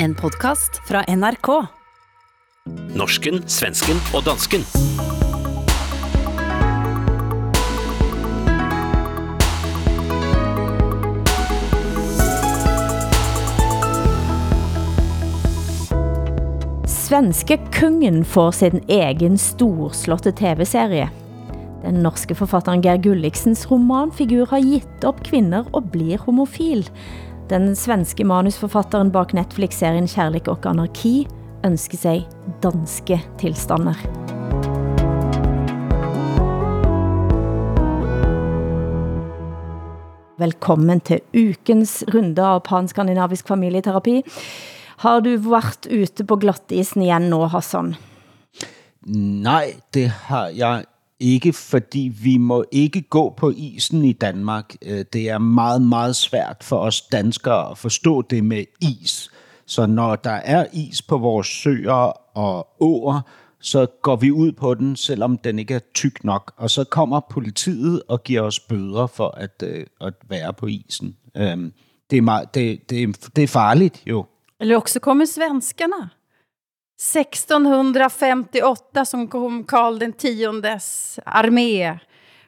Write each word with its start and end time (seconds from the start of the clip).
En 0.00 0.14
podcast 0.14 0.76
fra 0.86 1.00
NRK. 1.10 1.48
Norsken, 2.94 3.40
svensken 3.50 3.98
og 4.14 4.22
dansken. 4.28 4.62
Svenske 16.86 17.58
kungen 17.74 18.22
får 18.22 18.54
sin 18.60 18.78
egen 18.86 19.34
storslåtte 19.34 20.30
tv-serie. 20.30 21.10
Den 21.82 22.04
norske 22.06 22.38
forfatteren 22.38 22.86
Geir 22.86 23.02
Gulliksens 23.02 23.66
romanfigur 23.66 24.46
har 24.52 24.62
gitt 24.62 25.08
op 25.08 25.24
kvinder 25.26 25.66
og 25.72 25.90
blir 25.90 26.22
homofil. 26.22 26.86
Den 27.48 27.70
svenske 27.72 28.26
manusforfatteren 28.28 29.08
bak 29.08 29.30
Netflix-serien 29.32 30.04
Kærlighed 30.04 30.50
og 30.52 30.66
Anarki 30.68 31.22
ønsker 31.64 31.96
sig 31.96 32.26
danske 32.60 33.16
tilstander. 33.40 33.96
Velkommen 40.36 41.00
til 41.00 41.24
ukens 41.32 42.04
runde 42.12 42.44
av 42.44 42.60
panskandinavisk 42.68 43.48
familieterapi. 43.48 44.20
Har 45.00 45.24
du 45.24 45.32
været 45.48 45.88
ute 45.88 46.28
på 46.28 46.36
glattisen 46.36 47.02
igen 47.08 47.30
nu, 47.32 47.46
Hassan? 47.48 47.94
Nej, 49.08 49.72
det 49.94 50.10
har 50.28 50.52
jeg 50.52 50.84
ikke, 51.20 51.52
fordi 51.52 52.12
vi 52.22 52.36
må 52.36 52.64
ikke 52.72 53.02
gå 53.02 53.34
på 53.36 53.52
isen 53.56 54.04
i 54.04 54.12
Danmark. 54.12 54.74
Øh, 54.82 55.04
det 55.12 55.28
er 55.28 55.38
meget, 55.38 55.82
meget 55.82 56.16
svært 56.16 56.56
for 56.62 56.76
os 56.76 57.00
danskere 57.00 57.70
at 57.70 57.78
forstå 57.78 58.22
det 58.22 58.44
med 58.44 58.64
is. 58.80 59.30
Så 59.66 59.86
når 59.86 60.16
der 60.16 60.30
er 60.30 60.66
is 60.72 61.02
på 61.02 61.18
vores 61.18 61.46
søer 61.46 62.36
og 62.36 62.68
åer, 62.80 63.20
så 63.60 63.86
går 64.02 64.16
vi 64.16 64.30
ud 64.30 64.52
på 64.52 64.74
den, 64.74 64.96
selvom 64.96 65.38
den 65.38 65.58
ikke 65.58 65.74
er 65.74 65.80
tyk 65.94 66.24
nok. 66.24 66.52
Og 66.56 66.70
så 66.70 66.84
kommer 66.84 67.20
politiet 67.30 68.02
og 68.08 68.24
giver 68.24 68.40
os 68.40 68.60
bøder 68.60 69.06
for 69.06 69.28
at, 69.28 69.62
øh, 69.62 69.86
at 70.00 70.14
være 70.28 70.52
på 70.52 70.66
isen. 70.66 71.16
Øhm, 71.36 71.72
det, 72.10 72.16
er 72.16 72.22
meget, 72.22 72.54
det, 72.54 72.90
det, 72.90 73.28
det 73.36 73.44
er 73.44 73.48
farligt 73.48 74.02
jo. 74.06 74.26
Eller 74.60 74.80
også 74.80 75.00
kommer 75.00 75.24
svenskerne. 75.24 76.10
1658 76.98 79.04
som 79.04 79.28
kom 79.28 79.64
Karl 79.64 79.98
den 79.98 80.12
tiondes 80.12 81.18
armé 81.26 81.98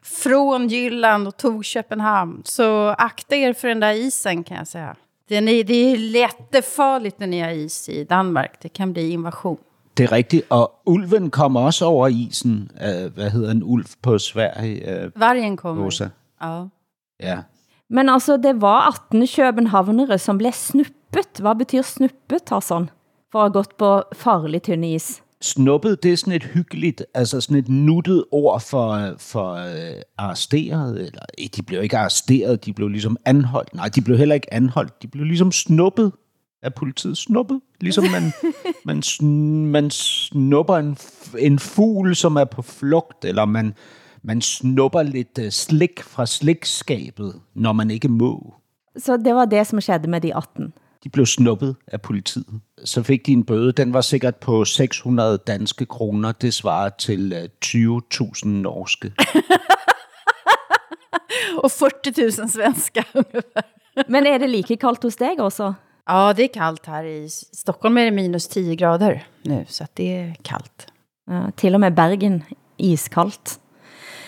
från 0.03 0.69
Jylland 0.69 1.29
och 1.29 1.37
tog 1.37 1.65
Köpenhamn. 1.65 2.43
Så 2.45 2.89
akta 2.89 3.37
er 3.37 3.53
för 3.53 3.69
den 3.69 3.81
där 3.81 3.93
isen 3.93 4.45
kan 4.45 4.57
jag 4.57 4.67
säga. 4.67 4.97
Den 5.29 5.49
är, 5.49 5.65
det 5.65 5.75
är 5.75 5.97
jättefarligt 5.97 7.19
när 7.19 7.27
ni 7.27 7.41
har 7.41 7.51
is 7.51 7.89
i 7.89 8.05
Danmark. 8.05 8.53
Det 8.63 8.69
kan 8.69 8.93
bli 8.93 9.11
invasion. 9.11 9.59
Det 9.95 10.05
er 10.05 10.13
rigtigt, 10.13 10.45
og 10.51 10.71
ulven 10.87 11.31
kommer 11.31 11.61
også 11.61 11.87
over 11.87 12.09
isen. 12.09 12.71
Uh, 12.75 13.13
hvad 13.15 13.31
hedder 13.31 13.51
en 13.51 13.63
ulv 13.63 13.87
på 14.03 14.19
Sverige? 14.19 15.05
Uh, 15.05 15.21
Vargen 15.21 15.57
kommer. 15.57 15.87
Åsa. 15.87 16.09
Ja. 16.41 16.69
Ja. 17.21 17.39
Men 17.91 18.09
altså, 18.09 18.37
det 18.37 18.61
var 18.61 18.89
18 18.89 19.27
københavnere, 19.27 20.19
som 20.19 20.39
blev 20.39 20.53
snuppet. 20.53 21.41
Hvad 21.41 21.55
betyder 21.55 21.83
snuppet, 21.83 22.49
Hassan? 22.49 22.91
For 23.33 23.39
at 23.39 23.45
have 23.45 23.53
gått 23.53 23.77
på 23.79 24.03
farlig 24.13 24.63
tynde 24.63 24.95
is. 24.95 25.23
Snuppet, 25.43 26.03
det 26.03 26.13
er 26.13 26.17
sådan 26.17 26.33
et 26.33 26.45
hyggeligt, 26.45 27.03
altså 27.15 27.41
sådan 27.41 27.57
et 27.57 27.69
nuttet 27.69 28.25
ord 28.31 28.61
for, 28.61 29.15
for 29.19 29.53
uh, 29.53 30.03
arresteret, 30.19 31.07
eller 31.07 31.23
eh, 31.39 31.49
de 31.57 31.63
blev 31.63 31.83
ikke 31.83 31.99
arresteret, 31.99 32.65
de 32.65 32.73
blev 32.73 32.89
ligesom 32.89 33.17
anholdt. 33.25 33.75
Nej, 33.75 33.89
de 33.89 34.01
blev 34.01 34.17
heller 34.17 34.35
ikke 34.35 34.55
anholdt, 34.55 35.03
de 35.03 35.09
blev 35.09 35.25
ligesom 35.25 35.53
snuppet 35.53 36.13
af 36.63 36.75
politiet. 36.75 37.17
Snuppet, 37.17 37.61
ligesom 37.81 38.05
man, 38.05 38.33
man, 38.89 39.03
sn- 39.07 39.71
man 39.71 39.91
snupper 39.91 40.77
en, 40.77 40.97
en 41.39 41.59
fugl, 41.59 42.17
som 42.17 42.37
er 42.37 42.45
på 42.45 42.63
flugt, 42.63 43.25
eller 43.25 43.45
man, 43.45 43.75
man 44.23 44.41
snupper 44.41 45.03
lidt 45.03 45.39
uh, 45.39 45.49
slik 45.49 46.03
fra 46.03 46.27
slikskabet, 46.27 47.35
når 47.55 47.73
man 47.73 47.91
ikke 47.91 48.09
må. 48.09 48.55
Så 48.97 49.17
det 49.17 49.35
var 49.35 49.45
det, 49.45 49.67
som 49.67 49.81
skedde 49.81 50.11
med 50.11 50.21
de 50.21 50.37
18. 50.37 50.73
De 51.05 51.11
blev 51.11 51.27
snuppet 51.27 51.77
af 51.87 52.03
politiet. 52.03 52.61
Så 52.85 53.03
fik 53.03 53.27
de 53.27 53.33
en 53.33 53.45
bøde. 53.45 53.73
Den 53.73 53.93
var 53.93 54.01
sikkert 54.01 54.37
på 54.37 54.65
600 54.65 55.39
danske 55.47 55.87
kroner. 55.87 56.33
Det 56.33 56.55
svarer 56.55 56.91
til 56.99 57.33
øh, 57.33 57.49
20.000 57.65 58.49
norske. 58.49 59.13
Och 61.63 61.73
40 61.73 62.13
000 62.39 62.49
svenskar 62.49 63.07
ungefär. 63.15 63.63
Men 64.09 64.27
er 64.27 64.39
det 64.39 64.51
like 64.51 64.77
kaldt 64.77 65.03
hos 65.03 65.17
dig 65.17 65.41
også? 65.41 65.73
Ja, 66.09 66.33
det 66.33 66.45
är 66.45 66.49
kallt 66.49 66.87
här 66.87 67.05
i 67.05 67.29
Stockholm 67.29 67.99
är 67.99 68.05
det 68.05 68.11
minus 68.11 68.49
10 68.49 68.77
grader 68.77 69.27
nu, 69.43 69.65
så 69.69 69.85
att 69.85 69.97
det 69.97 70.17
är 70.17 70.35
kallt. 70.43 70.87
Ja, 71.31 71.51
til 71.57 71.75
og 71.75 71.81
med 71.81 71.95
Bergen 71.95 72.43
iskaldt. 72.79 73.59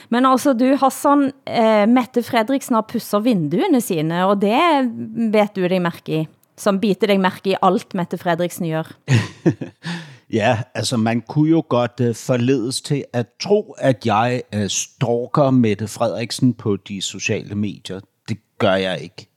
Men 0.09 0.27
altså 0.27 0.53
du, 0.53 0.77
Hassan, 0.77 1.33
eh, 1.47 1.87
Mette 1.89 2.23
Fredriksen 2.23 2.75
har 2.75 2.83
pusset 2.83 3.25
vinduene 3.25 3.81
sine, 3.81 4.27
og 4.27 4.41
det 4.43 4.93
vet 5.33 5.57
du 5.57 5.67
dig 5.69 5.83
mærke 5.83 6.13
i, 6.13 6.29
som 6.57 6.81
biter 6.81 7.07
dig 7.07 7.21
mærke 7.21 7.51
i 7.51 7.57
alt 7.63 7.95
Mette 7.95 8.19
Fredriksen 8.19 8.71
gør. 8.71 8.97
Ja, 10.33 10.63
altså 10.75 10.97
man 10.97 11.21
kunne 11.21 11.51
jo 11.51 11.65
godt 11.69 12.01
uh, 12.01 12.15
forledes 12.15 12.81
til 12.81 13.05
at 13.13 13.27
tro, 13.41 13.75
at 13.79 14.07
jeg 14.07 14.43
uh, 14.57 14.67
stalker 14.67 15.51
Mette 15.51 15.89
Frederiksen 15.89 16.55
på 16.55 16.77
de 16.77 17.03
sociale 17.03 17.55
medier. 17.55 18.01
Det 18.29 18.39
gør 18.59 18.75
jeg 18.75 19.01
ikke. 19.01 19.29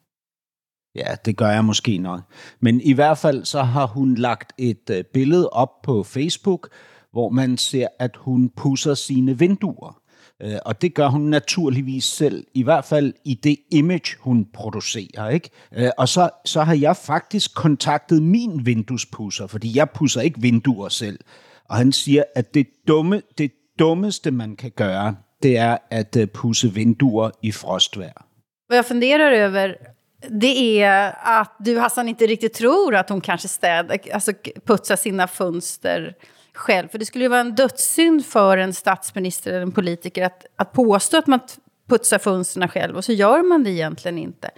Ja, 0.96 1.16
det 1.26 1.38
gør 1.38 1.50
jeg 1.50 1.66
måske 1.66 1.98
nok. 1.98 2.22
Men 2.60 2.82
i 2.82 2.94
hvert 2.94 3.18
fald 3.18 3.46
så 3.46 3.64
har 3.64 3.88
hun 3.88 4.16
lagt 4.16 4.54
et 4.58 4.90
uh, 4.90 4.96
billede 5.14 5.50
op 5.50 5.82
på 5.82 6.04
Facebook, 6.04 6.70
hvor 7.12 7.30
man 7.30 7.58
ser, 7.58 7.88
at 8.00 8.16
hun 8.16 8.50
pusser 8.50 8.94
sine 8.94 9.40
vinduer. 9.40 10.02
Øh, 10.42 10.58
og 10.66 10.82
det 10.82 10.94
gør 10.94 11.08
hun 11.08 11.22
naturligvis 11.22 12.04
selv, 12.04 12.46
i 12.54 12.64
hvert 12.64 12.86
fald 12.86 13.14
i 13.26 13.34
det 13.34 13.58
image, 13.72 14.16
hun 14.20 14.48
producerer. 14.54 15.30
Ikke? 15.30 15.50
Øh, 15.76 15.90
og 15.98 16.10
så, 16.10 16.30
så 16.46 16.64
har 16.64 16.76
jeg 16.76 16.98
faktisk 16.98 17.56
kontaktet 17.56 18.24
min 18.24 18.66
vinduespusser, 18.66 19.48
fordi 19.48 19.78
jeg 19.78 19.90
pusser 19.90 20.22
ikke 20.22 20.42
vinduer 20.42 20.90
selv. 20.90 21.20
Og 21.70 21.76
han 21.76 21.92
siger, 21.92 22.24
at 22.36 22.54
det, 22.54 22.68
dumme, 22.88 23.22
det 23.38 23.52
dummeste, 23.80 24.32
man 24.32 24.56
kan 24.56 24.72
gøre, 24.72 25.16
det 25.44 25.58
er 25.58 25.78
at 25.92 26.16
øh, 26.16 26.28
pusse 26.28 26.74
vinduer 26.74 27.30
i 27.42 27.52
frostvær. 27.52 28.26
Vad 28.70 28.78
jag 28.78 28.86
funderar 28.86 29.32
över 29.32 29.74
det 30.30 30.82
är 30.82 31.16
att 31.24 31.56
du 31.60 31.80
Hassan 31.80 32.10
inte 32.10 32.26
riktigt 32.26 32.54
tror 32.54 32.96
att 32.96 33.10
hon 33.10 33.22
kanske 33.22 33.48
städar, 33.48 33.98
alltså 34.14 34.32
putsar 34.66 34.96
sina 34.96 35.28
fönster 35.28 36.16
själv. 36.56 36.88
För 36.88 36.98
det 36.98 37.06
skulle 37.06 37.24
ju 37.24 37.30
vara 37.30 37.40
en 37.40 37.56
dödssynd 37.56 38.26
för 38.26 38.58
en 38.58 38.74
statsminister 38.74 39.52
eller 39.52 39.62
en 39.62 39.72
politiker 39.72 40.26
att, 40.26 40.46
att 40.56 40.74
påstå 40.74 41.18
att 41.18 41.28
man 41.28 41.40
putsar 41.90 42.20
fönstren 42.20 42.70
själv 42.70 42.96
och 42.96 43.06
så 43.06 43.12
gör 43.12 43.44
man 43.44 43.64
det 43.64 43.70
egentligen 43.70 44.18
inte. 44.18 44.52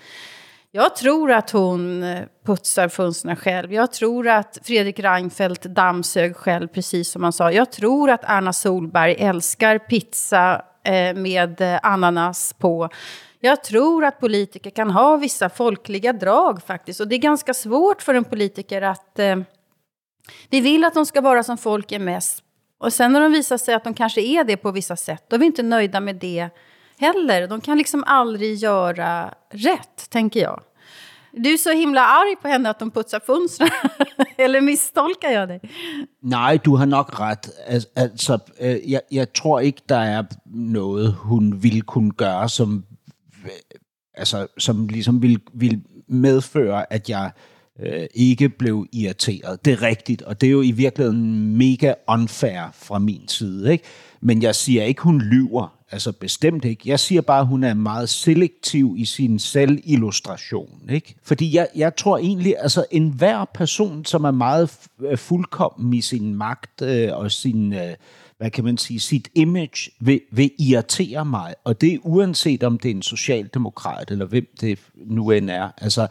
Jag 0.71 0.95
tror 0.95 1.31
att 1.31 1.51
hon 1.51 2.03
eh, 2.03 2.23
putsar 2.45 2.87
fönstren 2.89 3.35
själv. 3.35 3.73
Jag 3.73 3.91
tror 3.91 4.27
att 4.27 4.57
Fredrik 4.63 4.99
Reinfeldt 4.99 5.63
dammsög 5.63 6.35
själv, 6.35 6.67
precis 6.67 7.11
som 7.11 7.23
han 7.23 7.33
sa. 7.33 7.51
Jag 7.51 7.71
tror 7.71 8.09
att 8.09 8.23
Anna 8.23 8.53
Solberg 8.53 9.15
älskar 9.19 9.77
pizza 9.79 10.61
eh, 10.83 11.15
med 11.15 11.61
eh, 11.61 11.79
ananas 11.83 12.53
på. 12.53 12.89
Jag 13.39 13.63
tror 13.63 14.05
att 14.05 14.19
politiker 14.19 14.69
kan 14.69 14.89
ha 14.89 15.17
vissa 15.17 15.49
folkliga 15.49 16.13
drag 16.13 16.63
faktiskt. 16.63 16.99
Och 16.99 17.07
det 17.07 17.15
är 17.15 17.19
ganska 17.19 17.53
svårt 17.53 18.01
för 18.01 18.13
en 18.13 18.23
politiker 18.23 18.81
att... 18.81 19.19
Vi 20.49 20.61
vill 20.61 20.83
att 20.83 20.93
de 20.93 21.05
ska 21.05 21.21
vara 21.21 21.43
som 21.43 21.57
folk 21.57 21.91
är 21.91 21.99
mest. 21.99 22.43
Och 22.79 22.93
sen 22.93 23.13
när 23.13 23.21
de 23.21 23.31
visar 23.31 23.57
sig 23.57 23.73
att 23.75 23.83
de 23.83 23.93
kanske 23.93 24.21
är 24.21 24.43
det 24.43 24.57
på 24.57 24.71
vissa 24.71 24.95
sätt, 24.95 25.23
då 25.29 25.35
är 25.35 25.39
vi 25.39 25.45
inte 25.45 25.63
nöjda 25.63 25.99
med 25.99 26.15
det 26.15 26.49
heller. 26.99 27.47
De 27.47 27.61
kan 27.61 27.77
liksom 27.77 28.03
aldrig 28.07 28.55
göra 28.55 29.33
rätt, 29.53 30.09
tänker 30.09 30.39
jag. 30.39 30.61
Du 31.31 31.53
är 31.53 31.57
så 31.57 31.71
himla 31.71 32.01
arg 32.01 32.35
på 32.41 32.47
henne 32.47 32.69
att 32.69 32.79
de 32.79 32.91
putsar 32.91 33.19
fönstren. 33.19 33.69
Eller 34.37 34.61
misstolkar 34.61 35.29
jeg 35.29 35.47
det? 35.47 35.59
Nej, 36.21 36.59
du 36.65 36.75
har 36.75 36.85
nok 36.85 37.19
ret. 37.19 37.49
Al- 37.67 37.85
Altså, 37.95 38.39
øh, 38.59 38.91
jeg, 38.91 39.01
jeg 39.11 39.33
tror 39.33 39.59
ikke, 39.59 39.81
der 39.89 39.99
er 39.99 40.23
noget, 40.45 41.13
hun 41.13 41.63
ville 41.63 41.81
kunne 41.81 42.11
gøre, 42.11 42.49
som, 42.49 42.85
øh, 43.45 43.51
altså, 44.13 44.47
som 44.57 44.87
ligesom 44.87 45.21
vil, 45.21 45.39
vil 45.53 45.81
medføre, 46.07 46.93
at 46.93 47.09
jeg 47.09 47.25
øh, 47.25 47.31
Øh, 47.79 48.07
ikke 48.13 48.49
blev 48.49 48.87
irriteret. 48.93 49.65
Det 49.65 49.73
er 49.73 49.81
rigtigt, 49.81 50.21
og 50.21 50.41
det 50.41 50.47
er 50.47 50.51
jo 50.51 50.61
i 50.61 50.71
virkeligheden 50.71 51.57
mega 51.57 51.93
unfair 52.07 52.69
fra 52.73 52.99
min 52.99 53.27
side. 53.27 53.71
Ikke? 53.71 53.83
Men 54.21 54.41
jeg 54.41 54.55
siger 54.55 54.83
ikke, 54.83 55.01
hun 55.01 55.21
lyver. 55.21 55.73
Altså 55.91 56.11
bestemt 56.11 56.65
ikke. 56.65 56.89
Jeg 56.89 56.99
siger 56.99 57.21
bare, 57.21 57.39
at 57.39 57.47
hun 57.47 57.63
er 57.63 57.73
meget 57.73 58.09
selektiv 58.09 58.95
i 58.97 59.05
sin 59.05 59.39
selvillustration. 59.39 60.81
Ikke? 60.89 61.15
Fordi 61.23 61.55
jeg, 61.55 61.67
jeg 61.75 61.95
tror 61.95 62.17
egentlig, 62.17 62.55
altså 62.59 62.85
enhver 62.91 63.45
person, 63.53 64.05
som 64.05 64.23
er 64.23 64.31
meget 64.31 64.69
fuldkommen 65.15 65.93
i 65.93 66.01
sin 66.01 66.35
magt 66.35 66.81
øh, 66.81 67.09
og 67.13 67.31
sin, 67.31 67.73
øh, 67.73 67.93
hvad 68.37 68.49
kan 68.49 68.63
man 68.63 68.77
sige, 68.77 68.99
sit 68.99 69.29
image, 69.35 69.91
vil, 69.99 70.21
vil 70.31 70.51
irritere 70.59 71.25
mig. 71.25 71.55
Og 71.63 71.81
det 71.81 71.93
er 71.93 71.97
uanset 72.03 72.63
om 72.63 72.79
det 72.79 72.91
er 72.91 72.95
en 72.95 73.01
socialdemokrat, 73.01 74.11
eller 74.11 74.25
hvem 74.25 74.47
det 74.61 74.79
nu 74.95 75.31
end 75.31 75.49
er. 75.49 75.69
Altså 75.77 76.07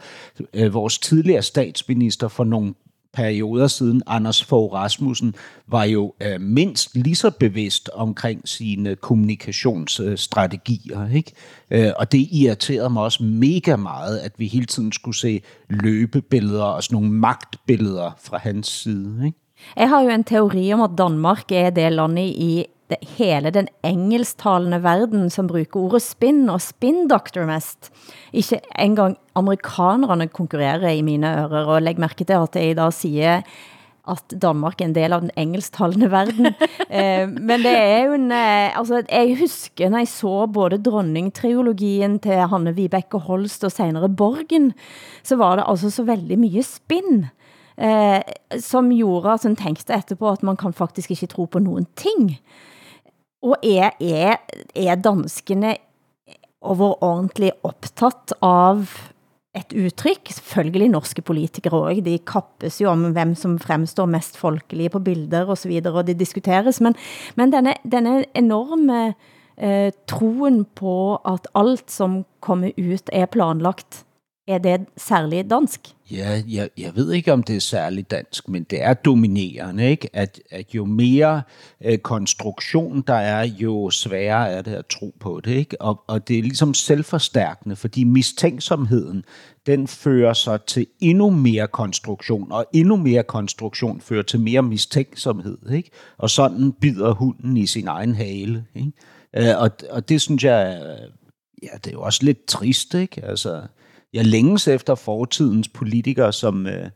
øh, 0.53 0.73
vores 0.73 0.99
tidligere 0.99 1.41
statsminister 1.41 2.27
for 2.27 2.43
nogle 2.43 2.73
perioder 3.13 3.67
siden, 3.67 4.01
Anders 4.07 4.43
Fogh 4.43 4.73
Rasmussen, 4.73 5.35
var 5.67 5.83
jo 5.83 6.13
øh, 6.21 6.41
mindst 6.41 6.95
lige 6.95 7.15
så 7.15 7.31
bevidst 7.31 7.89
omkring 7.89 8.47
sine 8.47 8.95
kommunikationsstrategier. 8.95 11.13
Ikke? 11.13 11.31
Øh, 11.71 11.91
og 11.97 12.11
det 12.11 12.27
irriterede 12.31 12.89
mig 12.89 13.03
også 13.03 13.23
mega 13.23 13.75
meget, 13.75 14.17
at 14.17 14.33
vi 14.37 14.47
hele 14.47 14.65
tiden 14.65 14.91
skulle 14.91 15.17
se 15.17 15.41
løbebilleder 15.69 16.63
og 16.63 16.83
sådan 16.83 16.95
nogle 16.95 17.11
magtbilleder 17.11 18.11
fra 18.23 18.37
hans 18.37 18.67
side. 18.67 19.21
Ikke? 19.25 19.46
Jeg 19.75 19.89
har 19.91 20.03
jo 20.03 20.13
en 20.13 20.25
teori 20.27 20.65
om, 20.73 20.83
at 20.85 20.97
Danmark 20.97 21.51
er 21.51 21.71
det 21.75 21.91
landet 21.93 22.33
i 22.33 22.65
det, 22.89 22.99
hele 23.17 23.51
den 23.51 23.67
engelsktalende 23.85 24.79
verden, 24.83 25.29
som 25.33 25.47
bruger 25.49 25.79
ordet 25.79 26.03
spin 26.05 26.45
og 26.51 26.61
spin 26.63 27.07
doctor 27.11 27.47
mest. 27.49 27.91
Ikke 28.31 28.61
engang 28.79 29.17
amerikanerne 29.35 30.29
konkurrerer 30.31 30.93
i 30.93 31.03
mine 31.05 31.33
ører, 31.43 31.65
og 31.65 31.81
læg 31.81 31.99
mærke 31.99 32.23
til, 32.23 32.37
at 32.37 32.55
jeg 32.55 32.71
i 32.71 32.77
dag 32.77 32.93
siger, 32.93 33.41
at 34.07 34.35
Danmark 34.39 34.79
er 34.79 34.87
en 34.87 34.95
del 34.95 35.13
av 35.13 35.23
den 35.25 35.33
engelsktalende 35.39 36.07
verden. 36.11 36.47
eh, 36.89 37.27
men 37.27 37.63
det 37.65 37.73
er 37.75 38.05
jo 38.07 38.15
en, 38.15 38.29
eh, 38.31 38.77
altså, 38.79 39.01
jeg 39.03 39.35
husker, 39.41 39.91
når 39.91 40.05
jeg 40.05 40.13
så 40.13 40.35
både 40.47 40.79
dronningtriologien 40.83 42.19
til 42.23 42.45
Hanne 42.53 42.71
Vibeke 42.77 43.19
Holst 43.27 43.67
og 43.67 43.73
senere 43.75 44.09
Borgen, 44.09 44.71
så 45.27 45.35
var 45.35 45.59
det 45.59 45.67
altså 45.67 45.91
så 45.91 46.07
veldig 46.07 46.39
mye 46.39 46.63
spinn 46.63 47.27
eh, 47.77 48.21
som 48.59 48.89
gjorde 48.91 49.33
at 49.33 49.43
hun 49.43 49.55
tænkte 49.55 49.93
etterpå, 49.93 50.29
at 50.29 50.43
man 50.43 50.57
kan 50.57 50.73
faktisk 50.73 51.11
ikke 51.11 51.27
tro 51.27 51.45
på 51.45 51.59
nogen 51.59 51.87
ting. 51.95 52.37
Og 53.41 53.57
er, 53.63 53.91
er, 54.01 54.35
er 54.75 54.95
danskene 54.95 55.75
overordentlig 56.61 57.51
optaget 57.63 58.33
av 58.41 58.87
et 59.57 59.73
udtryk. 59.73 60.29
Selvfølgelig 60.33 60.89
norske 60.93 61.23
politikere 61.25 61.79
også. 61.79 62.03
De 62.05 62.17
kappes 62.27 62.81
jo 62.81 62.91
om 62.91 63.11
hvem 63.15 63.35
som 63.37 63.57
fremstår 63.61 64.09
mest 64.09 64.37
folkelige 64.37 64.93
på 64.93 65.01
bilder 65.05 65.47
og 65.47 65.57
så 65.57 65.71
videre, 65.71 65.93
og 65.93 66.07
det 66.07 66.19
diskuteres. 66.19 66.81
Men, 66.81 66.97
men 67.35 67.53
denne, 67.53 67.75
denne 67.85 68.23
enorme 68.37 69.13
eh, 69.57 69.91
troen 70.09 70.63
på 70.77 71.17
at 71.25 71.49
alt 71.57 71.91
som 71.91 72.23
kommer 72.41 72.73
ut 72.77 73.13
er 73.13 73.29
planlagt, 73.31 74.03
er 74.47 74.61
det 74.63 74.87
særligt 74.97 75.49
dansk? 75.51 75.93
Ja, 76.11 76.41
jeg, 76.47 76.69
jeg 76.77 76.95
ved 76.95 77.11
ikke, 77.11 77.33
om 77.33 77.43
det 77.43 77.55
er 77.55 77.59
særligt 77.59 78.11
dansk, 78.11 78.49
men 78.49 78.63
det 78.63 78.83
er 78.83 78.93
dominerende, 78.93 79.89
ikke? 79.89 80.09
At, 80.13 80.41
at 80.49 80.75
jo 80.75 80.85
mere 80.85 81.41
øh, 81.85 81.97
konstruktion 81.97 83.01
der 83.07 83.13
er, 83.13 83.43
jo 83.43 83.89
sværere 83.89 84.49
er 84.49 84.61
det 84.61 84.73
at 84.73 84.85
tro 84.85 85.15
på 85.19 85.41
det. 85.45 85.51
Ikke? 85.51 85.81
Og, 85.81 86.03
og 86.07 86.27
det 86.27 86.37
er 86.37 86.43
ligesom 86.43 86.73
selvforstærkende, 86.73 87.75
fordi 87.75 88.03
mistænksomheden, 88.03 89.23
den 89.65 89.87
fører 89.87 90.33
sig 90.33 90.61
til 90.61 90.87
endnu 90.99 91.29
mere 91.29 91.67
konstruktion, 91.67 92.51
og 92.51 92.65
endnu 92.73 92.95
mere 92.95 93.23
konstruktion 93.23 94.01
fører 94.01 94.23
til 94.23 94.39
mere 94.39 94.63
mistænksomhed. 94.63 95.57
Ikke? 95.71 95.89
Og 96.17 96.29
sådan 96.29 96.71
bider 96.81 97.13
hunden 97.13 97.57
i 97.57 97.65
sin 97.65 97.87
egen 97.87 98.15
hale. 98.15 98.65
Ikke? 98.75 98.91
Øh, 99.37 99.61
og, 99.61 99.71
og 99.89 100.09
det 100.09 100.21
synes 100.21 100.43
jeg, 100.43 100.81
ja, 101.63 101.77
det 101.83 101.87
er 101.87 101.93
jo 101.93 102.01
også 102.01 102.25
lidt 102.25 102.45
trist, 102.45 102.93
ikke? 102.93 103.25
Altså, 103.25 103.61
jeg 104.13 104.25
længes 104.25 104.67
efter 104.67 104.95
fortidens 104.95 105.67
politikere, 105.67 106.33
som, 106.33 106.67
øh, 106.67 106.89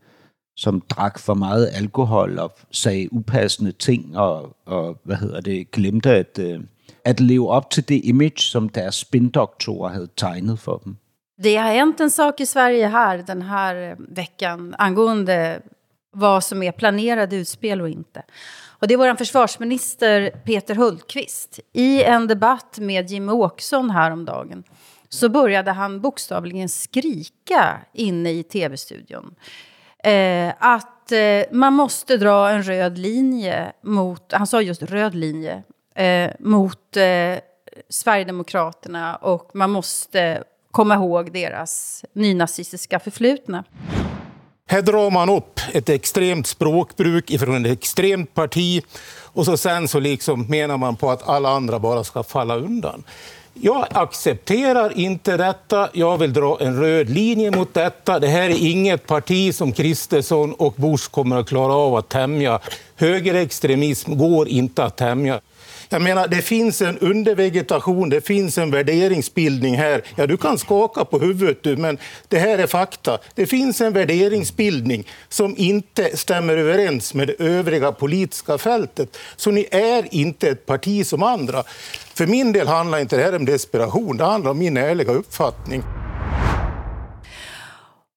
som 0.56 0.80
drak 0.80 1.18
for 1.18 1.34
meget 1.34 1.70
alkohol 1.72 2.38
og 2.38 2.52
sagde 2.70 3.12
upassende 3.12 3.72
ting 3.72 4.18
og, 4.18 4.56
og 4.66 4.98
hvad 5.04 5.16
hedder 5.16 5.40
det, 5.40 5.70
glemte 5.70 6.10
at, 6.10 6.38
øh, 6.38 6.60
at 7.04 7.20
leve 7.20 7.50
op 7.50 7.70
til 7.70 7.88
det 7.88 8.00
image, 8.04 8.38
som 8.38 8.68
deres 8.68 8.94
spindoktorer 8.94 9.88
havde 9.88 10.08
tegnet 10.16 10.58
for 10.58 10.76
dem. 10.84 10.96
Det 11.42 11.58
har 11.58 11.72
hänt 11.72 12.00
en 12.00 12.10
sak 12.10 12.40
i 12.40 12.46
Sverige 12.46 12.88
här 12.88 13.22
den 13.26 13.42
här 13.42 13.90
eh, 13.90 13.96
veckan 13.98 14.74
angående 14.78 15.60
vad 16.12 16.44
som 16.44 16.62
är 16.62 16.72
planerade 16.72 17.36
utspel 17.36 17.80
och 17.80 17.88
inte. 17.88 18.22
Och 18.80 18.88
det 18.88 18.94
är 18.94 18.98
vår 18.98 19.14
försvarsminister 19.14 20.30
Peter 20.30 20.74
Hultqvist. 20.74 21.60
I 21.72 22.02
en 22.02 22.26
debatt 22.26 22.78
med 22.78 23.10
Jimmy 23.10 23.32
Åkesson 23.32 23.90
häromdagen 23.90 24.64
så 25.12 25.28
började 25.28 25.70
han 25.70 26.00
bokstavligen 26.00 26.68
skrika 26.68 27.80
inne 27.92 28.30
i 28.30 28.42
tv-studion. 28.42 29.34
Eh, 30.04 30.52
att 30.58 31.12
eh, 31.12 31.44
man 31.50 31.72
måste 31.72 32.16
dra 32.16 32.50
en 32.50 32.62
röd 32.62 32.98
linje 32.98 33.72
mot, 33.82 34.32
han 34.32 34.46
sa 34.46 34.62
just 34.62 34.82
röd 34.82 35.14
linje, 35.14 35.62
eh, 35.94 36.30
mot 36.38 36.96
eh, 36.96 37.38
Sverigedemokraterna 37.88 39.16
och 39.16 39.50
man 39.54 39.70
måste 39.70 40.44
komma 40.70 40.94
ihåg 40.94 41.32
deras 41.32 42.04
nynazistiska 42.12 42.98
förflutna. 42.98 43.64
Här 44.66 44.82
drar 44.82 45.10
man 45.10 45.30
upp 45.30 45.60
ett 45.72 45.88
extremt 45.88 46.46
språkbruk 46.46 47.30
ifrån 47.30 47.66
ett 47.66 47.72
extremt 47.72 48.34
parti 48.34 48.82
och 49.32 49.44
så 49.44 49.56
sen 49.56 49.88
så 49.88 50.00
liksom 50.00 50.46
menar 50.48 50.76
man 50.76 50.96
på 50.96 51.10
att 51.10 51.28
alla 51.28 51.48
andra 51.48 51.78
bara 51.78 52.04
ska 52.04 52.22
falla 52.22 52.56
undan. 52.56 53.04
Jag 53.54 53.86
accepterar 53.90 54.98
inte 54.98 55.36
detta. 55.36 55.88
Jag 55.92 56.18
vill 56.18 56.32
dra 56.32 56.58
en 56.60 56.80
röd 56.80 57.10
linje 57.10 57.50
mot 57.50 57.74
detta. 57.74 58.18
Det 58.18 58.26
här 58.26 58.50
är 58.50 58.70
inget 58.70 59.06
parti 59.06 59.54
som 59.54 59.72
Kristersson 59.72 60.52
och 60.52 60.74
Bush 60.76 61.10
kommer 61.10 61.36
att 61.36 61.48
klara 61.48 61.72
av 61.72 61.96
att 61.96 62.08
tämja. 62.08 62.60
Högerextremism 62.96 64.18
går 64.18 64.48
inte 64.48 64.84
att 64.84 64.96
tämja. 64.96 65.40
Jag 65.92 66.02
menar, 66.02 66.28
det 66.28 66.42
finns 66.42 66.82
en 66.82 66.98
undervegetation, 66.98 68.08
det 68.08 68.20
finns 68.20 68.58
en 68.58 68.70
värderingsbildning 68.70 69.76
här. 69.76 70.02
Ja, 70.16 70.26
du 70.26 70.36
kan 70.36 70.58
skaka 70.58 71.04
på 71.04 71.18
huvudet, 71.18 71.62
du, 71.62 71.76
men 71.76 71.98
det 72.28 72.38
här 72.38 72.58
är 72.58 72.66
fakta. 72.66 73.18
Det 73.34 73.46
finns 73.46 73.80
en 73.80 73.92
värderingsbildning 73.92 75.06
som 75.28 75.54
inte 75.58 76.16
stämmer 76.16 76.56
överens 76.56 77.14
med 77.14 77.28
det 77.28 77.40
övriga 77.40 77.92
politiska 77.92 78.58
fältet. 78.58 79.16
Så 79.36 79.50
ni 79.50 79.66
är 79.70 80.14
inte 80.14 80.48
ett 80.48 80.66
parti 80.66 81.06
som 81.06 81.22
andra. 81.22 81.62
För 82.14 82.26
min 82.26 82.52
del 82.52 82.68
handlar 82.68 82.98
inte 82.98 83.16
det 83.16 83.22
här 83.22 83.36
om 83.36 83.44
desperation, 83.44 84.16
det 84.16 84.24
handlar 84.24 84.50
om 84.50 84.58
min 84.58 84.76
ärliga 84.76 85.12
uppfattning. 85.12 85.82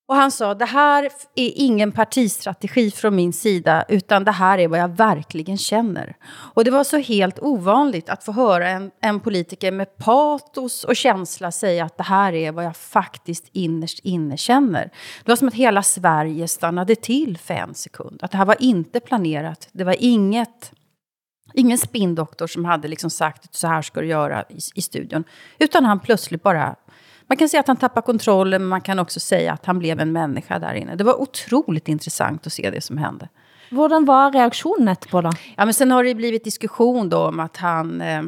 Och 0.07 0.15
han 0.15 0.31
sa, 0.31 0.53
det 0.53 0.65
här 0.65 1.03
är 1.35 1.51
ingen 1.55 1.91
partistrategi 1.91 2.91
från 2.91 3.15
min 3.15 3.33
sida, 3.33 3.85
utan 3.87 4.23
det 4.23 4.31
här 4.31 4.57
är 4.57 4.67
vad 4.67 4.79
jag 4.79 4.87
verkligen 4.87 5.57
känner. 5.57 6.15
Och 6.27 6.63
det 6.63 6.71
var 6.71 6.83
så 6.83 6.97
helt 6.97 7.39
ovanligt 7.39 8.09
att 8.09 8.23
få 8.23 8.31
höra 8.31 8.69
en, 8.69 8.91
en 9.01 9.19
politiker 9.19 9.71
med 9.71 9.97
patos 9.97 10.83
och 10.83 10.95
känsla 10.95 11.51
säga 11.51 11.85
att 11.85 11.97
det 11.97 12.03
här 12.03 12.33
är 12.33 12.51
vad 12.51 12.65
jag 12.65 12.77
faktiskt 12.77 13.49
innerst 13.51 13.99
inne 13.99 14.37
känner. 14.37 14.91
Det 15.23 15.31
var 15.31 15.35
som 15.35 15.47
att 15.47 15.53
hela 15.53 15.83
Sverige 15.83 16.47
stannade 16.47 16.95
till 16.95 17.37
för 17.37 17.53
en 17.53 17.73
sekund. 17.73 18.19
Att 18.23 18.31
det 18.31 18.37
här 18.37 18.45
var 18.45 18.57
inte 18.59 18.99
planerat, 18.99 19.69
det 19.71 19.83
var 19.83 19.95
inget 19.99 20.71
ingen 21.53 21.77
spindoktor 21.77 22.47
som 22.47 22.65
hade 22.65 22.87
liksom 22.87 23.09
sagt 23.09 23.45
att 23.45 23.55
så 23.55 23.67
här 23.67 23.81
ska 23.81 24.01
du 24.01 24.07
göra 24.07 24.43
i, 24.49 24.57
i 24.75 24.81
studion. 24.81 25.23
Utan 25.59 25.85
han 25.85 25.99
plötsligt 25.99 26.43
bara 26.43 26.75
man 27.27 27.37
kan 27.37 27.49
säga 27.49 27.59
att 27.59 27.67
han 27.67 27.77
tappar 27.77 28.01
kontrollen, 28.01 28.61
men 28.61 28.69
man 28.69 28.81
kan 28.81 28.99
också 28.99 29.19
säga 29.19 29.53
att 29.53 29.65
han 29.65 29.79
blev 29.79 29.99
en 29.99 30.11
människa 30.11 30.59
där 30.59 30.73
inne. 30.73 30.95
Det 30.95 31.03
var 31.03 31.21
otroligt 31.21 31.87
intressant 31.87 32.47
att 32.47 32.53
se 32.53 32.69
det 32.69 32.81
som 32.81 32.97
hände. 32.97 33.29
Hvordan 33.69 34.05
var 34.05 34.31
reaktionen 34.31 34.95
på 35.11 35.21
då? 35.21 35.31
Ja, 35.57 35.65
men 35.65 35.73
sen 35.73 35.91
har 35.91 36.03
det 36.03 36.15
blivit 36.15 36.43
diskussion 36.43 37.09
då 37.09 37.17
om 37.17 37.39
att 37.39 37.57
han... 37.57 38.01
Eh, 38.01 38.23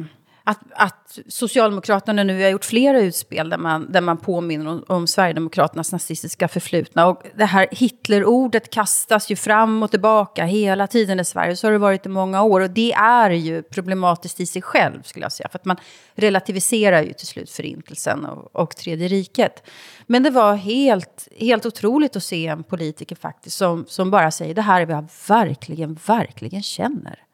att, 0.48 0.60
att 0.70 1.18
Socialdemokraterna 1.28 2.24
nu 2.24 2.42
har 2.42 2.50
gjort 2.50 2.64
flera 2.64 3.00
utspel 3.00 3.50
där 3.50 3.58
man, 3.58 3.92
där 3.92 4.00
man 4.00 4.16
påminner 4.16 4.68
om, 4.68 4.84
om 4.88 5.06
Sverigedemokraternas 5.06 5.92
nazistiska 5.92 6.48
förflutna. 6.48 7.06
Och 7.06 7.22
det 7.36 7.44
här 7.44 7.68
Hitlerordet 7.70 8.70
kastas 8.70 9.30
ju 9.30 9.36
fram 9.36 9.82
och 9.82 9.90
tillbaka 9.90 10.44
hela 10.44 10.86
tiden 10.86 11.20
i 11.20 11.24
Sverige. 11.24 11.56
Så 11.56 11.66
har 11.66 11.72
det 11.72 11.78
varit 11.78 12.06
i 12.06 12.08
många 12.08 12.42
år. 12.42 12.60
Och 12.60 12.70
det 12.70 12.92
är 12.92 13.30
ju 13.30 13.62
problematiskt 13.62 14.40
i 14.40 14.46
sig 14.46 14.62
själv, 14.62 15.02
skulle 15.02 15.24
jag 15.24 15.32
säga. 15.32 15.48
För 15.48 15.58
att 15.58 15.64
man 15.64 15.76
relativiserar 16.14 17.02
ju 17.02 17.12
till 17.12 17.26
slut 17.26 17.50
förintelsen 17.50 18.24
och, 18.24 18.56
och 18.56 18.76
tredje 18.76 19.08
riket. 19.08 19.68
Men 20.06 20.22
det 20.22 20.30
var 20.30 20.54
helt, 20.54 21.28
helt 21.38 21.66
otroligt 21.66 22.16
att 22.16 22.24
se 22.24 22.46
en 22.46 22.62
politiker 22.62 23.16
faktiskt 23.16 23.56
som, 23.56 23.84
som 23.88 24.10
bara 24.10 24.30
säger 24.30 24.54
det 24.54 24.62
här 24.62 24.80
är 24.80 24.86
vad 24.86 24.96
jag 24.96 25.08
verkligen, 25.28 25.98
verkligen 26.06 26.62
känner. 26.62 27.27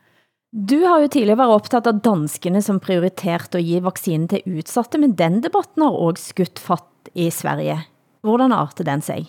Du 0.54 0.84
har 0.84 1.00
jo 1.02 1.08
tidligere 1.10 1.40
været 1.40 1.56
optaget 1.56 1.88
av 1.90 1.96
danskene 1.98 2.60
som 2.62 2.76
prioriterte 2.78 3.58
at 3.58 3.66
give 3.66 3.82
vaccinen 3.82 4.28
til 4.30 4.44
udsatte, 4.46 5.00
men 5.02 5.16
den 5.18 5.40
debatten 5.42 5.82
har 5.82 5.96
også 5.98 6.30
skudt 6.30 6.62
fat 6.62 7.10
i 7.18 7.26
Sverige. 7.34 7.80
Hvordan 8.22 8.54
arter 8.54 8.86
den 8.86 9.02
sig? 9.02 9.26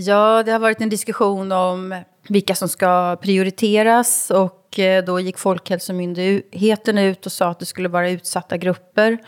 Ja, 0.00 0.40
det 0.42 0.52
har 0.52 0.62
varit 0.62 0.80
en 0.80 0.88
diskussion 0.88 1.52
om 1.52 1.92
vilka 2.28 2.54
som 2.54 2.68
ska 2.68 3.16
prioriteras 3.20 4.30
och 4.30 4.78
eh, 4.78 5.04
då 5.04 5.20
gick 5.20 5.38
Folkhälsomyndigheten 5.38 6.98
ut 6.98 7.26
och 7.26 7.32
sa 7.32 7.50
att 7.50 7.58
det 7.58 7.66
skulle 7.66 7.88
vara 7.88 8.10
utsatta 8.10 8.56
grupper. 8.56 9.18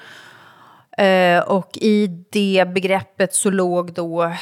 Eh, 0.99 1.41
och 1.41 1.79
i 1.81 2.07
det 2.33 2.69
begreppet 2.75 3.35
så 3.35 3.51
låg 3.51 3.93
då 3.93 4.33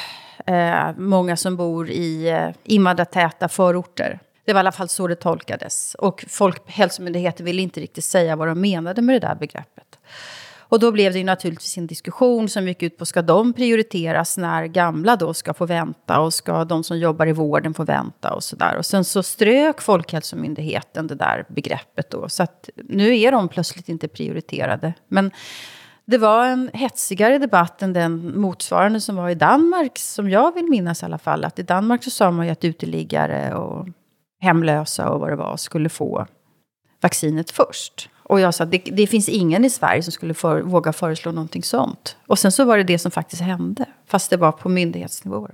eh, 0.47 0.97
många 0.97 1.37
som 1.37 1.57
bor 1.57 1.91
i 1.91 2.29
eh, 2.29 2.55
invandrartäta 2.65 3.49
förorter. 3.49 4.21
Det 4.45 4.53
var 4.53 4.59
i 4.59 4.61
alla 4.61 4.73
fall 4.73 4.89
så 4.89 5.07
det 5.07 5.15
tolkades. 5.15 5.95
Och 5.95 6.25
Folkhälsomyndigheten 6.29 7.47
ville 7.47 7.63
inte 7.63 7.81
riktigt 7.81 8.05
säga 8.05 8.37
vad 8.37 8.49
de 8.49 8.61
menade 8.61 9.03
med 9.03 9.15
det 9.15 9.27
där 9.27 9.35
begreppet. 9.35 9.99
Och 10.71 10.81
då 10.81 10.93
blev 10.93 11.13
det 11.13 11.19
ju 11.19 11.25
naturligtvis 11.25 11.79
en 11.79 11.87
diskussion 11.87 12.49
som 12.49 12.69
gick 12.69 12.83
ut 12.83 12.99
på, 12.99 13.07
ska 13.07 13.23
de 13.23 13.53
prioriteras 13.53 14.37
när 14.37 14.67
gamla 14.67 15.17
då 15.17 15.35
ska 15.35 15.55
få 15.55 15.67
vänta 15.67 16.21
och 16.21 16.35
ska 16.35 16.65
de 16.65 16.85
som 16.85 16.99
jobbar 16.99 17.27
i 17.27 17.33
vården 17.33 17.75
få 17.75 17.85
vänta 17.85 18.35
och 18.35 18.45
sådär. 18.45 18.77
Och 18.77 18.87
sen 18.87 19.05
så 19.05 19.23
strök 19.23 19.81
Folkhälsomyndigheten 19.81 21.07
det 21.07 21.15
där 21.15 21.45
begreppet 21.49 22.11
då. 22.11 22.29
Så 22.29 22.43
att 22.43 22.69
nu 22.77 23.19
är 23.19 23.33
de 23.33 23.49
plötsligt 23.49 23.89
inte 23.89 24.09
prioriterade. 24.09 24.93
Men 25.09 25.31
det 26.05 26.19
var 26.19 26.47
en 26.47 26.71
hetsigare 26.73 27.39
debatt 27.39 27.83
än 27.83 27.93
den 27.93 28.41
motsvarande 28.41 29.01
som 29.01 29.17
var 29.17 29.31
i 29.31 29.35
Danmark, 29.35 29.99
som 29.99 30.31
jag 30.31 30.55
vill 30.55 30.65
minnas 30.65 31.03
i 31.03 31.07
alla 31.07 31.19
fall. 31.19 31.45
Att 31.45 31.59
i 31.59 31.63
Danmark 31.63 32.05
så 32.05 32.11
sa 32.11 32.31
man 32.31 32.47
ju 32.47 32.53
att 32.53 32.65
uteliggare 32.65 33.55
och 33.55 33.89
hemlösa 34.41 35.11
och 35.11 35.21
vad 35.21 35.31
det 35.31 35.37
var 35.37 35.57
skulle 35.57 35.89
få 35.89 36.27
vaccinet 37.01 37.51
först. 37.51 38.09
Och 38.31 38.41
jag 38.41 38.55
sa 38.55 38.65
det, 38.65 38.79
det 38.79 39.07
finns 39.07 39.29
ingen 39.29 39.65
i 39.65 39.71
Sverige 39.71 40.03
som 40.03 40.13
skulle 40.13 40.35
för, 40.35 40.61
våga 40.61 40.93
föreslå 40.93 41.33
någonting 41.33 41.63
sånt. 41.63 42.17
Och 42.27 42.39
sen 42.39 42.53
så 42.53 42.65
var 42.65 42.77
det 42.77 42.85
det 42.85 42.99
som 42.99 43.11
faktiskt 43.11 43.43
hände, 43.43 43.87
fast 44.07 44.31
det 44.31 44.37
var 44.37 44.53
på 44.53 44.69
myndighetsnivå. 44.69 45.49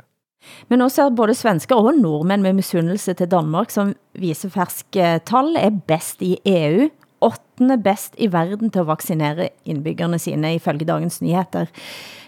Men 0.69 0.79
nu 0.79 0.91
ser 0.91 1.11
både 1.11 1.35
svenskar 1.35 1.77
och 1.77 1.99
norrmän 1.99 2.43
med 2.43 2.55
misundelse 2.55 3.15
til 3.15 3.31
Danmark, 3.31 3.71
som 3.71 3.95
viser 4.13 4.49
ferske 4.49 5.19
tal, 5.27 5.57
er 5.57 5.71
bäst 5.71 6.23
i 6.23 6.37
EU, 6.45 6.89
åttende 7.21 7.79
bäst 7.79 8.15
i 8.19 8.29
verden 8.33 8.71
til 8.71 8.81
at 8.81 8.87
vaccinere 8.87 9.49
indbyggerne 9.65 10.19
sine, 10.19 10.55
ifølge 10.55 10.85
Dagens 10.85 11.21
Nyheter. 11.21 11.67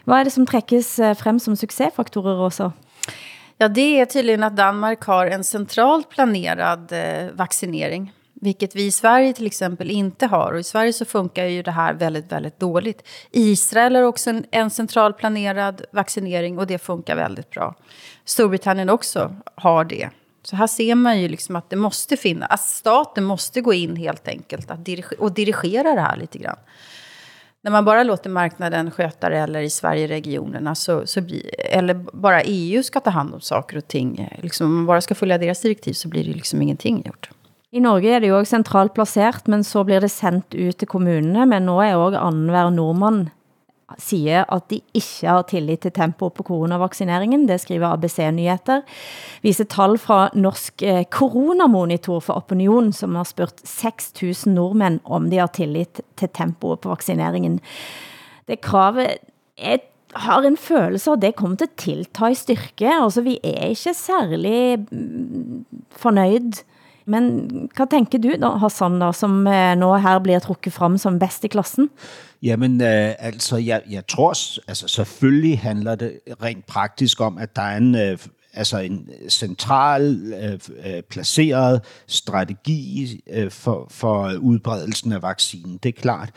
Hvad 0.04 0.16
er 0.16 0.24
det, 0.24 0.32
som 0.32 0.46
trækkes 0.46 0.98
eh, 0.98 1.16
fram 1.16 1.16
frem 1.16 1.38
som 1.38 1.56
succesfaktorer 1.56 2.34
også? 2.34 2.70
Ja, 3.60 3.68
det 3.68 4.00
är 4.00 4.06
tydligen 4.06 4.42
att 4.42 4.56
Danmark 4.56 5.02
har 5.04 5.26
en 5.26 5.44
centralt 5.44 6.08
planerad 6.08 6.92
eh, 6.92 7.30
vaccinering. 7.32 8.12
Vilket 8.40 8.76
vi 8.76 8.86
i 8.86 8.90
Sverige 8.90 9.32
till 9.32 9.46
exempel 9.46 9.90
inte 9.90 10.26
har. 10.26 10.52
Och 10.52 10.60
i 10.60 10.62
Sverige 10.62 10.92
så 10.92 11.04
funkar 11.04 11.44
ju 11.44 11.62
det 11.62 11.70
här 11.70 11.94
väldigt, 11.94 12.32
väldigt 12.32 12.60
dåligt. 12.60 13.08
Israel 13.30 13.94
har 13.94 14.02
också 14.02 14.30
en, 14.30 14.44
en 14.50 14.70
central 14.70 15.12
planerad 15.12 15.82
vaccinering 15.92 16.58
och 16.58 16.66
det 16.66 16.78
funkar 16.78 17.16
väldigt 17.16 17.50
bra. 17.50 17.74
Storbritannien 18.24 18.90
också 18.90 19.36
har 19.54 19.84
det. 19.84 20.10
Så 20.42 20.56
här 20.56 20.66
ser 20.66 20.94
man 20.94 21.20
ju 21.20 21.28
liksom 21.28 21.56
att 21.56 21.70
det 21.70 21.76
måste 21.76 22.16
finnas, 22.16 22.50
att 22.50 22.60
staten 22.60 23.24
måste 23.24 23.60
gå 23.60 23.74
in 23.74 23.96
helt 23.96 24.28
enkelt 24.28 24.70
att 24.70 24.84
dirige, 24.84 25.16
och 25.18 25.32
dirigera 25.32 25.94
det 25.94 26.00
här 26.00 26.16
lite 26.16 26.38
grann. 26.38 26.58
När 27.64 27.70
man 27.70 27.84
bara 27.84 28.02
låter 28.02 28.30
marknaden 28.30 28.90
sköta 28.90 29.28
det, 29.28 29.38
eller 29.38 29.60
i 29.60 29.70
Sverige-regionerna, 29.70 30.74
så, 30.74 31.06
så 31.06 31.20
blir, 31.20 31.42
eller 31.58 31.94
bara 31.94 32.42
EU 32.42 32.82
ska 32.82 33.00
ta 33.00 33.10
hand 33.10 33.34
om 33.34 33.40
saker 33.40 33.76
och 33.76 33.88
ting, 33.88 34.28
liksom, 34.42 34.66
om 34.66 34.76
man 34.76 34.86
bara 34.86 35.00
ska 35.00 35.14
följa 35.14 35.38
deras 35.38 35.60
direktiv 35.60 35.92
så 35.92 36.08
blir 36.08 36.24
det 36.24 36.32
liksom 36.32 36.62
ingenting 36.62 37.02
gjort. 37.06 37.30
I 37.70 37.80
Norge 37.80 38.14
er 38.16 38.20
det 38.20 38.30
jo 38.30 38.38
også 38.38 38.56
centralt 38.56 38.94
placeret, 38.94 39.48
men 39.48 39.64
så 39.64 39.82
bliver 39.84 40.00
det 40.00 40.08
sendt 40.08 40.54
ud 40.54 40.72
til 40.72 40.88
kommunene, 40.88 41.46
men 41.46 41.66
nu 41.66 41.80
er 41.84 41.96
også 41.96 42.18
andenhver 42.18 42.70
nordmand 42.70 43.26
siger, 43.98 44.44
at 44.52 44.70
de 44.70 44.80
ikke 44.94 45.28
har 45.28 45.42
tillit 45.48 45.80
til 45.80 45.92
tempo 45.92 46.28
på 46.28 46.42
coronavaccineringen. 46.42 47.48
Det 47.48 47.60
skriver 47.60 47.88
ABC 47.94 48.18
Nyheter. 48.32 48.82
Viser 49.42 49.64
tal 49.64 49.98
fra 49.98 50.28
Norsk 50.34 50.82
eh, 50.82 51.04
Coronamonitor 51.04 52.20
for 52.20 52.34
Opinion, 52.34 52.92
som 52.92 53.14
har 53.14 53.24
spurgt 53.24 53.62
6.000 53.64 54.50
nordmænd, 54.50 55.00
om 55.04 55.30
de 55.30 55.38
har 55.38 55.46
tillit 55.46 56.02
til 56.16 56.28
tempoet 56.28 56.80
på 56.80 56.88
vaccineringen. 56.88 57.60
Det 58.48 58.60
kravet 58.60 59.16
er 59.56 59.78
har 60.16 60.42
en 60.42 60.56
følelse 60.56 61.10
af, 61.10 61.16
at 61.16 61.22
det 61.22 61.36
kommer 61.36 61.56
til 61.56 61.68
at 61.68 61.76
tilta 61.76 62.30
i 62.32 62.34
styrke. 62.34 62.88
Altså, 62.88 63.22
vi 63.22 63.38
er 63.44 63.68
ikke 63.68 63.94
særlig 63.94 64.86
mm, 64.90 65.64
men 67.08 67.50
hvad 67.76 67.86
tænker 67.90 68.18
du 68.18 68.30
da, 68.40 68.48
Hassan, 68.48 69.00
da, 69.00 69.12
som 69.12 69.46
eh, 69.46 69.78
nu 69.78 69.94
her 69.94 70.18
bliver 70.18 70.38
trukket 70.38 70.72
frem 70.72 70.98
som 70.98 71.18
bedst 71.18 71.44
i 71.44 71.48
klassen? 71.48 71.90
Jamen, 72.42 72.80
øh, 72.80 73.14
altså, 73.18 73.56
jeg, 73.56 73.82
jeg 73.90 74.06
tror, 74.06 74.34
altså, 74.68 74.88
selvfølgelig 74.88 75.58
handler 75.58 75.94
det 75.94 76.20
rent 76.42 76.66
praktisk 76.66 77.20
om, 77.20 77.38
at 77.38 77.56
der 77.56 77.62
er 77.62 77.76
en, 77.76 77.94
øh, 77.94 78.18
altså 78.54 78.78
en 78.78 79.08
central 79.28 80.32
øh, 80.42 80.58
øh, 80.86 81.02
placeret 81.02 81.80
strategi 82.06 83.20
øh, 83.30 83.50
for, 83.50 83.86
for 83.90 84.32
udbredelsen 84.40 85.12
af 85.12 85.22
vaccinen. 85.22 85.78
Det 85.82 85.88
er 85.88 86.00
klart. 86.00 86.30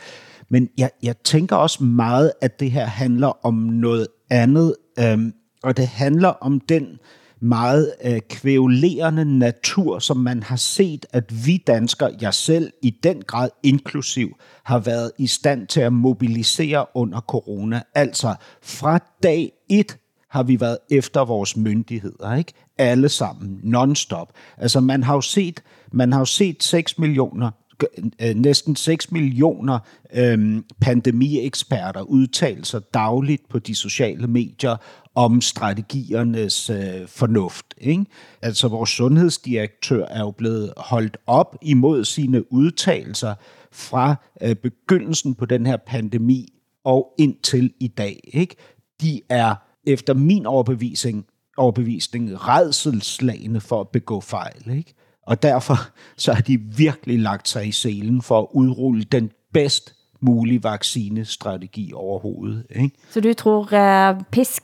Men 0.48 0.68
jeg, 0.78 0.90
jeg 1.02 1.16
tænker 1.24 1.56
også 1.56 1.84
meget, 1.84 2.32
at 2.40 2.60
det 2.60 2.70
her 2.70 2.86
handler 2.86 3.46
om 3.46 3.54
noget 3.54 4.06
andet, 4.30 4.74
øh, 4.98 5.18
og 5.62 5.76
det 5.76 5.86
handler 5.86 6.28
om 6.28 6.60
den 6.60 6.84
øh, 6.84 6.98
meget 7.42 7.94
øh, 8.04 8.20
kvævlerende 8.30 9.38
natur, 9.38 9.98
som 9.98 10.16
man 10.16 10.42
har 10.42 10.56
set, 10.56 11.06
at 11.12 11.46
vi 11.46 11.56
danskere, 11.66 12.16
jeg 12.20 12.34
selv 12.34 12.72
i 12.82 12.90
den 12.90 13.22
grad 13.22 13.48
inklusiv, 13.62 14.28
har 14.64 14.78
været 14.78 15.12
i 15.18 15.26
stand 15.26 15.66
til 15.66 15.80
at 15.80 15.92
mobilisere 15.92 16.86
under 16.94 17.20
corona. 17.20 17.82
Altså 17.94 18.34
fra 18.62 18.98
dag 19.22 19.52
et 19.68 19.98
har 20.28 20.42
vi 20.42 20.60
været 20.60 20.78
efter 20.90 21.24
vores 21.24 21.56
myndigheder, 21.56 22.34
ikke? 22.34 22.52
Alle 22.78 23.08
sammen, 23.08 23.60
non-stop. 23.62 24.32
Altså 24.58 24.80
man 24.80 25.02
har 25.02 25.14
jo 25.14 25.20
set, 25.20 25.62
man 25.92 26.12
har 26.12 26.18
jo 26.18 26.24
set 26.24 26.62
6 26.62 26.98
millioner 26.98 27.50
Øh, 28.22 28.34
næsten 28.34 28.76
6 28.76 29.12
millioner 29.12 29.78
øhm, 30.14 30.64
pandemieksperter 30.80 32.02
udtale 32.02 32.64
sig 32.64 32.80
dagligt 32.94 33.48
på 33.48 33.58
de 33.58 33.74
sociale 33.74 34.26
medier 34.26 34.76
om 35.14 35.40
strategiernes 35.40 36.70
øh, 36.70 37.08
fornuft. 37.08 37.66
Ikke? 37.78 38.04
Altså 38.42 38.68
vores 38.68 38.90
sundhedsdirektør 38.90 40.06
er 40.06 40.20
jo 40.20 40.30
blevet 40.30 40.72
holdt 40.76 41.16
op 41.26 41.56
imod 41.62 42.04
sine 42.04 42.52
udtalelser 42.52 43.34
fra 43.72 44.14
øh, 44.42 44.56
begyndelsen 44.56 45.34
på 45.34 45.46
den 45.46 45.66
her 45.66 45.76
pandemi 45.76 46.52
og 46.84 47.14
indtil 47.18 47.72
i 47.80 47.88
dag. 47.88 48.20
Ikke? 48.24 48.56
De 49.00 49.20
er 49.28 49.54
efter 49.86 50.14
min 50.14 50.46
overbevisning, 50.46 51.24
overbevisning 51.56 52.48
redselslagende 52.48 53.60
for 53.60 53.80
at 53.80 53.88
begå 53.88 54.20
fejl. 54.20 54.70
Ikke? 54.76 54.94
Og 55.26 55.42
derfor 55.42 55.76
så 56.16 56.32
har 56.32 56.42
de 56.42 56.58
virkelig 56.76 57.18
lagt 57.18 57.48
sig 57.48 57.68
i 57.68 57.72
selen 57.72 58.22
for 58.22 58.40
at 58.40 58.46
udrulle 58.52 59.04
den 59.04 59.30
bedst 59.52 59.94
mulig 60.20 60.64
vaccinestrategi 60.64 61.92
overhovedet. 61.94 62.66
Ikke? 62.70 62.90
Så 63.10 63.20
du 63.20 63.34
tror, 63.34 63.60
uh, 63.60 64.24
pisk, 64.30 64.62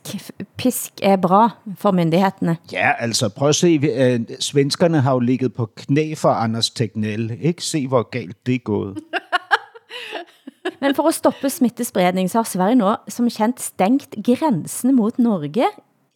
pisk 0.57 0.93
er 1.03 1.17
bra 1.17 1.51
for 1.77 1.91
myndighederne? 1.91 2.57
Ja, 2.73 2.93
altså 2.99 3.29
prøv 3.29 3.49
at 3.49 3.55
se, 3.55 3.79
uh, 3.79 4.37
svenskerne 4.41 5.01
har 5.01 5.13
jo 5.13 5.19
ligget 5.19 5.55
på 5.55 5.71
knæ 5.77 6.15
for 6.15 6.29
Anders 6.29 6.71
Tegnell. 6.71 7.39
Ikke? 7.41 7.65
Se, 7.65 7.89
hvor 7.89 8.11
galt 8.11 8.47
det 8.47 8.55
er 8.55 8.59
gået. 8.59 8.99
Men 10.81 10.95
for 10.95 11.09
at 11.09 11.15
stoppe 11.15 11.51
smittespredning, 11.51 12.31
så 12.31 12.39
har 12.39 12.43
Sverige 12.43 12.75
nu 12.75 12.95
som 13.09 13.31
kendt 13.31 13.61
stængt 13.61 14.15
grænsen 14.25 14.97
mod 14.97 15.11
Norge 15.19 15.65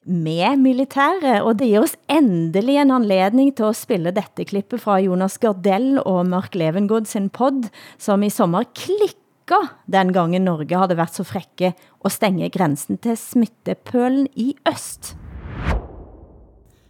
med 0.06 0.58
militære, 0.58 1.42
og 1.42 1.58
det 1.58 1.68
giver 1.70 1.86
os 1.86 1.96
endelig 2.10 2.76
en 2.80 2.90
anledning 2.90 3.52
til 3.56 3.70
at 3.70 3.78
spille 3.78 4.10
dette 4.14 4.44
klippet 4.44 4.82
fra 4.82 4.98
Jonas 4.98 5.38
Gardell 5.38 6.00
og 6.02 6.26
Mark 6.26 6.54
Levengård 6.54 7.06
sin 7.06 7.30
pod, 7.30 7.68
som 7.98 8.22
i 8.22 8.30
sommer 8.30 8.66
klikket 8.74 9.70
den 9.86 10.12
gangen 10.12 10.44
Norge 10.46 10.78
havde 10.78 10.96
været 10.96 11.14
så 11.14 11.24
frække 11.24 11.74
at 12.04 12.12
stænge 12.12 12.50
grænsen 12.50 12.98
til 12.98 13.16
smittepølen 13.16 14.26
i 14.34 14.54
øst. 14.68 15.16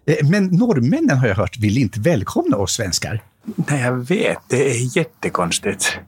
Eh, 0.07 0.27
men 0.31 0.51
norrmännen 0.51 1.17
har 1.17 1.29
jag 1.29 1.35
hört 1.35 1.57
vill 1.61 1.79
inte 1.79 2.01
välkomna 2.01 2.57
oss 2.57 2.73
svenskar. 2.73 3.23
Nej, 3.45 3.81
jag 3.81 3.93
vet. 3.93 4.39
Det 4.49 4.71
är 4.71 4.97
jättekonstigt. 4.97 5.99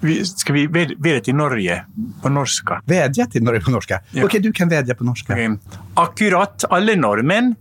Vi, 0.00 0.24
ska 0.24 0.52
vi 0.52 0.66
vädja 0.66 1.20
till 1.20 1.34
Norge 1.34 1.84
på 2.22 2.28
norska? 2.28 2.82
Vädja 2.84 3.26
till 3.26 3.42
Norge 3.42 3.60
på 3.60 3.70
norska? 3.70 4.00
Ja. 4.10 4.24
Okej, 4.24 4.40
du 4.40 4.52
kan 4.52 4.68
vädja 4.68 4.94
på 4.94 5.04
norska. 5.04 5.32
Okay. 5.32 5.56
Akkurat 5.94 6.64
alla 6.70 6.94
norrmän, 6.94 7.54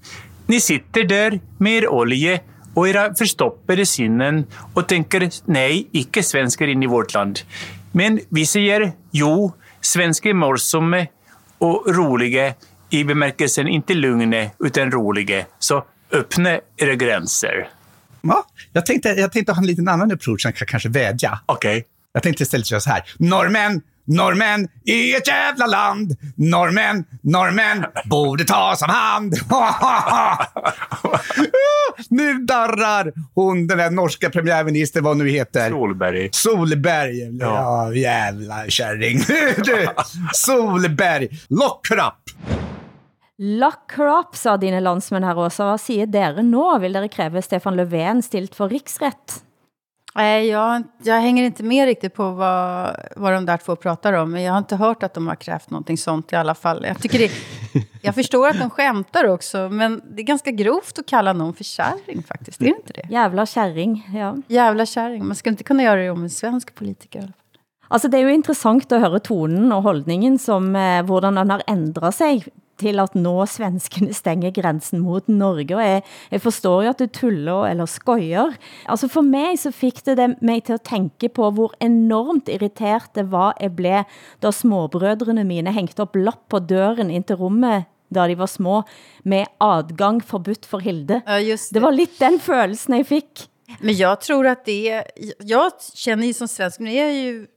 ni 0.45 0.61
sitter 0.61 1.03
där 1.03 1.39
med 1.57 1.73
er 1.73 1.87
olje 1.87 2.41
och 2.73 2.89
era 2.89 3.15
förstoppade 3.15 3.85
sinnen 3.85 4.45
och 4.73 4.87
tänker 4.87 5.29
nej, 5.45 5.87
icke 5.91 6.23
svenskar 6.23 6.67
in 6.67 6.83
i 6.83 6.87
vårt 6.87 7.13
land. 7.13 7.39
Men 7.91 8.19
vi 8.29 8.45
säger 8.45 8.91
jo, 9.11 9.53
svenskar 9.81 10.33
morsomme 10.33 11.07
och 11.57 11.95
roliga 11.95 12.53
i 12.89 13.03
bemärkelsen 13.03 13.67
inte 13.67 13.93
lugna 13.93 14.49
utan 14.59 14.91
roliga. 14.91 15.45
Så 15.59 15.85
öppna 16.11 16.59
era 16.77 16.95
gränser. 16.95 17.69
Ja, 18.21 18.45
jag 18.73 18.85
tänkte, 18.85 19.09
jag 19.09 19.31
tänkte 19.31 19.53
ha 19.53 19.61
en 19.61 19.67
liten 19.67 19.87
annan 19.87 20.11
approach 20.11 20.45
än 20.45 20.53
kanske 20.53 20.89
vädja. 20.89 21.39
Okej. 21.45 21.77
Okay. 21.77 21.83
Jag 22.17 22.23
tänkte 22.23 22.43
istället 22.43 22.67
köra 22.67 22.79
så 22.79 22.89
här. 22.89 23.03
Norrmän, 23.17 23.81
norrmän 24.05 24.67
i 24.85 25.15
ett 25.15 25.27
jävla 25.27 25.65
land. 25.65 26.15
Norrmän, 26.35 27.05
norrmän 27.21 27.85
borde 28.05 28.45
tas 28.45 28.81
om 28.81 28.89
hand. 28.89 29.33
nu 32.09 32.33
darrar 32.33 33.13
hon, 33.35 33.67
den 33.67 33.77
där 33.77 33.89
norska 33.89 34.29
premiärministern, 34.29 35.03
vad 35.03 35.17
nu 35.17 35.29
heter. 35.29 35.69
Solberg. 35.69 36.29
Solberg. 36.31 37.37
Ja, 37.39 37.45
ja 37.45 37.93
jävla 37.93 38.65
kärring. 38.67 39.17
du, 39.65 39.87
Solberg. 40.33 41.27
Lock 41.49 41.89
her 41.89 41.97
up. 41.97 42.13
Lock 43.37 43.91
her 43.97 44.19
up, 44.19 44.35
sa 44.35 44.57
dine 44.57 44.79
landsmænd 44.79 45.25
her 45.25 45.35
også. 45.35 45.63
Hvad 45.63 45.79
siger 45.79 46.05
dere 46.05 46.43
nå? 46.43 46.77
Vil 46.79 46.93
dere 46.93 47.07
kræve 47.07 47.41
Stefan 47.41 47.75
Löfven 47.75 48.21
stilt 48.21 48.55
for 48.55 48.67
riksret? 48.69 49.43
Nej, 50.17 50.47
jag, 50.47 50.83
jag 51.03 51.21
hänger 51.21 51.43
inte 51.43 51.63
med 51.63 51.85
riktigt 51.85 52.13
på 52.13 52.31
vad, 52.31 52.95
vad 53.15 53.33
de 53.33 53.45
där 53.45 53.57
två 53.57 53.75
pratar 53.75 54.13
om. 54.13 54.31
Men 54.31 54.41
jag 54.41 54.51
har 54.51 54.57
inte 54.57 54.75
hört 54.75 55.03
att 55.03 55.13
de 55.13 55.27
har 55.27 55.35
krävt 55.35 55.69
någonting 55.69 55.97
sånt 55.97 56.33
i 56.33 56.35
alla 56.35 56.55
fall. 56.55 56.85
Jag, 56.87 57.01
tycker 57.01 57.19
det, 57.19 57.31
jag 58.01 58.15
förstår 58.15 58.47
att 58.47 58.59
de 58.59 58.69
skämtar 58.69 59.27
också, 59.27 59.69
men 59.69 60.01
det 60.15 60.21
är 60.21 60.25
ganska 60.25 60.51
grovt 60.51 60.99
att 60.99 61.05
kalla 61.05 61.33
någon 61.33 61.53
för 61.53 61.63
kärring 61.63 62.23
faktiskt. 62.23 62.61
Är 62.61 62.65
det 62.65 62.71
inte 62.71 62.93
det? 62.93 63.07
Jävla 63.09 63.45
kärring, 63.45 64.09
ja. 64.13 64.35
Jävla 64.47 64.85
kärring. 64.85 65.25
Man 65.25 65.35
ska 65.35 65.49
inte 65.49 65.63
kunna 65.63 65.83
göra 65.83 66.01
det 66.01 66.09
om 66.09 66.23
en 66.23 66.29
svensk 66.29 66.75
politiker. 66.75 67.19
i 67.19 67.21
alla 67.21 67.27
fall. 67.27 67.46
Altså, 67.89 68.07
det 68.07 68.19
er 68.19 68.27
jo 68.27 68.35
interessant 68.35 68.91
at 68.91 69.03
høre 69.03 69.19
tonen 69.19 69.71
og 69.71 69.81
holdningen, 69.81 70.37
som 70.37 70.75
eh, 70.75 71.03
hvordan 71.05 71.37
den 71.37 71.49
har 71.55 71.63
ændret 71.67 72.13
sig 72.13 72.47
til 72.77 73.01
at 73.01 73.15
nå 73.17 73.45
svenskene 73.49 74.13
stenger 74.13 74.53
grænsen 74.53 75.01
mot 75.01 75.27
Norge, 75.29 75.75
og 75.75 75.83
jeg, 75.83 76.03
jeg 76.31 76.41
forstår 76.43 76.83
jo 76.85 76.93
at 76.93 76.99
du 77.01 77.07
tuller 77.07 77.67
eller 77.71 77.89
skojer. 77.89 78.53
Altså 78.85 79.09
for 79.11 79.25
mig 79.25 79.57
så 79.59 79.71
fik 79.71 80.03
det, 80.05 80.17
det 80.17 80.35
mig 80.41 80.63
til 80.63 80.77
at 80.77 80.85
tænke 80.85 81.29
på, 81.29 81.49
hvor 81.51 81.73
enormt 81.81 82.49
irritert 82.49 83.09
det 83.15 83.31
var 83.31 83.57
jeg 83.61 83.75
blev, 83.75 84.03
da 84.43 84.51
småbrødrene 84.51 85.43
mine 85.43 85.73
hængte 85.73 86.05
op 86.05 86.15
lapp 86.15 86.49
på 86.49 86.59
døren 86.59 87.11
ind 87.11 87.23
til 87.23 87.35
rummet, 87.35 87.85
da 88.13 88.27
de 88.27 88.37
var 88.37 88.45
små, 88.45 88.83
med 89.23 89.45
adgang 89.59 90.23
forbudt 90.23 90.65
for 90.65 90.79
Hilde. 90.79 91.21
Ja, 91.27 91.41
just 91.41 91.73
Det 91.73 91.81
var 91.81 91.91
lidt 91.91 92.19
den 92.19 92.39
følelsen 92.39 92.93
jeg 92.93 93.05
fik. 93.05 93.49
Men 93.79 93.95
jag 93.95 94.21
tror 94.21 94.47
att 94.47 94.65
det. 94.65 95.03
Jag 95.39 95.71
känner 95.93 96.27
ju 96.27 96.33
som 96.33 96.47
svensk, 96.47 96.79
nu 96.79 96.89
är 96.89 97.05
jag 97.05 97.13
ju 97.13 97.47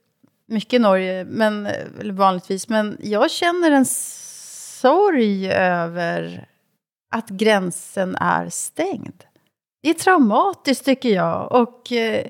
mycket 0.51 0.73
i 0.73 0.79
Norge, 0.79 1.25
men, 1.25 1.67
eller 1.67 2.13
vanligtvis, 2.13 2.69
men 2.69 2.99
jag 3.01 3.31
känner 3.31 3.71
en 3.71 3.87
sorg 4.81 5.53
över 5.53 6.47
att 7.15 7.29
gränsen 7.29 8.17
är 8.17 8.49
stängd. 8.49 9.25
Det 9.83 9.91
är 9.91 9.95
traumatiskt 9.95 10.85
tycker 10.85 11.09
jag. 11.09 11.53
Och 11.53 11.93
eh, 11.93 12.27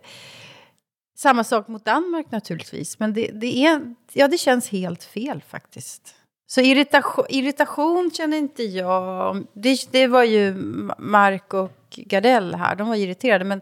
samma 1.18 1.44
sak 1.44 1.68
mot 1.68 1.84
Danmark 1.84 2.30
naturligtvis. 2.30 2.98
Men 2.98 3.12
det, 3.12 3.30
det, 3.32 3.64
är, 3.64 3.94
ja, 4.12 4.28
det 4.28 4.38
känns 4.38 4.68
helt 4.68 5.04
fel 5.04 5.42
faktiskt. 5.48 6.14
Så 6.46 6.60
irritation, 6.60 7.24
irritation 7.28 8.10
känner 8.14 8.36
inte 8.36 8.62
jag. 8.62 9.46
Det, 9.52 9.92
det 9.92 10.06
var 10.06 10.24
ju 10.24 10.54
Mark 10.98 11.54
och 11.54 11.76
Gardell 11.90 12.54
här, 12.54 12.76
de 12.76 12.88
var 12.88 12.96
irriterade. 12.96 13.44
Men 13.44 13.60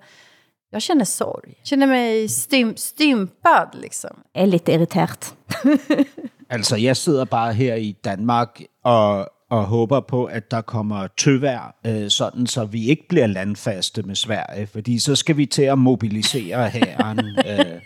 jag 0.71 0.83
känner 0.83 1.05
sorg. 1.05 1.55
Jag 1.59 1.67
känner 1.67 1.87
mig 1.87 2.29
stym, 2.29 2.77
stympad 2.77 3.69
liksom. 3.75 4.17
Jeg 4.35 4.43
er 4.43 4.47
lidt 4.47 4.69
irriteret. 4.69 5.35
Altså, 6.51 6.77
jeg 6.77 6.97
sidder 6.97 7.25
bare 7.25 7.55
her 7.55 7.75
i 7.75 7.93
Danmark 8.05 8.61
og, 8.85 9.29
og 9.51 9.65
håber 9.65 10.01
på, 10.01 10.25
at 10.25 10.51
der 10.51 10.61
kommer 10.61 11.07
tøvær, 11.17 11.79
øh, 11.87 12.11
sådan 12.11 12.47
så 12.47 12.65
vi 12.65 12.89
ikke 12.89 13.09
bliver 13.09 13.27
landfaste 13.27 14.03
med 14.03 14.15
Sverige, 14.15 14.67
fordi 14.67 14.99
så 14.99 15.17
skal 15.17 15.37
vi 15.37 15.47
til 15.47 15.63
at 15.63 15.79
mobilisere 15.79 16.69
hæren. 16.69 17.19
Øh, 17.49 17.81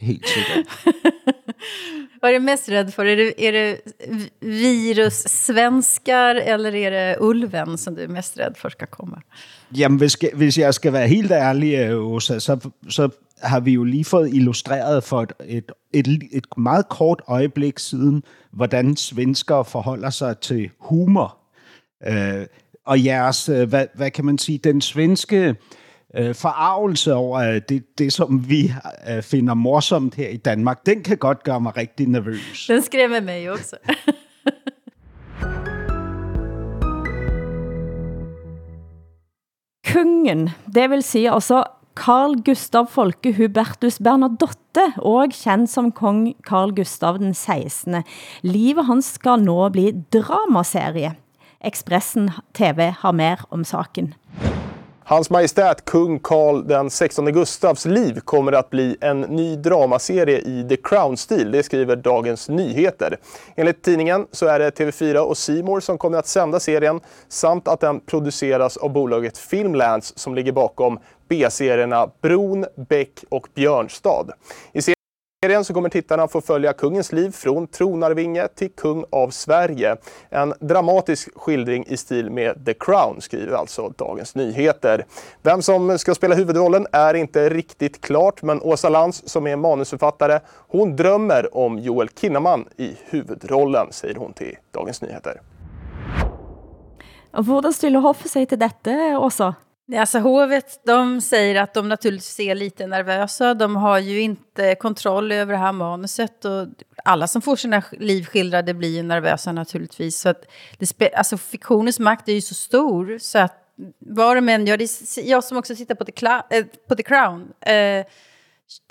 helt 0.00 0.28
sikkert. 0.28 0.86
Vad 2.22 2.30
är 2.30 2.32
du 2.32 2.40
mest 2.40 2.68
rädd 2.68 2.94
för? 2.94 3.06
Är 3.06 3.16
det, 3.16 3.48
är 3.48 3.52
det 3.52 3.80
virus-svenskar 4.40 6.34
eller 6.34 6.74
är 6.74 6.90
det 6.90 7.16
ulven 7.20 7.78
som 7.78 7.94
du 7.94 8.02
är 8.02 8.08
mest 8.08 8.38
rädd 8.38 8.56
for 8.56 8.68
skal 8.68 8.88
komme? 8.88 9.16
Jamen, 9.76 9.98
hvis, 9.98 10.16
hvis 10.34 10.58
jeg 10.58 10.74
skal 10.74 10.92
være 10.92 11.08
helt 11.08 11.32
ærlig, 11.32 11.74
øh, 11.74 12.06
Åsa, 12.06 12.38
så, 12.38 12.70
så 12.88 13.08
har 13.42 13.60
vi 13.60 13.72
jo 13.72 13.84
lige 13.84 14.04
fået 14.04 14.34
illustreret 14.34 15.04
for 15.04 15.22
et, 15.22 15.32
et, 15.44 15.72
et, 15.92 16.22
et 16.32 16.46
meget 16.56 16.88
kort 16.88 17.22
øjeblik 17.26 17.78
siden, 17.78 18.22
hvordan 18.50 18.96
svenskere 18.96 19.64
forholder 19.64 20.10
sig 20.10 20.38
til 20.38 20.70
humor. 20.78 21.36
Øh, 22.06 22.46
og 22.86 23.04
jeres, 23.04 23.48
øh, 23.48 23.68
hvad, 23.68 23.86
hvad 23.94 24.10
kan 24.10 24.24
man 24.24 24.38
sige, 24.38 24.58
den 24.58 24.80
svenske 24.80 25.56
øh, 26.16 26.34
forarvelse 26.34 27.14
over 27.14 27.38
øh, 27.38 27.60
det, 27.68 27.98
det, 27.98 28.12
som 28.12 28.48
vi 28.48 28.72
øh, 29.10 29.22
finder 29.22 29.54
morsomt 29.54 30.14
her 30.14 30.28
i 30.28 30.36
Danmark, 30.36 30.86
den 30.86 31.02
kan 31.02 31.16
godt 31.16 31.42
gøre 31.42 31.60
mig 31.60 31.76
rigtig 31.76 32.08
nervøs. 32.08 32.66
Den 32.68 32.82
skrämmer 32.82 33.20
mig 33.20 33.50
också. 33.50 33.76
Kungen, 39.92 40.50
det 40.74 40.90
vil 40.90 41.02
sige 41.02 41.30
altså 41.30 41.64
Carl 41.94 42.42
Gustav 42.44 42.86
Folke 42.90 43.32
Hubertus 43.36 43.98
Bernadotte, 43.98 44.82
og 44.96 45.30
kendt 45.30 45.70
som 45.70 45.92
kong 45.92 46.34
Carl 46.42 46.74
Gustav 46.74 47.18
den 47.18 47.34
16. 47.34 48.02
Livet 48.42 48.86
hans 48.86 49.14
skal 49.14 49.38
nå 49.38 49.68
bli 49.68 49.92
dramaserie. 50.12 51.14
Expressen 51.64 52.30
TV 52.54 52.90
har 52.98 53.12
mer 53.12 53.46
om 53.50 53.64
saken. 53.64 54.14
Hans 55.06 55.30
Majestät 55.30 55.84
kung 55.84 56.18
Carl 56.18 56.66
den 56.68 56.90
16 56.90 57.32
Gustavs 57.32 57.84
liv 57.84 58.20
kommer 58.20 58.52
att 58.52 58.70
bli 58.70 58.96
en 59.00 59.20
ny 59.20 59.56
dramaserie 59.56 60.38
i 60.38 60.66
The 60.68 60.76
Crown-stil, 60.76 61.50
det 61.52 61.62
skriver 61.62 61.96
Dagens 61.96 62.48
Nyheter. 62.48 63.16
Enligt 63.56 63.82
tidningen 63.82 64.26
så 64.30 64.46
är 64.46 64.58
det 64.58 64.78
TV4 64.78 65.16
och 65.16 65.36
Simor 65.38 65.80
som 65.80 65.98
kommer 65.98 66.18
att 66.18 66.26
sända 66.26 66.60
serien 66.60 67.00
samt 67.28 67.68
att 67.68 67.80
den 67.80 68.00
produceras 68.00 68.76
av 68.76 68.92
bolaget 68.92 69.38
Filmlands 69.38 70.18
som 70.18 70.34
ligger 70.34 70.52
bakom 70.52 70.98
B-serierna 71.28 72.10
Bron, 72.22 72.66
Beck 72.88 73.24
och 73.28 73.48
Björnstad. 73.54 74.26
I 74.72 74.82
serien 74.82 74.93
så 75.64 75.74
kommer 75.74 75.88
tittarna 75.88 76.28
få 76.28 76.40
följa 76.40 76.72
kungens 76.72 77.12
liv 77.12 77.30
från 77.30 77.66
tronarvinge 77.66 78.48
till 78.48 78.70
kung 78.70 79.04
av 79.10 79.30
Sverige. 79.30 79.96
En 80.30 80.54
dramatisk 80.60 81.28
skildring 81.36 81.84
i 81.86 81.96
stil 81.96 82.30
med 82.30 82.66
The 82.66 82.74
Crown, 82.74 83.20
skriver 83.20 83.56
alltså 83.56 83.88
Dagens 83.88 84.34
Nyheter. 84.34 85.06
Vem 85.42 85.62
som 85.62 85.98
ska 85.98 86.14
spela 86.14 86.34
huvudrollen 86.34 86.86
är 86.92 87.14
inte 87.14 87.48
riktigt 87.48 88.00
klart, 88.00 88.42
men 88.42 88.62
Åsa 88.62 88.88
Lantz 88.88 89.22
som 89.26 89.46
är 89.46 89.56
manusförfattare, 89.56 90.40
hon 90.68 90.96
drömmer 90.96 91.56
om 91.56 91.78
Joel 91.78 92.08
Kinnaman 92.08 92.64
i 92.76 92.96
huvudrollen, 93.04 93.86
säger 93.90 94.14
hon 94.14 94.32
till 94.32 94.56
Dagens 94.70 95.02
Nyheter. 95.02 95.40
Og 97.34 97.44
hvordan 97.44 97.72
stiller 97.72 98.00
hoffet 98.00 98.30
sig 98.30 98.46
til 98.46 98.60
dette, 98.60 98.94
Åsa? 99.18 99.54
Alltså 99.92 100.18
hovet, 100.18 100.80
de 100.86 101.20
säger 101.20 101.62
att 101.62 101.74
de 101.74 101.88
naturligtvis 101.88 102.40
är 102.40 102.54
lite 102.54 102.86
nervösa. 102.86 103.54
De 103.54 103.76
har 103.76 103.98
ju 103.98 104.20
inte 104.20 104.74
kontroll 104.74 105.32
över 105.32 105.52
det 105.52 105.58
här 105.58 105.72
manuset. 105.72 106.44
Och 106.44 106.66
alla 107.04 107.26
som 107.26 107.42
får 107.42 107.56
sina 107.56 107.82
liv 107.92 108.24
skildrade 108.24 108.74
blir 108.74 108.96
ju 108.96 109.02
nervösa 109.02 109.52
naturligtvis. 109.52 110.18
Så 110.20 110.28
att 110.28 110.44
det 110.78 111.14
alltså 111.14 111.36
fiktionens 111.36 111.98
makt 111.98 112.28
är 112.28 112.32
ju 112.32 112.40
så 112.40 112.54
stor. 112.54 113.18
Så 113.18 113.38
att 113.38 113.60
var 113.98 114.34
de 114.34 114.48
än 114.48 114.66
gör 114.66 114.76
det, 114.76 114.88
jag 115.24 115.44
som 115.44 115.56
också 115.56 115.76
tittar 115.76 115.94
på 115.94 116.04
The, 116.04 116.12
Cla- 116.12 116.44
äh, 116.50 116.64
på 116.88 116.94
The 116.94 117.02
Crown, 117.02 117.48
eh, 117.60 118.06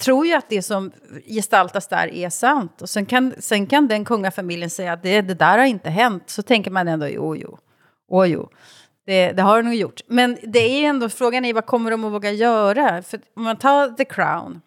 tror 0.02 0.26
ju 0.26 0.34
att 0.34 0.50
det 0.50 0.62
som 0.62 0.92
gestaltas 1.28 1.88
där 1.88 2.08
är 2.08 2.30
sant. 2.30 2.82
Och 2.82 2.90
sen 2.90 3.06
kan, 3.06 3.34
sen 3.40 3.68
kan 3.68 3.88
den 3.88 4.06
kungafamiljen 4.06 4.70
säga 4.70 4.94
att 4.94 5.04
det, 5.04 5.22
det 5.22 5.34
där 5.34 5.58
har 5.58 5.66
inte 5.66 5.90
hänt. 5.90 6.30
Så 6.30 6.42
tänker 6.42 6.72
man 6.72 6.88
ändå, 6.88 7.08
jo, 7.08 7.36
jo, 7.36 7.58
åh, 8.10 8.26
jo. 8.28 8.50
Det, 9.06 9.32
det 9.32 9.42
har 9.42 9.58
de 9.58 9.64
nog 9.64 9.76
gjort. 9.76 10.02
Men 10.08 10.38
det 10.44 10.60
är 10.60 10.80
ju 10.80 10.86
ändå, 10.86 11.10
frågan 11.10 11.46
är 11.46 11.54
vad 11.54 11.66
kommer 11.66 11.92
de 11.92 12.06
att 12.06 12.12
våga 12.12 12.32
göra? 12.32 13.02
För 13.02 13.20
om 13.36 13.44
man 13.44 13.58
tar 13.58 13.90
The 13.90 14.06
Crown 14.06 14.62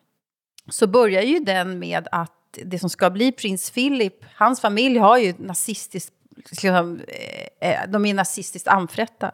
så 0.70 0.86
börjar 0.86 1.22
ju 1.22 1.40
den 1.40 1.78
med 1.78 2.08
att 2.12 2.32
det 2.64 2.78
som 2.78 2.90
ska 2.90 3.10
bli 3.10 3.32
prins 3.32 3.70
Philip, 3.70 4.24
hans 4.34 4.60
familj 4.60 4.98
har 4.98 5.18
ju 5.18 5.34
nazistiskt, 5.38 6.12
liksom, 6.50 7.00
eh, 7.08 7.70
eh, 7.70 7.88
de 7.88 8.06
är 8.06 8.14
nazistiskt 8.14 8.68
anfrätta. 8.68 9.30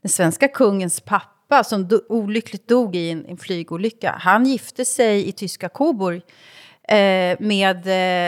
Den 0.00 0.08
svenska 0.08 0.48
kungens 0.48 1.00
pappa 1.00 1.64
som 1.64 1.88
do, 1.88 2.00
olyckligt 2.08 2.68
dog 2.68 2.96
i 2.96 3.10
en, 3.10 3.26
en 3.26 3.36
flygolycka, 3.36 4.14
han 4.20 4.46
gifte 4.46 4.84
sig 4.84 5.28
i 5.28 5.32
tyska 5.32 5.68
Coburg 5.68 6.22
eh, 6.88 7.36
med 7.40 7.86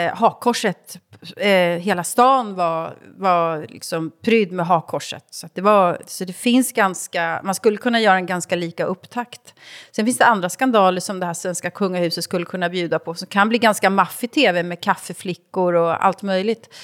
eh, 0.08 0.14
hakkorset. 0.14 0.98
Eh, 1.36 1.78
hela 1.78 2.04
stan 2.04 2.54
var, 2.54 2.96
var 3.16 3.66
liksom 3.68 4.10
prydd 4.24 4.52
med 4.52 4.66
hakkorset. 4.66 5.24
Så, 5.30 5.48
det 5.54 5.60
var, 5.60 5.98
så 6.06 6.24
det 6.24 6.32
finns 6.32 6.72
ganska, 6.72 7.40
man 7.44 7.54
skulle 7.54 7.76
kunna 7.76 8.00
göra 8.00 8.16
en 8.16 8.26
ganska 8.26 8.56
lika 8.56 8.84
upptakt. 8.84 9.54
Sen 9.90 10.04
finns 10.04 10.18
det 10.18 10.26
andra 10.26 10.48
skandaler 10.48 11.00
som 11.00 11.20
det 11.20 11.26
här 11.26 11.34
svenska 11.34 11.70
kungahuset 11.70 12.24
skulle 12.24 12.44
kunna 12.46 12.68
bjuda 12.68 12.98
på, 12.98 13.14
som 13.14 13.28
kan 13.28 13.48
bli 13.48 13.58
ganska 13.58 13.90
maffig 13.90 14.30
tv 14.30 14.62
med 14.62 14.80
kaffeflickor 14.80 15.74
och 15.74 16.04
allt 16.04 16.22
möjligt. 16.22 16.74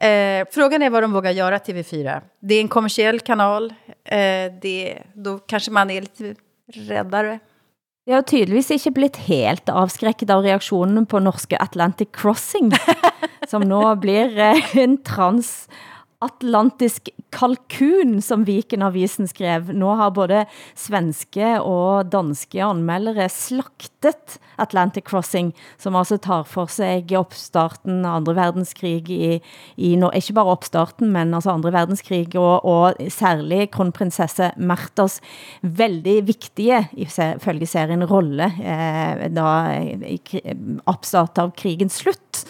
Eh, 0.00 0.46
frågan 0.50 0.82
är 0.82 0.90
vad 0.90 1.02
de 1.02 1.12
vågar 1.12 1.30
göra 1.30 1.58
TV4. 1.58 2.20
Det 2.40 2.54
är 2.54 2.60
en 2.60 2.68
kommersiell 2.68 3.20
kanal. 3.20 3.74
Eh, 4.04 4.18
det, 4.62 5.02
då 5.14 5.38
kanske 5.38 5.70
man 5.70 5.90
är 5.90 6.00
lite 6.00 6.34
räddare. 6.72 7.38
Jeg 8.06 8.14
har 8.14 8.22
tydeligvis 8.22 8.68
ikke 8.70 8.90
blitt 8.94 9.16
helt 9.26 9.66
avskrækket 9.66 10.30
av 10.30 10.44
reaktionen 10.46 11.08
på 11.10 11.18
norske 11.18 11.58
Atlantic 11.58 12.12
Crossing, 12.14 12.70
som 13.50 13.62
nå 13.66 13.82
blir 14.02 14.38
en 14.40 14.96
transatlantisk 15.06 17.10
kalkun, 17.36 18.20
som 18.22 18.44
Viken-avisen 18.46 19.28
skrev. 19.28 19.72
Nå 19.74 19.92
har 19.98 20.14
både 20.16 20.44
svenske 20.78 21.56
og 21.60 22.08
danske 22.12 22.62
anmeldere 22.64 23.28
slaktet 23.32 24.38
Atlantic 24.62 25.04
Crossing, 25.08 25.50
som 25.80 25.98
altså 25.98 26.16
tar 26.22 26.46
for 26.48 26.70
sig 26.72 27.04
opstarten 27.18 28.04
av 28.06 28.20
andre 28.20 28.36
verdenskrig 28.38 29.10
i, 29.12 29.34
i 29.76 29.92
no, 30.00 30.08
ikke 30.16 30.38
bare 30.38 30.54
opstarten, 30.56 31.10
men 31.12 31.34
altså 31.36 31.52
andre 31.52 31.74
verdenskrig, 31.74 32.30
og, 32.40 32.64
og 32.64 33.12
særlig 33.12 33.68
kronprinsesse 33.74 34.54
Märthas 34.56 35.20
veldig 35.60 36.18
vigtige, 36.30 36.86
ifølge 36.96 37.68
serien, 37.68 38.06
rolle 38.08 38.48
eh, 38.62 39.26
da 39.34 39.48
i 39.76 40.16
opstart 40.88 41.42
av 41.42 41.52
krigens 41.58 42.00
slutt. 42.00 42.46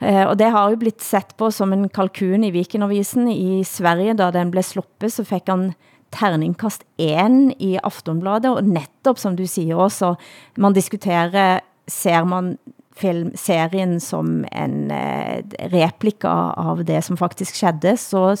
Eh, 0.00 0.24
og 0.24 0.36
det 0.38 0.50
har 0.54 0.70
jo 0.70 0.80
blitt 0.80 1.02
sett 1.04 1.34
på 1.38 1.50
som 1.54 1.72
en 1.74 1.88
kalkun 1.90 2.46
i 2.46 2.52
Vikenavisen 2.54 3.28
i 3.32 3.62
Sverige, 3.66 4.16
da 4.18 4.30
den 4.34 4.52
blev 4.54 4.66
sluppet, 4.66 5.12
så 5.14 5.26
fik 5.26 5.50
han 5.50 5.72
terningkast 6.14 6.86
1 6.96 7.58
i 7.60 7.76
Aftonbladet, 7.84 8.50
og 8.50 8.64
netop 8.64 9.18
som 9.20 9.36
du 9.36 9.46
siger 9.46 9.76
også, 9.76 10.14
man 10.56 10.76
diskuterer, 10.76 11.60
ser 11.88 12.24
man 12.24 12.56
film, 12.98 13.32
serien 13.36 14.00
som 14.00 14.44
en 14.52 14.90
eh, 14.90 15.42
replika 15.72 16.32
av 16.58 16.84
det 16.84 17.02
som 17.06 17.18
faktisk 17.18 17.58
skedde, 17.58 17.96
så 18.00 18.32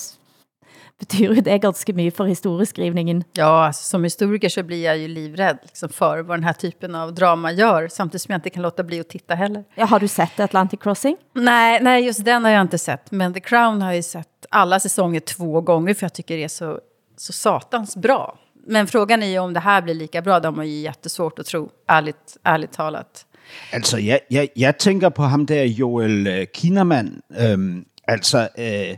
betyder 0.98 1.34
ju 1.34 1.40
det 1.40 1.58
ganska 1.58 1.92
mycket 1.92 2.16
för 2.16 2.24
historieskrivningen. 2.24 3.24
Ja, 3.32 3.72
som 3.72 4.04
historiker 4.04 4.48
så 4.48 4.62
blir 4.62 4.84
jag 4.84 4.98
ju 4.98 5.08
livrädd 5.08 5.58
liksom, 5.62 5.88
för 5.88 6.18
vad 6.22 6.38
den 6.38 6.44
här 6.44 6.52
typen 6.52 6.94
av 6.94 7.14
drama 7.14 7.52
gör, 7.52 7.88
samtidigt 7.88 8.22
som 8.22 8.32
jag 8.32 8.38
inte 8.38 8.50
kan 8.50 8.62
låta 8.62 8.82
bli 8.82 9.00
att 9.00 9.08
titta 9.08 9.34
heller. 9.34 9.64
Ja, 9.74 9.84
har 9.84 10.00
du 10.00 10.08
sett 10.08 10.40
Atlantic 10.40 10.80
Crossing? 10.80 11.16
Nej, 11.34 11.78
nej, 11.82 12.04
just 12.04 12.24
den 12.24 12.44
har 12.44 12.50
jag 12.50 12.60
inte 12.60 12.78
sett, 12.78 13.10
men 13.10 13.34
The 13.34 13.40
Crown 13.40 13.82
har 13.82 13.88
jag 13.88 13.96
ju 13.96 14.02
sett 14.02 14.46
alla 14.50 14.80
säsonger 14.80 15.20
två 15.20 15.60
gånger, 15.60 15.94
för 15.94 16.04
jag 16.04 16.12
tycker 16.12 16.36
det 16.36 16.44
är 16.44 16.48
så, 16.48 16.80
så 17.16 17.32
satans 17.32 17.96
bra. 17.96 18.38
Men 18.66 18.86
frågan 18.86 19.22
är 19.22 19.26
ju 19.26 19.38
om 19.38 19.52
det 19.52 19.60
här 19.60 19.82
blir 19.82 19.94
lika 19.94 20.22
bra, 20.22 20.40
det 20.40 20.48
har 20.48 20.52
man 20.52 20.68
ju 20.68 20.80
jättesvårt 20.80 21.38
att 21.38 21.46
tro, 21.46 21.70
ärligt, 21.88 22.36
ærligt 22.46 22.72
talat. 22.72 23.24
Altså, 23.72 23.98
jeg, 23.98 24.20
jeg, 24.30 24.48
jeg 24.56 24.78
tænker 24.78 25.10
på 25.10 25.22
ham 25.22 25.46
der, 25.46 25.64
Joel 25.64 26.26
uh, 26.26 26.44
Kinnaman. 26.54 27.22
Øhm, 27.38 27.84
altså, 28.08 28.48
øh, 28.58 28.96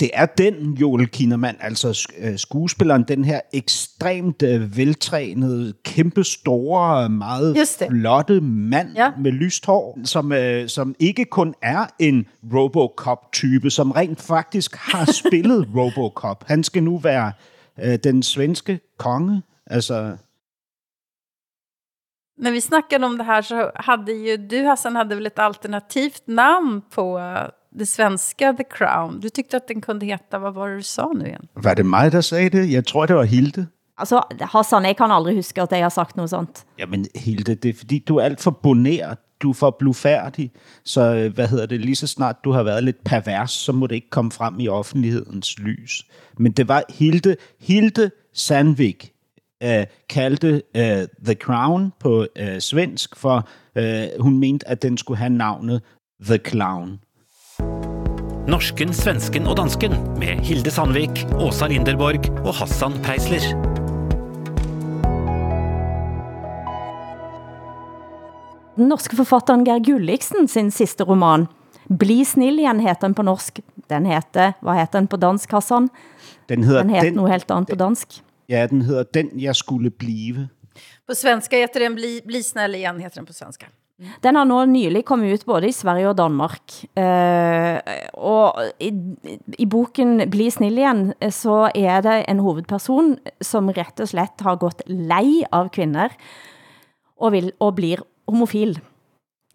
det 0.00 0.10
er 0.14 0.26
den 0.26 0.74
Joel 0.74 1.08
Kinnaman, 1.08 1.56
altså 1.60 2.08
øh, 2.18 2.38
skuespilleren, 2.38 3.02
den 3.02 3.24
her 3.24 3.40
ekstremt 3.52 4.42
øh, 4.42 4.76
veltrænede, 4.76 5.74
kæmpe 5.84 6.24
store, 6.24 7.08
meget 7.08 7.56
flotte 7.88 8.40
mand 8.40 8.88
ja. 8.96 9.12
med 9.18 9.32
lyst 9.32 9.66
hår, 9.66 9.98
som, 10.04 10.32
øh, 10.32 10.68
som 10.68 10.94
ikke 10.98 11.24
kun 11.24 11.54
er 11.62 11.86
en 11.98 12.26
Robocop-type, 12.54 13.70
som 13.70 13.90
rent 13.90 14.20
faktisk 14.20 14.76
har 14.76 15.12
spillet 15.26 15.68
Robocop. 15.76 16.44
Han 16.46 16.64
skal 16.64 16.82
nu 16.82 16.98
være 16.98 17.32
øh, 17.82 17.98
den 18.04 18.22
svenske 18.22 18.80
konge. 18.98 19.42
Altså, 19.66 20.16
När 22.38 22.50
vi 22.50 22.60
snackade 22.60 23.04
om 23.04 23.16
det 23.18 23.24
här 23.24 23.42
så 23.42 23.70
hade 23.74 24.12
ju 24.12 24.36
du 24.36 24.64
Hassan 24.64 24.96
hade 24.96 25.14
väl 25.14 25.26
ett 25.26 25.38
alternativt 25.38 26.28
namn 26.28 26.82
på 26.90 27.18
det 27.78 27.88
svenska 27.88 28.52
The 28.52 28.64
Crown. 28.78 29.20
Du 29.20 29.28
tyckte 29.28 29.56
att 29.56 29.68
den 29.68 29.80
kunde 29.80 30.06
heta, 30.06 30.38
vad 30.38 30.54
var 30.54 30.68
det 30.68 30.76
du 30.76 30.82
sa 30.82 31.06
nu 31.14 31.24
igen? 31.24 31.48
Var 31.56 31.74
det 31.74 31.86
mig, 31.86 32.12
der 32.12 32.20
sagde 32.20 32.50
det? 32.50 32.72
Jeg 32.72 32.86
tror, 32.86 33.06
det 33.06 33.16
var 33.16 33.24
Hilde. 33.24 33.66
Altså, 33.98 34.22
Hassan, 34.40 34.84
jeg 34.84 34.96
kan 34.96 35.10
aldrig 35.10 35.34
huske, 35.34 35.62
at 35.62 35.72
jeg 35.72 35.84
har 35.84 35.88
sagt 35.88 36.16
noget 36.16 36.30
sånt. 36.30 36.64
Jamen, 36.78 37.06
Hilde, 37.14 37.54
det 37.54 37.68
er 37.68 37.74
fordi, 37.74 37.98
du 37.98 38.16
er 38.16 38.24
alt 38.24 38.40
for 38.40 38.50
boneret. 38.50 39.18
Du 39.42 39.50
er 39.50 39.54
for 39.54 39.76
blufærdig. 39.78 40.52
Så, 40.84 41.30
hvad 41.34 41.48
hedder 41.48 41.66
det, 41.66 41.80
lige 41.80 41.96
så 41.96 42.06
snart 42.06 42.36
du 42.44 42.52
har 42.52 42.62
været 42.62 42.84
lidt 42.84 43.04
pervers, 43.04 43.50
så 43.50 43.72
må 43.72 43.86
det 43.86 43.94
ikke 43.94 44.10
komme 44.10 44.30
frem 44.30 44.60
i 44.60 44.68
offentlighedens 44.68 45.58
lys. 45.58 46.06
Men 46.38 46.52
det 46.52 46.68
var 46.68 46.82
Hilde, 46.88 47.36
Hilde 47.60 48.10
Sandvik, 48.34 49.12
uh, 49.64 49.84
kaldte 50.08 50.62
uh, 50.74 51.24
The 51.24 51.34
Crown 51.34 51.92
på 52.00 52.26
uh, 52.40 52.58
svensk, 52.58 53.16
for 53.16 53.48
uh, 53.78 54.20
hun 54.20 54.38
mente, 54.38 54.68
at 54.68 54.82
den 54.82 54.98
skulle 54.98 55.18
have 55.18 55.30
navnet 55.30 55.82
The 56.20 56.38
Clown. 56.38 57.00
Norsken, 58.46 58.92
svensken 58.94 59.46
og 59.50 59.56
dansken 59.56 59.94
med 60.20 60.42
Hilde 60.46 60.70
Sandvik, 60.70 61.24
Åsa 61.40 61.66
Linderborg 61.66 62.28
og 62.46 62.54
Hassan 62.54 62.92
Preisler. 63.02 63.42
Den 68.76 68.88
norske 68.88 69.16
forfatteren 69.16 69.64
Geir 69.64 69.80
Gulliksen 69.84 70.48
sin 70.48 70.70
sidste 70.70 71.04
roman, 71.04 71.46
Bli 71.98 72.24
snill 72.24 72.58
igen 72.58 72.80
heter 72.80 73.06
den 73.06 73.14
på 73.14 73.22
norsk. 73.22 73.60
Den 73.90 74.06
heter, 74.06 74.52
hvad 74.60 74.74
heter 74.74 74.98
den 74.98 75.08
på 75.08 75.16
dansk, 75.16 75.50
Hassan? 75.50 75.88
Den 76.48 76.64
hedder 76.64 76.82
den 76.82 76.90
heter 76.90 77.04
den, 77.04 77.14
noget 77.14 77.32
helt 77.32 77.50
andet 77.50 77.68
på 77.68 77.76
dansk. 77.76 78.22
Ja, 78.48 78.66
den 78.66 78.82
hedder 78.82 79.02
Den 79.02 79.30
jeg 79.40 79.56
skulle 79.56 79.90
blive. 79.90 80.48
På 81.06 81.14
svenska 81.14 81.56
heter 81.56 81.80
den 81.80 81.94
Bli, 81.94 82.20
Bli 82.26 82.42
snäll 82.42 82.74
igen, 82.74 83.00
heter 83.00 83.20
den 83.20 83.26
på 83.26 83.32
svenska. 83.32 83.66
Mm. 83.96 84.08
Den 84.20 84.36
har 84.36 84.44
nu 84.44 84.56
nylig 84.68 85.04
kommet 85.08 85.32
ut 85.32 85.46
både 85.48 85.70
i 85.70 85.72
Sverige 85.72 86.10
og 86.10 86.18
Danmark. 86.18 86.74
Uh, 87.00 87.78
og 88.20 88.58
i, 88.76 88.90
i 89.56 89.66
boken 89.72 90.18
Bli 90.32 90.50
snill 90.52 90.76
igen, 90.76 91.06
eh, 91.20 91.32
så 91.32 91.70
er 91.72 92.02
det 92.04 92.18
en 92.28 92.42
hovedperson, 92.44 93.14
som 93.40 93.72
rett 93.72 94.02
og 94.04 94.10
slett 94.12 94.44
har 94.44 94.60
gått 94.60 94.84
lei 94.90 95.46
av 95.48 95.70
kvinder, 95.72 96.12
og, 97.16 97.32
vil, 97.32 97.48
og 97.56 97.72
blir 97.78 98.04
homofil. 98.28 98.76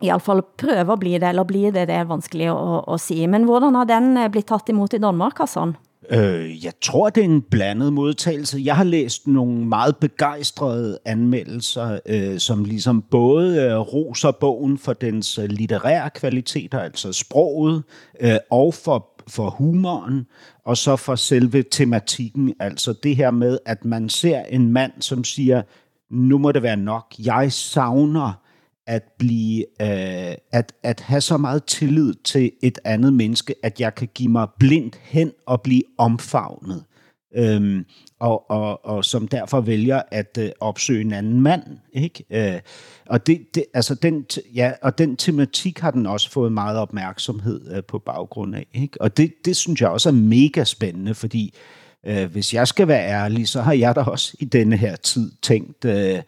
I 0.01 0.09
alle 0.09 0.25
fall 0.25 0.41
prøver 0.57 0.89
at 0.89 1.03
bli 1.03 1.13
det, 1.19 1.29
eller 1.29 1.45
blir 1.45 1.69
det, 1.75 1.85
det 1.91 1.99
er 1.99 2.09
vanskeligt 2.09 2.49
at, 2.49 2.89
at 2.89 3.05
sige. 3.05 3.29
Men 3.29 3.45
hvordan 3.45 3.77
har 3.77 3.93
den 3.93 4.15
eh, 4.17 4.31
blitt 4.33 4.49
tatt 4.49 4.73
imod 4.73 4.97
i 4.97 5.03
Danmark, 5.05 5.37
Hassan? 5.37 5.77
Øh, 6.09 6.65
jeg 6.65 6.73
tror, 6.81 7.09
det 7.09 7.21
er 7.21 7.25
en 7.25 7.41
blandet 7.41 7.93
modtagelse. 7.93 8.61
Jeg 8.63 8.75
har 8.75 8.83
læst 8.83 9.27
nogle 9.27 9.65
meget 9.65 9.97
begejstrede 9.97 10.99
anmeldelser, 11.05 11.99
øh, 12.05 12.39
som 12.39 12.63
ligesom 12.63 13.01
både 13.01 13.61
øh, 13.61 13.77
roser 13.77 14.31
bogen 14.31 14.77
for 14.77 14.93
dens 14.93 15.37
øh, 15.37 15.45
litterære 15.45 16.09
kvaliteter, 16.09 16.79
altså 16.79 17.13
sproget, 17.13 17.83
øh, 18.19 18.35
og 18.51 18.73
for, 18.73 19.21
for 19.27 19.49
humoren, 19.49 20.27
og 20.65 20.77
så 20.77 20.95
for 20.95 21.15
selve 21.15 21.63
tematikken, 21.71 22.53
altså 22.59 22.93
det 23.03 23.15
her 23.15 23.31
med, 23.31 23.57
at 23.65 23.85
man 23.85 24.09
ser 24.09 24.41
en 24.41 24.71
mand, 24.71 24.91
som 24.99 25.23
siger, 25.23 25.61
nu 26.09 26.37
må 26.37 26.51
det 26.51 26.63
være 26.63 26.77
nok, 26.77 27.15
jeg 27.25 27.51
savner 27.51 28.40
at 28.91 29.03
blive 29.17 29.65
øh, 29.81 30.35
at, 30.51 30.73
at 30.83 30.99
have 30.99 31.21
så 31.21 31.37
meget 31.37 31.63
tillid 31.63 32.13
til 32.23 32.51
et 32.63 32.79
andet 32.85 33.13
menneske, 33.13 33.55
at 33.63 33.79
jeg 33.79 33.95
kan 33.95 34.09
give 34.13 34.31
mig 34.31 34.47
blindt 34.59 34.99
hen 35.03 35.31
og 35.45 35.61
blive 35.61 35.83
omfavnet. 35.97 36.83
Øhm, 37.35 37.85
og, 38.19 38.51
og, 38.51 38.85
og 38.85 39.05
som 39.05 39.27
derfor 39.27 39.61
vælger 39.61 40.01
at 40.11 40.37
øh, 40.39 40.49
opsøge 40.59 41.01
en 41.01 41.13
anden 41.13 41.41
mand, 41.41 41.63
ikke? 41.93 42.23
Øh, 42.29 42.59
og 43.09 43.27
det, 43.27 43.41
det, 43.55 43.65
altså 43.73 43.95
den, 43.95 44.25
ja, 44.55 44.71
og 44.81 44.97
den 44.97 45.17
tematik 45.17 45.79
har 45.79 45.91
den 45.91 46.05
også 46.05 46.31
fået 46.31 46.51
meget 46.51 46.77
opmærksomhed 46.77 47.75
øh, 47.75 47.83
på 47.83 47.99
baggrund 47.99 48.55
af, 48.55 48.67
ikke? 48.73 49.01
Og 49.01 49.17
det, 49.17 49.33
det 49.45 49.55
synes 49.55 49.81
jeg 49.81 49.89
også 49.89 50.09
er 50.09 50.13
mega 50.13 50.63
spændende, 50.63 51.15
fordi 51.15 51.53
øh, 52.05 52.31
hvis 52.31 52.53
jeg 52.53 52.67
skal 52.67 52.87
være 52.87 53.07
ærlig, 53.07 53.47
så 53.47 53.61
har 53.61 53.73
jeg 53.73 53.95
da 53.95 54.01
også 54.01 54.37
i 54.39 54.45
denne 54.45 54.77
her 54.77 54.95
tid 54.95 55.31
tænkt, 55.41 55.85
øh, 55.85 56.19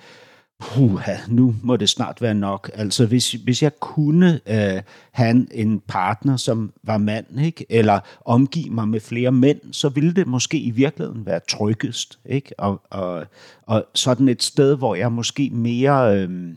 puha, 0.64 1.16
nu 1.28 1.56
må 1.64 1.76
det 1.76 1.90
snart 1.90 2.22
være 2.22 2.34
nok. 2.34 2.72
Altså, 2.74 3.06
hvis, 3.06 3.32
hvis 3.32 3.64
jeg 3.64 3.80
kunne 3.80 4.40
øh, 4.48 4.82
have 5.12 5.48
en 5.54 5.80
partner, 5.80 6.38
som 6.38 6.74
var 6.84 6.98
mand, 6.98 7.40
ikke? 7.42 7.66
eller 7.70 8.00
omgive 8.26 8.70
mig 8.70 8.88
med 8.88 9.00
flere 9.00 9.32
mænd, 9.32 9.60
så 9.72 9.90
ville 9.90 10.14
det 10.14 10.28
måske 10.28 10.60
i 10.60 10.72
virkeligheden 10.72 11.26
være 11.26 11.40
tryggest. 11.50 12.20
Ikke? 12.26 12.60
Og, 12.60 12.82
og, 12.90 13.26
og 13.66 13.86
sådan 13.96 14.30
et 14.30 14.44
sted, 14.44 14.78
hvor 14.78 14.96
jeg 14.96 15.12
måske 15.12 15.50
mere... 15.50 16.18
Øh, 16.18 16.56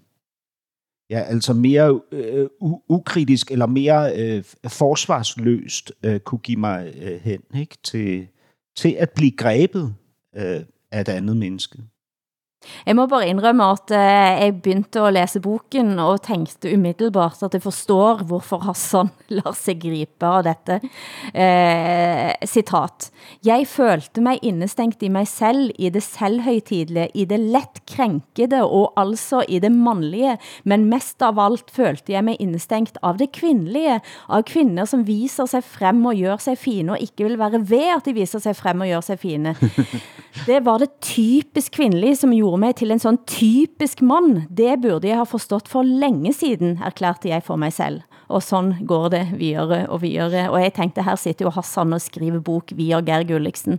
ja, 1.11 1.21
altså 1.21 1.53
mere 1.53 2.01
øh, 2.13 2.47
ukritisk 2.89 3.51
eller 3.51 3.67
mere 3.67 4.17
øh, 4.17 4.45
forsvarsløst 4.69 5.93
øh, 6.03 6.21
kunne 6.21 6.39
give 6.39 6.61
mig 6.61 6.95
øh, 7.03 7.21
hen 7.21 7.41
ikke? 7.55 7.77
Til, 7.85 8.27
til 8.77 8.97
at 8.99 9.11
blive 9.11 9.31
grebet 9.31 9.95
øh, 10.37 10.61
af 10.93 11.01
et 11.01 11.09
andet 11.09 11.37
menneske. 11.37 11.79
Jeg 12.87 12.97
må 12.97 13.07
bare 13.11 13.29
indrømme 13.31 13.65
at 13.73 13.93
eh, 13.95 14.45
jeg 14.45 14.55
begyndte 14.61 15.01
at 15.01 15.15
læse 15.17 15.41
boken 15.41 15.99
og 16.03 16.23
tænkte 16.23 16.73
umiddelbart 16.75 17.43
at 17.43 17.55
jeg 17.55 17.63
forstår 17.63 18.25
hvorfor 18.27 18.59
Hassan 18.67 19.11
lader 19.37 19.57
sig 19.57 19.79
gripe 19.81 20.27
av 20.27 20.43
dette. 20.47 20.81
Eh, 21.35 22.33
citat. 22.47 23.11
Jeg 23.45 23.67
følte 23.67 24.21
mig 24.21 24.39
indestængt 24.43 25.03
i 25.03 25.11
mig 25.13 25.27
selv, 25.29 25.71
i 25.79 25.91
det 25.91 26.03
selvhøjtidlige, 26.03 27.11
i 27.15 27.25
det 27.25 27.41
let 27.41 27.83
krænkede 27.89 28.63
og 28.65 28.93
altså 28.97 29.43
i 29.49 29.59
det 29.63 29.73
mandlige, 29.73 30.37
men 30.65 30.89
mest 30.91 31.23
av 31.23 31.39
alt 31.43 31.71
følte 31.71 32.13
jeg 32.13 32.25
mig 32.25 32.37
indestængt 32.41 32.99
av 33.03 33.19
det 33.19 33.31
kvindelige, 33.33 34.01
av 34.29 34.43
kvinder 34.47 34.87
som 34.89 35.07
viser 35.07 35.47
sig 35.51 35.65
frem 35.65 36.05
og 36.07 36.17
gør 36.17 36.37
sig 36.43 36.59
fine 36.59 36.95
og 36.95 37.03
ikke 37.03 37.27
vil 37.27 37.39
være 37.39 37.63
ved 37.69 37.93
at 37.97 38.07
de 38.07 38.15
viser 38.17 38.43
sig 38.43 38.57
frem 38.57 38.81
og 38.81 38.89
gør 38.89 39.05
sig 39.05 39.19
fine. 39.19 39.57
Det 40.47 40.59
var 40.65 40.79
det 40.79 40.91
typisk 41.01 41.73
kvindelige 41.79 42.17
som 42.17 42.35
gjorde 42.37 42.56
mig 42.57 42.75
til 42.75 42.91
en 42.91 42.99
sån 42.99 43.19
typisk 43.27 44.03
mand. 44.03 44.43
Det 44.57 44.79
burde 44.83 45.09
jeg 45.09 45.17
have 45.17 45.27
forstået 45.27 45.69
for 45.69 45.83
længe 45.83 46.33
siden, 46.33 46.79
erklærte 46.85 47.29
jeg 47.29 47.43
for 47.43 47.57
mig 47.57 47.73
selv. 47.73 48.01
Og 48.29 48.43
sådan 48.43 48.75
går 48.87 49.09
det 49.09 49.29
videre 49.39 49.89
og 49.89 50.03
videre. 50.03 50.51
Og 50.51 50.63
jeg 50.63 50.73
tænkte, 50.75 51.03
her 51.03 51.17
sitter 51.17 51.45
jo 51.45 51.51
Hassan 51.51 51.93
og 51.93 52.01
skriver 52.01 52.41
bok 52.41 52.73
via 52.75 53.01
Ger 53.01 53.23
Gulliksen. 53.23 53.79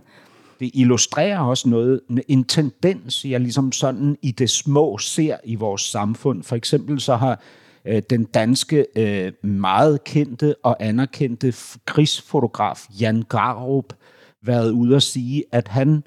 Det 0.60 0.70
illustrerer 0.74 1.38
også 1.38 1.68
noget, 1.68 2.00
en 2.28 2.44
tendens, 2.44 3.24
jeg 3.24 3.40
ligesom 3.40 3.72
sådan 3.72 4.16
i 4.22 4.30
det 4.30 4.50
små 4.50 4.98
ser 4.98 5.36
i 5.44 5.54
vores 5.54 5.82
samfund. 5.82 6.42
For 6.42 6.56
eksempel 6.56 7.00
så 7.00 7.16
har 7.16 7.40
øh, 7.84 8.02
den 8.10 8.24
danske 8.24 8.86
øh, 8.96 9.32
meget 9.42 10.04
kendte 10.04 10.54
og 10.62 10.76
anerkendte 10.80 11.54
krigsfotograf 11.84 12.86
Jan 13.00 13.22
Garup 13.28 13.94
været 14.42 14.70
ude 14.70 14.96
at 14.96 15.02
sige, 15.02 15.44
at 15.52 15.68
han 15.68 16.02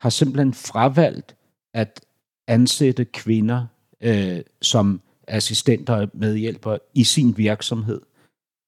har 0.00 0.10
simpelthen 0.10 0.54
fravalgt 0.54 1.34
at 1.74 2.00
ansætte 2.46 3.04
kvinder 3.04 3.66
øh, 4.00 4.40
som 4.62 5.00
assistenter 5.28 5.94
og 5.94 6.08
medhjælpere 6.14 6.78
i 6.94 7.04
sin 7.04 7.36
virksomhed. 7.36 8.00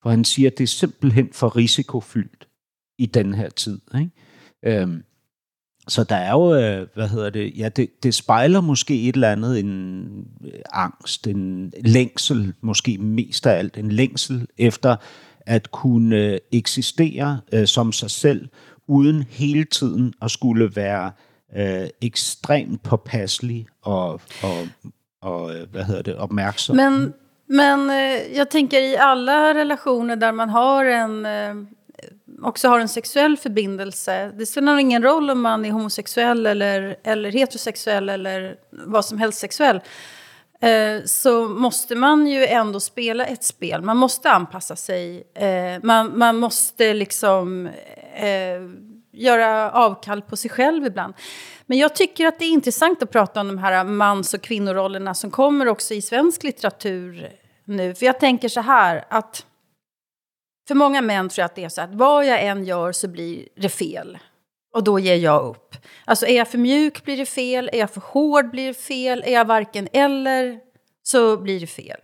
For 0.02 0.10
han 0.10 0.24
siger, 0.24 0.50
at 0.50 0.58
det 0.58 0.64
er 0.64 0.68
simpelthen 0.68 1.28
for 1.32 1.56
risikofyldt 1.56 2.48
i 2.98 3.06
den 3.06 3.34
her 3.34 3.48
tid. 3.48 3.80
Ikke? 3.94 4.10
Øhm, 4.80 5.02
så 5.88 6.04
der 6.04 6.16
er 6.16 6.32
jo, 6.32 6.54
øh, 6.54 6.86
hvad 6.94 7.08
hedder 7.08 7.30
det, 7.30 7.58
ja, 7.58 7.68
det, 7.68 8.02
det 8.02 8.14
spejler 8.14 8.60
måske 8.60 9.08
et 9.08 9.14
eller 9.14 9.32
andet, 9.32 9.58
en 9.58 10.04
øh, 10.44 10.60
angst, 10.72 11.26
en 11.26 11.72
længsel, 11.84 12.54
måske 12.60 12.98
mest 12.98 13.46
af 13.46 13.58
alt 13.58 13.76
en 13.76 13.92
længsel 13.92 14.46
efter 14.58 14.96
at 15.46 15.70
kunne 15.70 16.16
øh, 16.16 16.38
eksistere 16.52 17.40
øh, 17.52 17.66
som 17.66 17.92
sig 17.92 18.10
selv, 18.10 18.48
uden 18.86 19.22
hele 19.22 19.64
tiden 19.64 20.14
at 20.22 20.30
skulle 20.30 20.76
være 20.76 21.06
øh, 21.06 21.12
Øh, 21.56 21.88
ekstremt 22.00 22.82
påpasselig 22.82 23.66
og, 23.82 24.20
og, 24.42 24.68
og 25.22 25.54
øh, 25.54 25.70
hvad 25.70 25.84
hedder 25.84 26.02
det, 26.02 26.16
opmærksom. 26.16 26.76
Men, 26.76 27.14
men 27.46 27.90
øh, 27.90 28.12
eh, 28.12 28.36
jag 28.36 28.50
tänker 28.50 28.80
i 28.80 28.96
alla 28.96 29.54
relationer 29.54 30.16
där 30.16 30.32
man 30.32 30.48
har 30.48 30.84
en 30.84 31.26
eh, 31.26 31.54
också 32.42 32.68
har 32.68 32.80
en 32.80 32.88
sexuell 32.88 33.36
förbindelse. 33.36 34.32
Det 34.38 34.46
spelar 34.46 34.78
ingen 34.78 35.02
roll 35.02 35.30
om 35.30 35.40
man 35.40 35.64
är 35.64 35.70
homosexuell 35.70 36.46
eller, 36.46 36.96
eller 37.04 37.32
heterosexuell 37.32 38.08
eller 38.08 38.56
vad 38.70 39.04
som 39.04 39.18
helst 39.18 39.38
sexuell. 39.38 39.80
Eh, 40.60 41.04
så 41.04 41.48
måste 41.48 41.94
man 41.94 42.26
ju 42.26 42.46
ändå 42.46 42.80
spela 42.80 43.26
ett 43.26 43.44
spel. 43.44 43.82
Man 43.82 43.96
måste 43.96 44.30
anpassa 44.30 44.76
sig. 44.76 45.22
Eh, 45.34 45.80
man, 45.82 46.18
man 46.18 46.36
måste 46.36 46.94
liksom 46.94 47.66
eh, 48.14 48.62
göra 49.12 49.70
avkall 49.70 50.22
på 50.22 50.36
sig 50.36 50.50
själv 50.50 50.86
ibland. 50.86 51.14
Men 51.66 51.78
jag 51.78 51.94
tycker 51.94 52.26
att 52.26 52.38
det 52.38 52.44
är 52.44 52.50
intressant 52.50 53.02
att 53.02 53.10
prata 53.10 53.40
om 53.40 53.48
de 53.48 53.58
här 53.58 53.84
mans 53.84 54.34
och 54.34 54.42
kvinnorollerna 54.42 55.14
som 55.14 55.30
kommer 55.30 55.68
också 55.68 55.94
i 55.94 56.02
svensk 56.02 56.42
litteratur 56.42 57.32
nu. 57.64 57.94
För 57.94 58.06
jag 58.06 58.20
tänker 58.20 58.48
så 58.48 58.60
här 58.60 59.04
att 59.08 59.46
för 60.68 60.74
många 60.74 61.02
män 61.02 61.28
tror 61.28 61.42
jag 61.42 61.46
att 61.46 61.54
det 61.54 61.64
är 61.64 61.68
så 61.68 61.80
att 61.80 61.94
vad 61.94 62.26
jag 62.26 62.42
än 62.42 62.64
gör 62.64 62.92
så 62.92 63.08
blir 63.08 63.48
det 63.56 63.68
fel. 63.68 64.18
Och 64.74 64.84
då 64.84 64.98
ger 64.98 65.16
jag 65.16 65.44
upp. 65.46 65.76
Alltså 66.04 66.26
är 66.26 66.36
jag 66.36 66.48
för 66.48 66.58
mjuk 66.58 67.04
blir 67.04 67.16
det 67.16 67.26
fel, 67.26 67.70
är 67.72 67.78
jag 67.78 67.90
för 67.90 68.00
hård 68.00 68.50
blir 68.50 68.66
det 68.66 68.74
fel, 68.74 69.22
är 69.26 69.32
jag 69.32 69.44
varken 69.44 69.88
eller 69.92 70.60
så 71.02 71.36
blir 71.36 71.60
det 71.60 71.66
fel. 71.66 72.00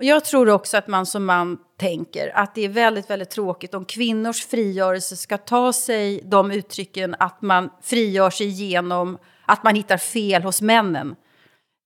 Och 0.00 0.04
jag 0.04 0.24
tror 0.24 0.48
också 0.48 0.76
att 0.76 0.86
man 0.86 1.06
som 1.06 1.24
man 1.24 1.58
tänker 1.76 2.36
att 2.36 2.54
det 2.54 2.64
är 2.64 2.68
väldigt, 2.68 3.10
väldigt 3.10 3.30
tråkigt 3.30 3.74
om 3.74 3.84
kvinnors 3.84 4.46
frigörelse 4.46 5.16
ska 5.16 5.38
ta 5.38 5.72
sig 5.72 6.20
de 6.24 6.50
uttrycken 6.50 7.16
att 7.18 7.42
man 7.42 7.70
frigör 7.82 8.30
sig 8.30 8.46
genom 8.46 9.18
att 9.46 9.64
man 9.64 9.74
hittar 9.74 9.96
fel 9.96 10.42
hos 10.42 10.62
männen. 10.62 11.16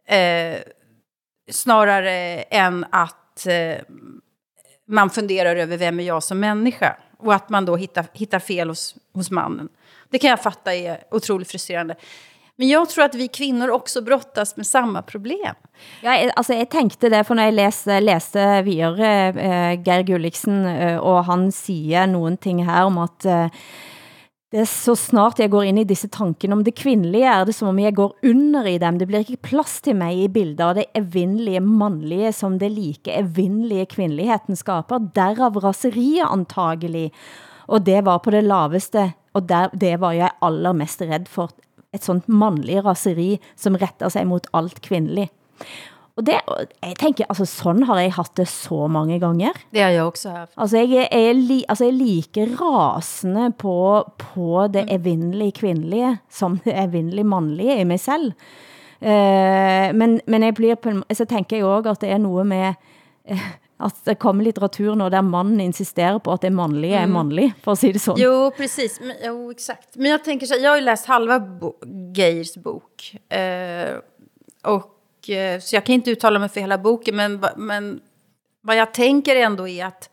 Eh, 0.09 0.57
snarare 1.51 2.43
än 2.43 2.87
att 2.91 3.47
eh, 3.47 3.77
man 4.89 5.11
funderar 5.11 5.57
över 5.57 5.77
vem 5.77 6.01
är 6.01 6.05
jag 6.05 6.23
som 6.23 6.41
människa 6.41 6.97
och 7.19 7.35
att 7.35 7.49
man 7.49 7.65
då 7.65 7.77
hittar, 7.77 8.07
hittar 8.13 8.39
fel 8.39 8.69
hos, 8.69 8.97
hos 9.13 9.31
mannen. 9.31 9.69
Det 10.09 10.19
kan 10.19 10.31
jag 10.31 10.43
fatta 10.43 10.75
är 10.75 11.05
otroligt 11.11 11.51
frustrerande. 11.51 11.97
Men 12.59 12.69
jag 12.69 12.89
tror 12.89 13.05
att 13.05 13.15
vi 13.15 13.29
kvinnor 13.29 13.71
också 13.71 14.03
brottas 14.03 14.57
med 14.57 14.67
samma 14.67 15.03
problem. 15.03 15.55
Ja, 16.03 16.31
altså 16.37 16.55
jeg 16.55 16.71
tænkte 16.71 17.09
det, 17.11 17.25
for 17.27 17.35
når 17.35 17.49
jeg 17.51 17.55
læste, 17.55 17.97
læste 18.01 18.45
videre 18.63 19.33
uh, 19.35 19.73
Geir 19.83 20.05
Gulliksen, 20.07 20.63
uh, 20.63 20.99
og 21.03 21.25
han 21.25 21.51
siger 21.53 22.07
någonting 22.07 22.43
ting 22.43 22.65
her 22.67 22.85
om 22.85 22.99
at 22.99 23.27
uh, 23.27 23.49
det 24.55 24.61
er 24.63 24.69
så 24.71 24.95
snart 24.95 25.41
jeg 25.43 25.51
går 25.51 25.65
ind 25.67 25.81
i 25.83 25.87
disse 25.89 26.07
tanken 26.15 26.53
om 26.55 26.61
det 26.63 26.77
kvindelige, 26.79 27.27
er 27.27 27.45
det 27.45 27.57
som 27.57 27.73
om 27.73 27.79
jeg 27.83 27.97
går 27.97 28.13
under 28.23 28.69
i 28.71 28.77
dem. 28.79 29.01
Det 29.01 29.09
blir 29.11 29.25
ikke 29.25 29.41
plads 29.43 29.81
til 29.83 29.97
mig 29.99 30.15
i 30.15 30.29
bilder 30.31 30.69
av 30.69 30.77
det 30.79 30.85
evindelige 30.95 31.59
mandlige, 31.61 32.31
som 32.33 32.61
det 32.61 32.71
like 32.71 33.11
evindelige 33.11 33.89
kvinneligheten 33.97 34.55
skaber. 34.55 35.11
Derav 35.17 35.59
raseriet 35.59 36.31
antagelig. 36.31 37.11
Og 37.67 37.83
det 37.83 38.05
var 38.07 38.23
på 38.23 38.31
det 38.31 38.45
laveste, 38.47 39.09
og 39.35 39.49
der, 39.49 39.75
det 39.75 39.97
var 39.99 40.15
jeg 40.15 40.31
allermest 40.41 41.03
mest 41.03 41.29
for. 41.29 41.51
Et 41.95 42.05
sånt 42.05 42.29
mandlig 42.29 42.81
raseri, 42.85 43.37
som 43.57 43.79
retter 43.81 44.11
sig 44.11 44.27
mot 44.27 44.47
alt 44.55 44.81
kvindeligt. 44.83 45.31
Og 46.17 46.27
det, 46.27 46.35
jeg 46.83 46.95
tænker, 47.01 47.25
altså 47.29 47.45
sådan 47.45 47.83
har 47.83 47.99
jeg 48.01 48.13
haft 48.13 48.37
det 48.37 48.49
så 48.49 48.87
mange 48.87 49.21
gange. 49.21 49.51
Det 49.73 49.83
har 49.83 49.89
jeg 49.89 50.03
også 50.03 50.31
haft. 50.31 50.53
Altså 50.57 50.79
jeg 50.79 51.09
er, 51.11 51.33
li, 51.33 51.65
altså 51.69 51.85
jeg 51.85 51.95
er 51.95 51.99
like 51.99 52.47
rasende 52.61 53.53
på, 53.59 54.05
på 54.19 54.69
det 54.75 54.85
evindelige 54.95 55.53
kvindelige, 55.53 56.19
som 56.31 56.59
det 56.59 56.75
evindelige 56.85 57.25
mandlige 57.25 57.81
i 57.81 57.85
mig 57.85 58.01
selv. 58.01 58.33
Uh, 59.01 59.95
men, 59.95 60.21
men 60.27 60.43
jeg 60.43 60.55
blir 60.55 60.75
på, 60.75 60.91
så 61.13 61.25
tænker 61.25 61.57
jeg 61.57 61.67
også, 61.67 61.91
at 61.91 62.01
det 62.01 62.11
er 62.11 62.19
noget 62.19 62.47
med, 62.47 62.75
uh, 63.31 63.39
at 63.85 63.99
det 64.05 64.15
kommer 64.21 64.45
litteratur 64.45 64.95
når 64.97 65.13
der 65.13 65.23
mannen 65.23 65.61
insisterer 65.61 66.19
på 66.19 66.33
at 66.33 66.47
det 66.47 66.53
mandlige 66.53 66.97
er 67.03 67.07
mandlig, 67.11 67.51
for 67.65 67.73
at 67.73 67.83
sige 67.83 67.93
det 67.93 68.03
sådan. 68.03 68.23
Jo, 68.23 68.51
precis. 68.57 69.01
Men, 69.01 69.17
jo, 69.25 69.51
exakt. 69.51 69.97
Men 69.97 70.11
jag 70.11 70.25
tänker 70.25 70.47
så 70.47 70.55
jag 70.61 70.71
har 70.71 70.77
ju 70.77 70.85
läst 70.85 71.07
halva 71.07 71.39
bo 71.41 71.75
Geirs 72.17 72.55
bok. 72.57 73.17
Uh, 73.33 74.01
och 74.65 74.95
Eh, 75.29 75.61
så 75.61 75.77
jag 75.77 75.87
kan 75.87 75.95
inte 75.95 76.11
uttala 76.11 76.39
mig 76.39 76.49
för 76.49 76.61
hela 76.61 76.79
boken, 76.79 77.17
men, 77.17 77.45
men 77.57 78.01
vad 78.61 78.77
jag 78.77 78.95
tänker 78.95 79.37
ändå 79.37 79.69
är 79.69 79.87
att 79.87 80.11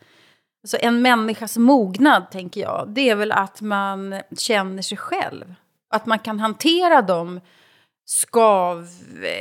alltså 0.62 0.76
en 0.80 1.02
människas 1.02 1.56
mognad, 1.56 2.30
tänker 2.30 2.60
jag, 2.60 2.88
det 2.88 3.10
är 3.10 3.16
väl 3.16 3.32
att 3.32 3.60
man 3.60 4.20
känner 4.38 4.82
sig 4.82 4.98
själv. 4.98 5.54
Att 5.90 6.06
man 6.06 6.18
kan 6.18 6.40
hantera 6.40 7.02
de 7.02 7.40
skav, 8.04 8.88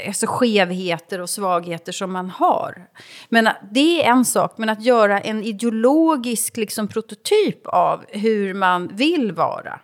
alltså 0.08 0.26
skevheter 0.28 1.22
och 1.22 1.30
svagheter 1.30 1.92
som 1.92 2.12
man 2.12 2.30
har. 2.30 2.88
Men 3.30 3.50
det 3.72 4.04
är 4.04 4.10
en 4.10 4.26
sak, 4.26 4.58
men 4.58 4.70
att 4.70 4.84
göra 4.84 5.20
en 5.20 5.44
ideologisk 5.44 6.58
liksom, 6.58 6.88
prototyp 6.88 7.68
av 7.68 8.06
hur 8.08 8.54
man 8.54 8.88
vill 8.88 9.32
vara 9.32 9.80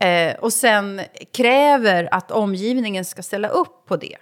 eh, 0.00 0.36
och 0.36 0.52
sen 0.52 1.00
kräver 1.32 2.08
att 2.14 2.30
omgivningen 2.30 3.04
ska 3.04 3.22
ställa 3.22 3.48
upp 3.48 3.86
på 3.86 3.96
det 3.96 4.16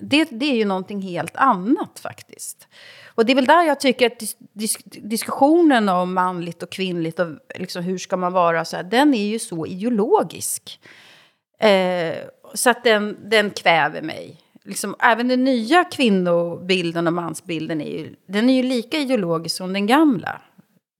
det, 0.00 0.28
det 0.30 0.46
är 0.46 0.54
ju 0.54 0.64
någonting 0.64 1.02
helt 1.02 1.36
annat 1.36 1.98
faktiskt. 1.98 2.68
Och 3.14 3.26
det 3.26 3.32
är 3.32 3.34
väl 3.34 3.44
där 3.44 3.62
jag 3.62 3.80
tycker 3.80 4.06
att 4.06 4.18
dis, 4.18 4.36
dis, 4.52 4.78
diskussionen 4.84 5.88
om 5.88 6.14
manligt 6.14 6.62
och 6.62 6.70
kvinnligt 6.70 7.18
och 7.18 7.26
liksom 7.54 7.82
hur 7.82 7.98
ska 7.98 8.16
man 8.16 8.32
vara, 8.32 8.64
så 8.64 8.76
här, 8.76 8.82
den 8.82 9.14
är 9.14 9.26
ju 9.26 9.38
så 9.38 9.66
ideologisk. 9.66 10.80
Eh, 11.60 12.16
så 12.54 12.70
att 12.70 12.84
den, 12.84 13.16
den 13.30 13.50
kväver 13.50 14.02
mig. 14.02 14.36
Liksom, 14.64 14.94
även 15.02 15.28
den 15.28 15.44
nya 15.44 15.84
kvinnobilden 15.84 17.06
och 17.06 17.12
mansbilden 17.12 17.80
är 17.80 17.98
ju, 17.98 18.14
den 18.26 18.50
är 18.50 18.54
ju 18.54 18.62
lika 18.62 18.98
ideologisk 18.98 19.56
som 19.56 19.72
den 19.72 19.86
gamla. 19.86 20.40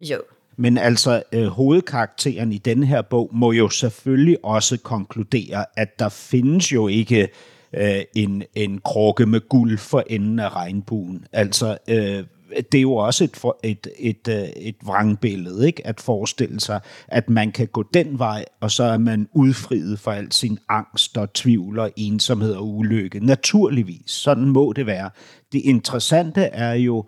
Jo. 0.00 0.18
Men 0.56 0.78
altså, 0.78 1.22
øh, 1.32 1.46
hovedkarakteren 1.46 2.52
i 2.52 2.58
den 2.58 2.82
her 2.82 3.02
bog 3.02 3.30
må 3.32 3.52
jo 3.52 3.68
selvfølgelig 3.68 4.44
også 4.44 4.78
konkludere, 4.78 5.64
at 5.76 5.98
der 5.98 6.08
findes 6.08 6.72
jo 6.72 6.88
ikke 6.88 7.28
øh, 7.72 8.02
en, 8.14 8.42
en 8.54 8.80
krukke 8.84 9.26
med 9.26 9.40
guld 9.48 9.78
for 9.78 10.04
enden 10.06 10.38
af 10.38 10.56
regnbuen. 10.56 11.24
Altså, 11.32 11.78
øh, 11.88 12.24
det 12.72 12.78
er 12.78 12.82
jo 12.82 12.94
også 12.94 13.24
et, 13.24 13.44
et, 13.62 13.86
et, 13.98 14.28
øh, 14.28 14.48
et 14.56 14.76
vrangbillede, 14.84 15.66
ikke? 15.66 15.86
at 15.86 16.00
forestille 16.00 16.60
sig, 16.60 16.80
at 17.08 17.30
man 17.30 17.52
kan 17.52 17.66
gå 17.66 17.84
den 17.94 18.18
vej, 18.18 18.44
og 18.60 18.70
så 18.70 18.84
er 18.84 18.98
man 18.98 19.28
udfriet 19.32 19.98
for 19.98 20.10
al 20.10 20.32
sin 20.32 20.58
angst 20.68 21.18
og 21.18 21.32
tvivl 21.32 21.78
og 21.78 21.90
ensomhed 21.96 22.54
og 22.54 22.68
ulykke. 22.68 23.26
Naturligvis, 23.26 24.10
sådan 24.10 24.44
må 24.48 24.72
det 24.72 24.86
være. 24.86 25.10
Det 25.52 25.60
interessante 25.64 26.40
er 26.40 26.74
jo, 26.74 27.04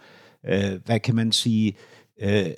øh, 0.49 0.81
hvad 0.87 1.01
kan 1.01 1.15
man 1.15 1.33
sige, 1.33 1.77
øh, 2.23 2.51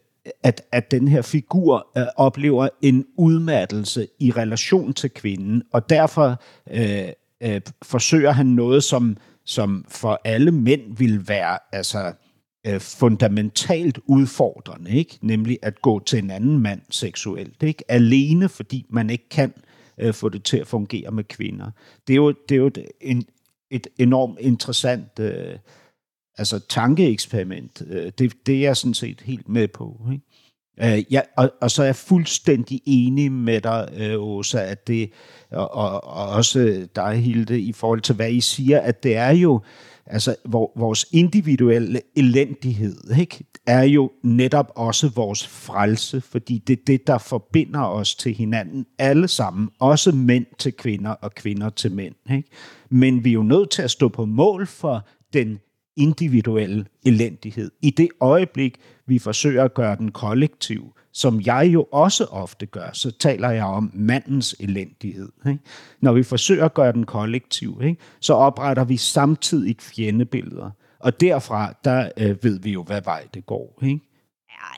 at, 0.42 0.62
at 0.72 0.90
den 0.90 1.08
her 1.08 1.22
figur 1.22 1.86
øh, 1.96 2.04
oplever 2.16 2.68
en 2.82 3.04
udmattelse 3.16 4.08
i 4.18 4.30
relation 4.30 4.94
til 4.94 5.10
kvinden, 5.10 5.62
og 5.72 5.90
derfor 5.90 6.42
øh, 6.70 7.08
øh, 7.42 7.60
forsøger 7.82 8.30
han 8.30 8.46
noget, 8.46 8.84
som, 8.84 9.16
som 9.44 9.84
for 9.88 10.20
alle 10.24 10.50
mænd 10.50 10.96
vil 10.96 11.28
være 11.28 11.58
altså, 11.72 12.12
øh, 12.66 12.80
fundamentalt 12.80 13.98
udfordrende, 14.06 14.90
ikke? 14.90 15.18
nemlig 15.22 15.58
at 15.62 15.82
gå 15.82 16.00
til 16.00 16.18
en 16.18 16.30
anden 16.30 16.58
mand 16.58 16.80
seksuelt, 16.90 17.62
ikke? 17.62 17.84
alene 17.88 18.48
fordi 18.48 18.86
man 18.90 19.10
ikke 19.10 19.28
kan 19.28 19.52
øh, 19.98 20.14
få 20.14 20.28
det 20.28 20.44
til 20.44 20.56
at 20.56 20.66
fungere 20.66 21.10
med 21.10 21.24
kvinder. 21.24 21.70
Det 22.06 22.12
er 22.12 22.16
jo, 22.16 22.30
det 22.48 22.54
er 22.54 22.58
jo 22.58 22.66
et, 22.66 22.86
en, 23.00 23.24
et 23.70 23.86
enormt 23.98 24.38
interessant 24.40 25.18
øh, 25.18 25.58
altså 26.38 26.58
tankeeksperiment. 26.68 27.82
Øh, 27.86 28.12
det, 28.18 28.46
det 28.46 28.54
er 28.54 28.60
jeg 28.60 28.76
sådan 28.76 28.94
set 28.94 29.20
helt 29.20 29.48
med 29.48 29.68
på. 29.68 30.00
Ikke? 30.12 30.24
Øh, 30.80 31.12
ja, 31.12 31.20
og, 31.36 31.50
og 31.60 31.70
så 31.70 31.82
er 31.82 31.86
jeg 31.86 31.96
fuldstændig 31.96 32.80
enig 32.86 33.32
med 33.32 33.60
dig, 33.60 33.88
øh, 33.96 34.14
Åsa, 34.18 34.58
at 34.58 34.86
det, 34.86 35.10
og, 35.50 35.74
og, 35.74 36.04
og 36.04 36.28
også 36.28 36.86
dig, 36.96 37.16
Hilde, 37.16 37.60
i 37.60 37.72
forhold 37.72 38.00
til, 38.00 38.14
hvad 38.14 38.30
I 38.30 38.40
siger, 38.40 38.80
at 38.80 39.02
det 39.02 39.16
er 39.16 39.30
jo, 39.30 39.60
altså 40.06 40.36
vores 40.76 41.06
individuelle 41.12 42.00
elendighed, 42.16 42.96
ikke, 43.18 43.44
er 43.66 43.82
jo 43.82 44.10
netop 44.22 44.72
også 44.76 45.08
vores 45.08 45.46
frelse, 45.46 46.20
fordi 46.20 46.58
det 46.58 46.78
er 46.78 46.82
det, 46.86 47.06
der 47.06 47.18
forbinder 47.18 47.80
os 47.80 48.14
til 48.14 48.34
hinanden 48.34 48.86
alle 48.98 49.28
sammen, 49.28 49.68
også 49.78 50.12
mænd 50.12 50.46
til 50.58 50.72
kvinder 50.72 51.10
og 51.10 51.34
kvinder 51.34 51.70
til 51.70 51.92
mænd. 51.92 52.14
Ikke? 52.30 52.48
Men 52.90 53.24
vi 53.24 53.30
er 53.30 53.34
jo 53.34 53.42
nødt 53.42 53.70
til 53.70 53.82
at 53.82 53.90
stå 53.90 54.08
på 54.08 54.24
mål 54.24 54.66
for 54.66 55.06
den 55.32 55.58
individuelle 55.96 56.84
elendighed. 57.06 57.70
I 57.82 57.90
det 57.90 58.08
øjeblik, 58.20 58.76
vi 59.06 59.18
forsøger 59.18 59.64
at 59.64 59.74
gøre 59.74 59.96
den 59.96 60.10
kollektiv, 60.10 60.94
som 61.12 61.40
jeg 61.40 61.70
jo 61.72 61.86
også 61.92 62.24
ofte 62.24 62.66
gør, 62.66 62.90
så 62.92 63.10
taler 63.10 63.50
jeg 63.50 63.64
om 63.64 63.90
mandens 63.94 64.56
elendighed. 64.60 65.28
Ikke? 65.46 65.60
Når 66.00 66.12
vi 66.12 66.22
forsøger 66.22 66.64
at 66.64 66.74
gøre 66.74 66.92
den 66.92 67.06
kollektiv, 67.06 67.80
ikke? 67.84 68.00
så 68.20 68.34
opretter 68.34 68.84
vi 68.84 68.96
samtidig 68.96 69.76
fjendebilleder. 69.80 70.70
Og 70.98 71.20
derfra, 71.20 71.74
der 71.84 72.10
øh, 72.16 72.44
ved 72.44 72.60
vi 72.60 72.72
jo, 72.72 72.82
hvad 72.82 73.02
vej 73.04 73.26
det 73.34 73.46
går. 73.46 73.78
Ikke? 73.82 74.11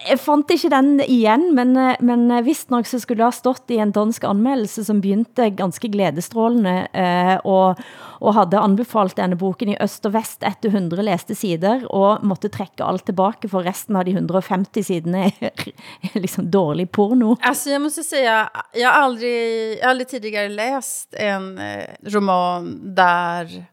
Jeg 0.05 0.18
fandt 0.20 0.51
ikke 0.53 0.68
den 0.73 0.99
igen, 1.01 1.47
men, 1.57 1.73
eh, 1.81 2.01
men 2.05 2.27
eh, 2.33 2.42
visst 2.44 2.70
nok 2.73 2.87
så 2.88 2.99
skulle 3.01 3.23
det 3.23 3.29
ha 3.31 3.35
stått 3.35 3.73
i 3.73 3.79
en 3.81 3.92
dansk 3.94 4.25
anmeldelse, 4.29 4.85
som 4.85 5.01
begyndte 5.01 5.47
ganske 5.57 5.88
glædestrålende, 5.92 6.75
eh, 6.92 7.37
og, 7.49 7.81
og 8.20 8.37
havde 8.37 8.61
anbefalt 8.61 9.16
denne 9.16 9.38
boken 9.40 9.73
i 9.73 9.79
øst 9.81 10.05
og 10.09 10.14
vest 10.16 10.44
etter 10.44 10.73
100 10.73 11.05
læste 11.09 11.37
sider, 11.38 11.87
og 11.88 12.25
måtte 12.25 12.53
trække 12.53 12.85
alt 12.85 13.07
tilbage, 13.09 13.49
for 13.49 13.64
resten 13.64 13.97
av 13.97 14.05
de 14.05 14.16
150 14.16 14.85
siderne 14.85 15.31
er 15.40 15.68
liksom 16.25 16.51
dårlig 16.51 16.90
porno. 16.90 17.37
Alltså 17.40 17.70
jag 17.70 17.83
måste 17.83 18.05
säga, 18.05 18.51
jag 18.75 18.88
har 18.88 19.03
aldrig, 19.03 19.81
har 19.83 19.90
aldrig 19.90 20.09
tidigare 20.09 20.49
läst 20.49 21.14
en 21.14 21.59
eh, 21.59 21.88
roman 22.03 22.94
där, 22.94 23.64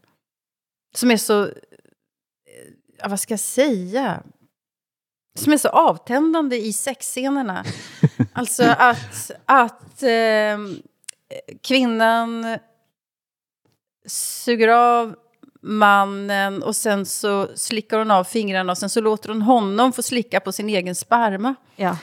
som 0.95 1.11
är 1.11 1.17
så, 1.17 1.49
vad 3.03 3.19
ska 3.19 3.33
jag 3.33 3.39
säga, 3.39 4.23
som 5.35 5.53
är 5.53 5.57
så 5.57 5.69
avtändande 5.69 6.57
i 6.57 6.73
sexscenerna. 6.73 7.65
alltså 8.33 8.63
att, 8.63 9.31
att 9.45 10.03
eh, 10.03 10.57
kvinnan 11.61 12.57
suger 14.05 14.67
av 14.67 15.15
mannen 15.61 16.63
och 16.63 16.75
sen 16.75 17.05
så 17.05 17.47
slickar 17.55 17.97
hon 17.97 18.11
av 18.11 18.23
fingrarna 18.23 18.71
och 18.71 18.77
sen 18.77 18.89
så 18.89 19.01
låter 19.01 19.29
hon 19.29 19.41
honom 19.41 19.93
få 19.93 20.01
slicka 20.01 20.39
på 20.39 20.51
sin 20.51 20.69
egen 20.69 20.95
sperma. 20.95 21.55
Ja. 21.75 21.97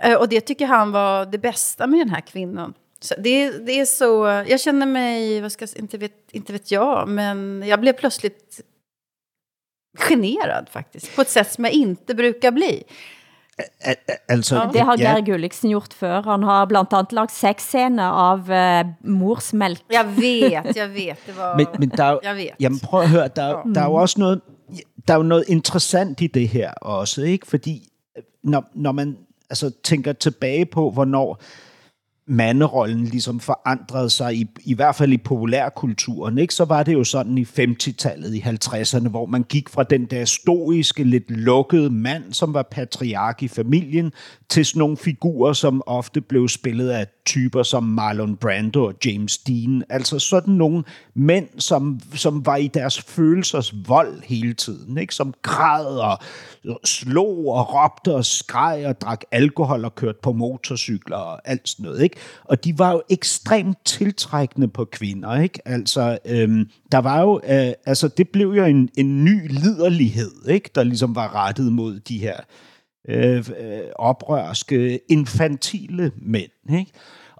Eh, 0.00 0.14
och 0.14 0.28
det 0.28 0.40
tycker 0.40 0.66
han 0.66 0.92
var 0.92 1.26
det 1.26 1.38
bästa 1.38 1.86
med 1.86 2.00
den 2.00 2.10
här 2.10 2.20
kvinnan. 2.20 2.74
Så 3.00 3.14
det, 3.18 3.50
det 3.50 3.80
är 3.80 3.84
så, 3.84 4.26
jag 4.48 4.60
känner 4.60 4.86
mig, 4.86 5.40
vad 5.40 5.52
ska, 5.52 5.66
inte, 5.76 5.98
vet, 5.98 6.30
inte 6.30 6.52
vet 6.52 6.70
jag, 6.70 7.08
men 7.08 7.62
jag 7.66 7.80
blev 7.80 7.92
plötsligt 7.92 8.60
generad 9.98 10.68
faktiskt, 10.70 11.16
på 11.16 11.22
ett 11.22 11.30
sätt 11.30 11.52
som 11.52 11.64
jag 11.64 11.72
inte 11.72 12.14
brukar 12.14 12.50
bli. 12.50 12.82
Altså, 14.28 14.54
ja. 14.54 14.70
Det 14.72 14.80
har 14.80 14.96
Gary 14.96 15.20
Gulliksen 15.20 15.70
gjort 15.70 15.94
før. 15.94 16.22
Han 16.22 16.42
har 16.42 16.66
blandt 16.66 16.92
andet 16.92 17.12
lagt 17.12 17.32
sexscener 17.32 18.08
av 18.08 18.50
uh, 18.50 18.86
mors 19.04 19.52
mælk. 19.52 19.82
Jeg 19.92 20.06
vet, 20.16 20.76
jeg 20.76 20.88
vet. 20.94 21.26
Det 21.26 21.36
var... 21.36 21.56
Men, 21.56 21.66
men 21.78 21.90
der, 21.90 22.18
jeg 22.22 22.36
vet. 22.36 22.50
Jamen 22.60 22.80
prøv 22.80 23.00
at 23.00 23.08
høre, 23.08 23.28
der, 23.36 23.62
der 23.74 23.80
er 23.80 23.84
jo 23.84 23.94
også 23.94 24.20
noget, 24.20 24.40
der 25.08 25.14
er 25.14 25.18
jo 25.18 25.22
noget 25.22 25.44
interessant 25.48 26.20
i 26.20 26.26
det 26.26 26.48
her 26.48 26.72
også, 26.72 27.22
ikke? 27.22 27.46
Fordi 27.46 27.88
når, 28.42 28.64
når 28.74 28.92
man 28.92 29.16
altså, 29.50 29.70
tænker 29.82 30.12
tilbage 30.12 30.66
på, 30.66 30.90
hvornår 30.90 31.42
manderollen 32.26 33.04
ligesom 33.04 33.40
forandrede 33.40 34.10
sig, 34.10 34.36
i, 34.36 34.46
i 34.64 34.74
hvert 34.74 34.94
fald 34.94 35.12
i 35.12 35.16
populærkulturen, 35.16 36.38
ikke? 36.38 36.54
så 36.54 36.64
var 36.64 36.82
det 36.82 36.92
jo 36.92 37.04
sådan 37.04 37.38
i 37.38 37.42
50-tallet, 37.42 38.34
i 38.34 38.40
50'erne, 38.40 39.08
hvor 39.08 39.26
man 39.26 39.42
gik 39.42 39.68
fra 39.68 39.82
den 39.82 40.06
der 40.06 40.24
stoiske, 40.24 41.04
lidt 41.04 41.30
lukkede 41.30 41.90
mand, 41.90 42.32
som 42.32 42.54
var 42.54 42.62
patriark 42.62 43.42
i 43.42 43.48
familien, 43.48 44.12
til 44.48 44.66
sådan 44.66 44.78
nogle 44.78 44.96
figurer, 44.96 45.52
som 45.52 45.82
ofte 45.86 46.20
blev 46.20 46.48
spillet 46.48 46.88
af 46.90 47.06
typer 47.26 47.62
som 47.62 47.82
Marlon 47.82 48.36
Brando 48.36 48.84
og 48.84 48.94
James 49.04 49.38
Dean. 49.38 49.84
Altså 49.88 50.18
sådan 50.18 50.54
nogle 50.54 50.84
mænd, 51.14 51.48
som, 51.58 52.00
som 52.14 52.46
var 52.46 52.56
i 52.56 52.66
deres 52.66 53.00
følelsers 53.00 53.74
vold 53.88 54.22
hele 54.24 54.54
tiden, 54.54 54.98
ikke? 54.98 55.14
som 55.14 55.34
græd 55.42 55.86
og 55.86 56.18
slog 56.84 57.48
og 57.48 57.74
råbte 57.74 58.14
og 58.14 58.24
skreg 58.24 58.86
og 58.86 59.00
drak 59.00 59.20
alkohol 59.30 59.84
og 59.84 59.94
kørte 59.94 60.18
på 60.22 60.32
motorcykler 60.32 61.16
og 61.16 61.48
alt 61.48 61.68
sådan 61.68 61.84
noget. 61.84 62.02
Ikke? 62.02 62.11
Og 62.44 62.64
de 62.64 62.78
var 62.78 62.92
jo 62.92 63.02
ekstremt 63.10 63.78
tiltrækkende 63.84 64.68
på 64.68 64.84
kvinder. 64.84 65.40
Ikke? 65.40 65.68
Altså, 65.68 66.18
øhm, 66.24 66.70
der 66.92 66.98
var 66.98 67.20
jo, 67.20 67.40
øh, 67.44 67.72
altså, 67.86 68.08
det 68.08 68.28
blev 68.28 68.48
jo 68.56 68.64
en, 68.64 68.88
en 68.96 69.24
ny 69.24 69.48
liderlighed, 69.48 70.48
ikke? 70.48 70.70
der 70.74 70.82
ligesom 70.82 71.14
var 71.14 71.46
rettet 71.46 71.72
mod 71.72 72.00
de 72.00 72.18
her 72.18 72.36
øh, 73.08 73.36
øh, 73.38 73.80
oprørske, 73.96 75.00
infantile 75.08 76.12
mænd. 76.16 76.78
Ikke? 76.78 76.92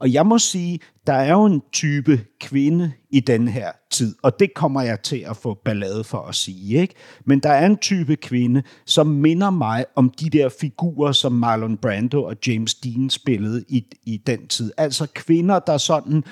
Og 0.02 0.12
jeg 0.12 0.26
må 0.26 0.38
sige, 0.38 0.78
der 1.06 1.12
er 1.12 1.32
jo 1.32 1.44
en 1.44 1.62
type 1.72 2.20
kvinde 2.40 2.92
i 3.10 3.20
den 3.20 3.48
her 3.48 3.72
tid, 3.90 4.14
og 4.22 4.40
det 4.40 4.54
kommer 4.54 4.82
jeg 4.82 5.00
til 5.00 5.24
at 5.30 5.36
få 5.36 5.54
ballade 5.64 6.04
for 6.04 6.18
at 6.18 6.34
sige. 6.34 6.80
Ikke? 6.80 6.94
Men 7.24 7.40
der 7.40 7.50
er 7.50 7.66
en 7.66 7.76
type 7.76 8.16
kvinde, 8.16 8.62
som 8.86 9.06
minder 9.06 9.50
mig 9.50 9.84
om 9.96 10.10
de 10.10 10.30
der 10.30 10.48
figurer, 10.60 11.12
som 11.12 11.32
Marlon 11.32 11.76
Brando 11.76 12.24
og 12.24 12.36
James 12.46 12.74
Dean 12.74 13.10
spillede 13.10 13.64
i, 13.68 13.84
i 14.06 14.16
den 14.16 14.46
tid. 14.46 14.72
Altså 14.76 15.06
kvinder, 15.14 15.58
der 15.58 15.78
sådan 15.78 16.24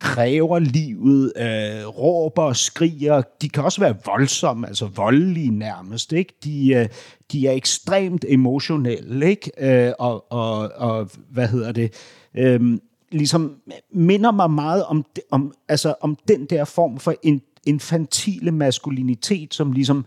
kræver 0.00 0.58
livet, 0.58 1.32
øh, 1.36 1.86
råber, 1.86 2.52
skriger. 2.52 3.22
De 3.42 3.48
kan 3.48 3.64
også 3.64 3.80
være 3.80 3.96
voldsomme, 4.06 4.66
altså 4.66 4.86
voldelige 4.86 5.50
nærmest. 5.50 6.12
Ikke? 6.12 6.34
De, 6.44 6.74
øh, 6.74 6.88
de 7.32 7.46
er 7.46 7.52
ekstremt 7.52 8.24
emotionelle, 8.28 9.30
ikke? 9.30 9.50
Øh, 9.58 9.92
og, 9.98 10.32
og, 10.32 10.72
og 10.76 11.10
hvad 11.30 11.48
hedder 11.48 11.72
det? 11.72 11.92
Øh, 12.36 12.78
ligesom 13.10 13.56
minder 13.92 14.30
mig 14.30 14.50
meget 14.50 14.84
om, 14.84 15.04
om, 15.30 15.54
altså 15.68 15.94
om 16.00 16.16
den 16.28 16.44
der 16.44 16.64
form 16.64 16.98
for 16.98 17.14
in, 17.22 17.40
infantile 17.66 18.50
maskulinitet, 18.50 19.54
som 19.54 19.72
ligesom 19.72 20.06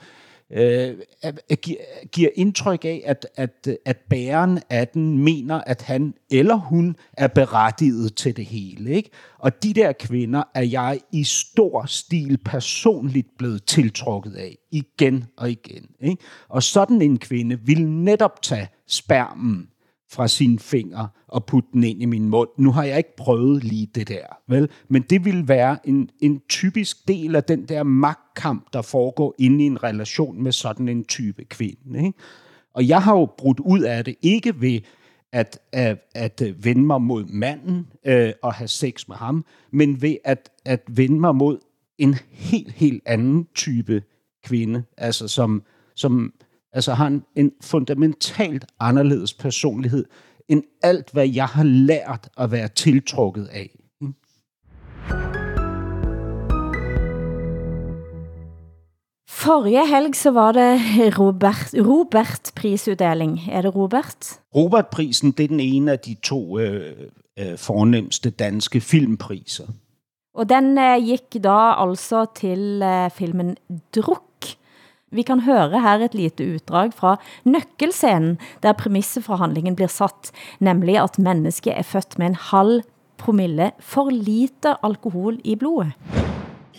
øh, 0.51 0.97
giver 2.11 2.29
indtryk 2.35 2.85
af, 2.85 3.01
at, 3.05 3.27
at, 3.35 3.67
at 3.85 3.97
bæren 4.09 4.59
af 4.69 4.87
den 4.87 5.17
mener, 5.17 5.61
at 5.61 5.81
han 5.81 6.13
eller 6.31 6.55
hun 6.55 6.95
er 7.13 7.27
berettiget 7.27 8.15
til 8.15 8.37
det 8.37 8.45
hele. 8.45 8.91
Ikke? 8.95 9.09
Og 9.37 9.63
de 9.63 9.73
der 9.73 9.91
kvinder 9.91 10.43
er 10.55 10.63
jeg 10.63 10.99
i 11.11 11.23
stor 11.23 11.85
stil 11.85 12.37
personligt 12.45 13.27
blevet 13.37 13.63
tiltrukket 13.63 14.35
af, 14.35 14.57
igen 14.71 15.25
og 15.37 15.51
igen. 15.51 15.85
Ikke? 16.01 16.23
Og 16.49 16.63
sådan 16.63 17.01
en 17.01 17.19
kvinde 17.19 17.59
vil 17.65 17.87
netop 17.87 18.41
tage 18.41 18.69
spermen 18.87 19.67
fra 20.11 20.27
sine 20.27 20.59
fingre 20.59 21.07
og 21.31 21.45
putte 21.45 21.69
den 21.73 21.83
ind 21.83 22.01
i 22.01 22.05
min 22.05 22.29
mund. 22.29 22.49
Nu 22.57 22.71
har 22.71 22.83
jeg 22.83 22.97
ikke 22.97 23.15
prøvet 23.17 23.63
lige 23.63 23.89
det 23.95 24.07
der, 24.07 24.25
vel? 24.47 24.69
Men 24.89 25.01
det 25.01 25.25
vil 25.25 25.47
være 25.47 25.77
en, 25.87 26.09
en 26.19 26.41
typisk 26.49 27.07
del 27.07 27.35
af 27.35 27.43
den 27.43 27.65
der 27.65 27.83
magtkamp, 27.83 28.73
der 28.73 28.81
foregår 28.81 29.35
inde 29.39 29.63
i 29.63 29.67
en 29.67 29.83
relation 29.83 30.43
med 30.43 30.51
sådan 30.51 30.87
en 30.87 31.03
type 31.03 31.43
kvinde. 31.43 32.05
Ikke? 32.05 32.19
Og 32.73 32.87
jeg 32.87 33.01
har 33.01 33.17
jo 33.17 33.29
brudt 33.37 33.59
ud 33.59 33.79
af 33.79 34.05
det, 34.05 34.15
ikke 34.21 34.61
ved 34.61 34.79
at, 35.31 35.59
at, 35.71 35.97
at 36.15 36.41
øh, 36.41 36.65
vende 36.65 36.81
mig 36.81 37.01
mod 37.01 37.25
manden 37.25 37.87
øh, 38.05 38.33
og 38.43 38.53
have 38.53 38.67
sex 38.67 39.07
med 39.07 39.15
ham, 39.15 39.45
men 39.71 40.01
ved 40.01 40.15
at, 40.23 40.49
at 40.65 40.81
vende 40.87 41.19
mig 41.19 41.35
mod 41.35 41.59
en 41.97 42.15
helt, 42.31 42.71
helt 42.71 43.03
anden 43.05 43.47
type 43.55 44.03
kvinde, 44.43 44.83
altså 44.97 45.27
som, 45.27 45.63
som 45.95 46.33
altså 46.73 46.93
har 46.93 47.07
en, 47.07 47.23
en 47.35 47.51
fundamentalt 47.61 48.65
anderledes 48.79 49.33
personlighed, 49.33 50.05
end 50.49 50.63
alt, 50.83 51.11
hvad 51.13 51.27
jeg 51.27 51.45
har 51.45 51.63
lært 51.63 52.29
at 52.37 52.51
være 52.51 52.67
tiltrukket 52.67 53.47
af. 53.47 53.69
Forrige 59.29 59.87
helg 59.87 60.15
så 60.15 60.31
var 60.31 60.51
det 60.51 60.79
Robert, 61.19 61.73
Robert 61.73 62.51
prisuddeling. 62.55 63.39
Er 63.51 63.61
det 63.61 63.75
Robert? 63.75 64.39
Robert-prisen, 64.55 65.31
det 65.31 65.43
er 65.43 65.47
den 65.47 65.59
ene 65.59 65.91
af 65.91 65.99
de 65.99 66.15
to 66.23 66.59
øh, 66.59 66.97
øh, 67.39 67.57
fornemmeste 67.57 68.29
danske 68.29 68.81
filmpriser. 68.81 69.67
Og 70.33 70.49
den 70.49 70.77
øh, 70.77 71.03
gik 71.05 71.43
da 71.43 71.73
altså 71.89 72.25
til 72.35 72.81
øh, 72.83 73.09
filmen 73.11 73.57
Druk 73.95 74.30
vi 75.11 75.21
kan 75.21 75.39
høre 75.39 75.81
her 75.81 76.05
et 76.05 76.15
lite 76.15 76.45
utdrag 76.55 76.93
fra 76.95 77.17
nøkkelscenen, 77.43 78.37
der 78.63 78.71
præmisset 78.73 79.23
for 79.23 79.35
handlingen 79.35 79.75
blir 79.75 79.91
satt, 79.91 80.31
nemlig 80.59 80.97
at 81.03 81.19
mennesket 81.19 81.73
er 81.77 81.83
født 81.83 82.19
med 82.19 82.27
en 82.27 82.35
halv 82.39 82.81
promille 83.17 83.71
for 83.79 84.09
lite 84.09 84.75
alkohol 84.83 85.37
i 85.43 85.55
blodet. 85.55 85.91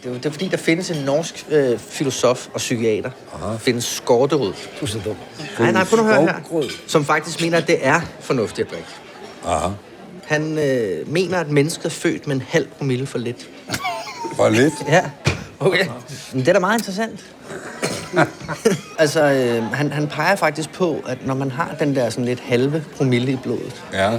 Det 0.03 0.11
er, 0.11 0.15
det 0.15 0.27
er 0.27 0.31
fordi, 0.31 0.49
der 0.49 0.57
findes 0.57 0.91
en 0.91 1.05
norsk 1.05 1.47
øh, 1.51 1.79
filosof 1.79 2.49
og 2.55 2.59
psykiater. 2.59 3.11
Aha. 3.35 3.57
findes 3.57 3.85
Skårderud. 3.85 4.53
Du 4.81 4.85
er 4.85 4.87
så 4.87 4.99
dum. 5.05 5.17
Nej, 5.59 5.73
nej, 5.73 5.85
prøv 5.85 5.99
at 5.99 6.05
høre 6.05 6.23
her. 6.23 6.63
Som 6.87 7.05
faktisk 7.05 7.41
mener, 7.41 7.59
at 7.59 7.67
det 7.67 7.87
er 7.87 8.01
fornuftigt 8.21 8.67
at 8.67 8.73
drikke. 8.73 8.89
Aha. 9.47 9.69
Han 10.25 10.59
øh, 10.59 11.09
mener, 11.09 11.41
at 11.41 11.51
mennesket 11.51 11.85
er 11.85 11.91
født 11.91 12.27
med 12.27 12.37
en 12.37 12.43
halv 12.43 12.67
promille 12.67 13.07
for 13.07 13.19
lidt. 13.19 13.51
For 14.37 14.49
lidt? 14.49 14.75
Ja, 14.89 15.11
okay. 15.61 15.87
Men 16.33 16.41
det 16.41 16.49
er 16.49 16.53
da 16.53 16.59
meget 16.59 16.79
interessant. 16.79 17.35
altså, 18.99 19.23
øh, 19.25 19.63
han, 19.73 19.93
han 19.93 20.07
peger 20.09 20.37
faktisk 20.37 20.73
på, 20.73 20.97
at 21.09 21.27
når 21.27 21.35
man 21.35 21.51
har 21.51 21.75
den 21.79 21.95
der 21.97 22.11
sådan 22.11 22.25
lidt 22.25 22.41
halve 22.41 22.85
promille 22.97 23.33
i 23.33 23.37
blodet, 23.43 23.83
Ja. 23.93 24.11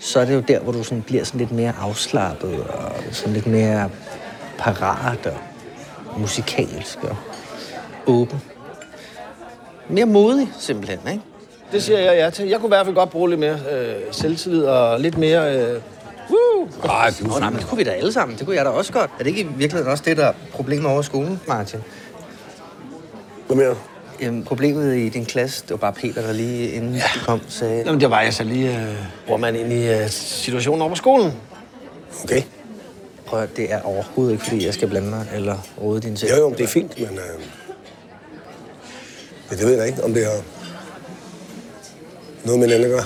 så 0.00 0.20
er 0.20 0.24
det 0.24 0.34
jo 0.34 0.40
der, 0.40 0.60
hvor 0.60 0.72
du 0.72 0.82
sådan 0.82 1.02
bliver 1.02 1.24
sådan 1.24 1.38
lidt 1.38 1.52
mere 1.52 1.72
afslappet 1.80 2.60
og 2.64 2.92
sådan 3.12 3.34
lidt 3.34 3.46
mere 3.46 3.90
parat 4.58 5.26
og 5.26 5.36
musikalsk 6.20 6.98
og 7.04 7.16
åben. 8.06 8.42
Mere 9.88 10.06
modig, 10.06 10.48
simpelthen, 10.58 10.98
ikke? 11.10 11.22
Det 11.72 11.82
siger 11.82 11.98
jeg 11.98 12.14
ja 12.16 12.30
til. 12.30 12.48
Jeg 12.48 12.58
kunne 12.60 12.68
i 12.68 12.74
hvert 12.76 12.86
fald 12.86 12.96
godt 12.96 13.10
bruge 13.10 13.28
lidt 13.30 13.40
mere 13.40 13.58
øh, 13.72 13.94
selvtillid 14.10 14.62
og 14.64 15.00
lidt 15.00 15.18
mere... 15.18 15.56
Øh, 15.56 15.80
woo! 16.30 16.68
Ej, 16.84 17.12
du 17.20 17.26
Nå, 17.26 17.38
nej, 17.38 17.50
men 17.50 17.58
det 17.58 17.66
kunne 17.68 17.78
vi 17.78 17.84
da 17.84 17.90
alle 17.90 18.12
sammen. 18.12 18.38
Det 18.38 18.46
kunne 18.46 18.56
jeg 18.56 18.64
da 18.64 18.70
også 18.70 18.92
godt. 18.92 19.10
Er 19.18 19.24
det 19.24 19.26
ikke 19.26 19.40
i 19.40 19.44
virkeligheden 19.44 19.92
også 19.92 20.04
det, 20.06 20.16
der 20.16 20.24
er 20.26 20.32
problemet 20.52 20.86
over 20.86 21.02
skolen, 21.02 21.40
Martin? 21.48 21.80
Hvad 23.54 23.64
mere? 23.64 23.76
Jamen, 24.20 24.44
problemet 24.44 24.96
i 24.96 25.08
din 25.08 25.24
klasse, 25.24 25.62
det 25.62 25.70
var 25.70 25.76
bare 25.76 25.92
Peter, 25.92 26.22
der 26.22 26.32
lige 26.32 26.70
inden 26.70 26.94
ja. 26.94 27.02
du 27.14 27.24
kom, 27.24 27.40
sagde... 27.48 27.82
Jamen, 27.86 28.00
det 28.00 28.10
var 28.10 28.20
jeg 28.20 28.34
så 28.34 28.44
lige... 28.44 28.96
Øh, 29.28 29.40
man 29.40 29.56
ind 29.56 29.72
i 29.72 29.88
øh, 29.88 30.08
situationen 30.10 30.82
over 30.82 30.88
på 30.88 30.96
skolen. 30.96 31.32
Okay. 32.24 32.42
Prøv 33.26 33.42
at, 33.42 33.56
det 33.56 33.72
er 33.72 33.82
overhovedet 33.82 34.32
ikke, 34.32 34.44
fordi 34.44 34.66
jeg 34.66 34.74
skal 34.74 34.88
blande 34.88 35.10
mig 35.10 35.26
eller 35.34 35.58
råde 35.80 36.00
din 36.00 36.16
ting. 36.16 36.30
Jo, 36.30 36.36
jo, 36.36 36.50
det 36.50 36.60
er 36.60 36.66
fint, 36.66 36.98
men... 36.98 37.18
Øh, 37.18 37.40
men 39.50 39.58
det 39.58 39.66
ved 39.66 39.76
jeg 39.76 39.86
ikke, 39.86 40.04
om 40.04 40.14
det 40.14 40.24
har 40.24 40.42
noget 42.44 42.60
med 42.60 42.68
den 42.68 42.84
at 42.84 42.90
gøre. 42.90 43.04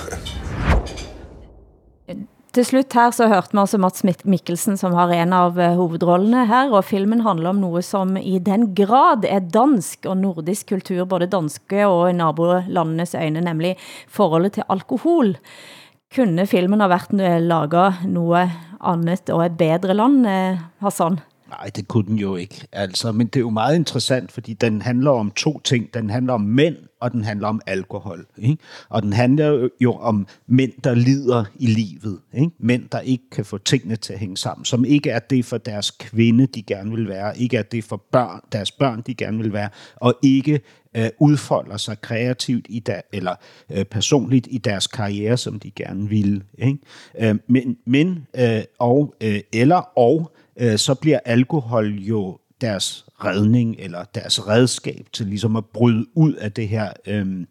Til 2.55 2.63
slut 2.63 2.93
her 2.95 3.11
så 3.11 3.25
hørte 3.27 3.51
man 3.51 3.65
altså 3.65 3.77
Mats 3.83 4.05
Mikkelsen, 4.23 4.77
som 4.79 4.93
har 4.95 5.11
en 5.11 5.33
av 5.35 5.57
eh, 5.59 5.73
hovedrollene 5.75 6.45
her, 6.47 6.69
og 6.71 6.85
filmen 6.87 7.19
handler 7.25 7.51
om 7.51 7.57
noget, 7.59 7.83
som 7.83 8.13
i 8.15 8.37
den 8.39 8.69
grad 8.77 9.27
er 9.27 9.43
dansk 9.51 10.07
og 10.07 10.15
nordisk 10.21 10.71
kultur, 10.71 11.03
både 11.03 11.27
danske 11.27 11.83
og 11.83 12.05
i 12.09 12.15
nabolandenes 12.15 13.11
øjne, 13.19 13.43
nemlig 13.43 13.75
forholdet 14.07 14.55
til 14.55 14.63
alkohol. 14.71 15.35
Kunne 16.15 16.47
filmen 16.47 16.79
ha 16.79 16.87
været 16.87 17.11
eh, 17.19 17.41
laget 17.43 18.07
noget 18.07 18.51
andet 18.79 19.35
og 19.35 19.45
et 19.45 19.57
bedre 19.59 19.99
land, 19.99 20.23
eh, 20.23 20.63
Hassan? 20.79 21.19
Nej, 21.51 21.69
det 21.75 21.87
kunne 21.87 22.07
den 22.07 22.23
jo 22.23 22.35
ikke. 22.35 22.67
Altså, 22.71 23.11
men 23.11 23.27
det 23.27 23.35
er 23.35 23.49
jo 23.49 23.49
meget 23.49 23.75
interessant, 23.75 24.31
fordi 24.31 24.53
den 24.53 24.81
handler 24.81 25.11
om 25.11 25.31
to 25.31 25.59
ting. 25.59 25.93
Den 25.93 26.09
handler 26.09 26.33
om 26.33 26.41
mænd, 26.41 26.75
og 27.05 27.11
den 27.11 27.23
handler 27.23 27.47
om 27.47 27.61
alkohol. 27.65 28.25
Ikke? 28.37 28.57
Og 28.89 29.03
den 29.03 29.13
handler 29.13 29.69
jo- 29.81 29.93
om 29.93 30.27
mænd, 30.47 30.71
der 30.83 30.95
lider 30.95 31.45
i 31.59 31.65
livet. 31.65 32.19
Ikke? 32.33 32.51
Mænd, 32.59 32.83
der 32.91 32.99
ikke 32.99 33.23
kan 33.31 33.45
få 33.45 33.57
tingene 33.57 33.95
til 33.95 34.13
at 34.13 34.19
hænge 34.19 34.37
sammen. 34.37 34.65
Som 34.65 34.85
ikke 34.85 35.09
er 35.09 35.19
det 35.19 35.45
for 35.45 35.57
deres 35.57 35.91
kvinde, 35.91 36.47
de 36.47 36.61
gerne 36.63 36.91
vil 36.91 37.07
være. 37.07 37.37
Ikke 37.39 37.57
er 37.57 37.63
det 37.63 37.83
for 37.83 38.03
børn, 38.11 38.41
deres 38.51 38.71
børn, 38.71 39.01
de 39.07 39.15
gerne 39.15 39.37
vil 39.37 39.53
være. 39.53 39.69
Og 39.95 40.13
ikke 40.23 40.59
øh, 40.97 41.09
udfolder 41.19 41.77
sig 41.77 42.01
kreativt 42.01 42.65
i 42.69 42.79
der, 42.79 43.01
eller 43.13 43.35
øh, 43.71 43.85
personligt 43.85 44.47
i 44.51 44.57
deres 44.57 44.87
karriere, 44.87 45.37
som 45.37 45.59
de 45.59 45.71
gerne 45.71 46.09
ville. 46.09 46.41
Ikke? 46.57 46.77
Øh, 47.19 47.35
men 47.47 47.77
men 47.85 48.27
øh, 48.39 48.61
og, 48.79 49.15
øh, 49.21 49.39
eller 49.53 49.97
og, 49.99 50.31
øh, 50.59 50.77
så 50.77 50.95
bliver 50.95 51.19
alkohol 51.25 51.93
jo 51.99 52.37
deres 52.65 53.05
redning, 53.23 53.75
eller 53.79 54.03
deres 54.03 54.47
redskab 54.47 55.07
til 55.13 55.25
ligesom 55.27 55.55
at 55.55 55.65
bryde 55.73 56.05
ud 56.15 56.33
af 56.33 56.51
det 56.51 56.67
her 56.67 56.93
øhm, 57.07 57.47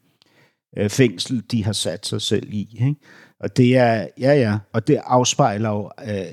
øh, 0.76 0.90
fængsel, 0.90 1.42
de 1.50 1.64
har 1.64 1.72
sat 1.72 2.06
sig 2.06 2.22
selv 2.22 2.52
i. 2.52 2.68
Ikke? 2.72 2.94
Og 3.40 3.56
det 3.56 3.76
er, 3.76 4.08
ja 4.20 4.34
ja, 4.34 4.58
og 4.72 4.86
det 4.86 5.00
afspejler 5.04 5.70
jo 5.70 5.90
øh, 6.08 6.32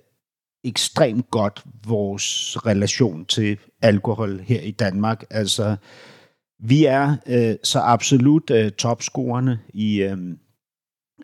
ekstremt 0.63 1.31
godt 1.31 1.63
vores 1.87 2.57
relation 2.65 3.25
til 3.25 3.57
alkohol 3.81 4.39
her 4.39 4.61
i 4.61 4.71
Danmark. 4.71 5.23
Altså, 5.29 5.75
vi 6.59 6.85
er 6.85 7.15
øh, 7.27 7.55
så 7.63 7.79
absolut 7.79 8.49
øh, 8.49 8.71
topscorerne 8.71 9.59
i, 9.73 10.01
øh, 10.01 10.17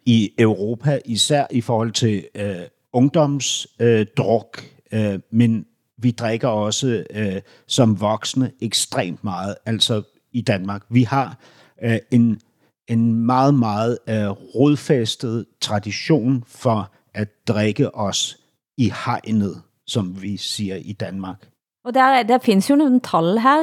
i 0.06 0.34
Europa, 0.40 1.00
især 1.06 1.46
i 1.52 1.62
forhold 1.62 1.92
til 1.92 2.28
øh, 2.36 2.56
ungdomsdruk, 2.94 3.88
øh, 3.88 4.06
druk, 4.18 4.64
øh, 4.92 5.20
men 5.32 5.66
vi 5.98 6.12
drikker 6.12 6.48
også 6.48 7.04
øh, 7.10 7.42
som 7.68 8.02
voksne 8.02 8.52
ekstremt 8.62 9.24
meget, 9.24 9.56
altså 9.66 10.02
i 10.32 10.42
Danmark. 10.42 10.84
Vi 10.90 11.04
har 11.04 11.38
øh, 11.84 11.98
en, 12.12 12.42
en 12.88 13.14
meget, 13.14 13.54
meget 13.54 13.98
øh, 14.10 14.30
rodfæstet 14.30 15.46
tradition 15.62 16.44
for 16.48 16.92
at 17.14 17.28
drikke 17.48 17.96
os 17.96 18.38
i 18.78 18.94
hegnet, 19.06 19.62
som 19.88 20.22
vi 20.22 20.38
siger 20.38 20.76
i 20.76 20.94
Danmark. 20.94 21.48
Og 21.86 21.94
der, 21.94 22.24
der 22.24 22.38
findes 22.38 22.70
jo 22.70 22.76
nogle 22.76 23.00
tal 23.00 23.40
her. 23.40 23.60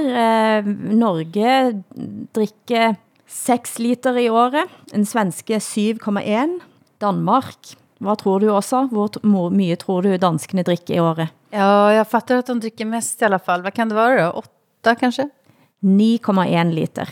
Eh, 0.59 0.67
Norge 0.95 1.83
drikker 2.35 2.95
6 3.27 3.79
liter 3.79 4.17
i 4.17 4.29
året, 4.29 4.65
en 4.95 5.05
svenske 5.05 5.57
7,1, 5.57 6.61
Danmark, 7.01 7.55
hvad 8.01 8.17
tror 8.17 8.39
du 8.39 8.51
også? 8.51 8.87
Hvor 9.23 9.49
mye 9.51 9.77
tror 9.77 10.01
du 10.03 10.17
danskene 10.17 10.63
drikker 10.63 10.95
i 10.95 11.01
året? 11.01 11.29
Ja, 11.53 11.91
jag 11.93 12.07
fattar 12.07 12.39
att 12.39 12.47
de 12.47 12.61
dricker 12.61 12.85
mest 12.85 13.23
i 13.23 13.25
alla 13.25 13.39
fall. 13.39 13.63
Vad 13.63 13.73
kan 13.75 13.89
det 13.89 13.95
vara 13.95 14.25
då? 14.27 14.31
Åtta 14.31 14.95
kanske? 14.95 15.29
9,1 15.83 16.71
liter. 16.73 17.09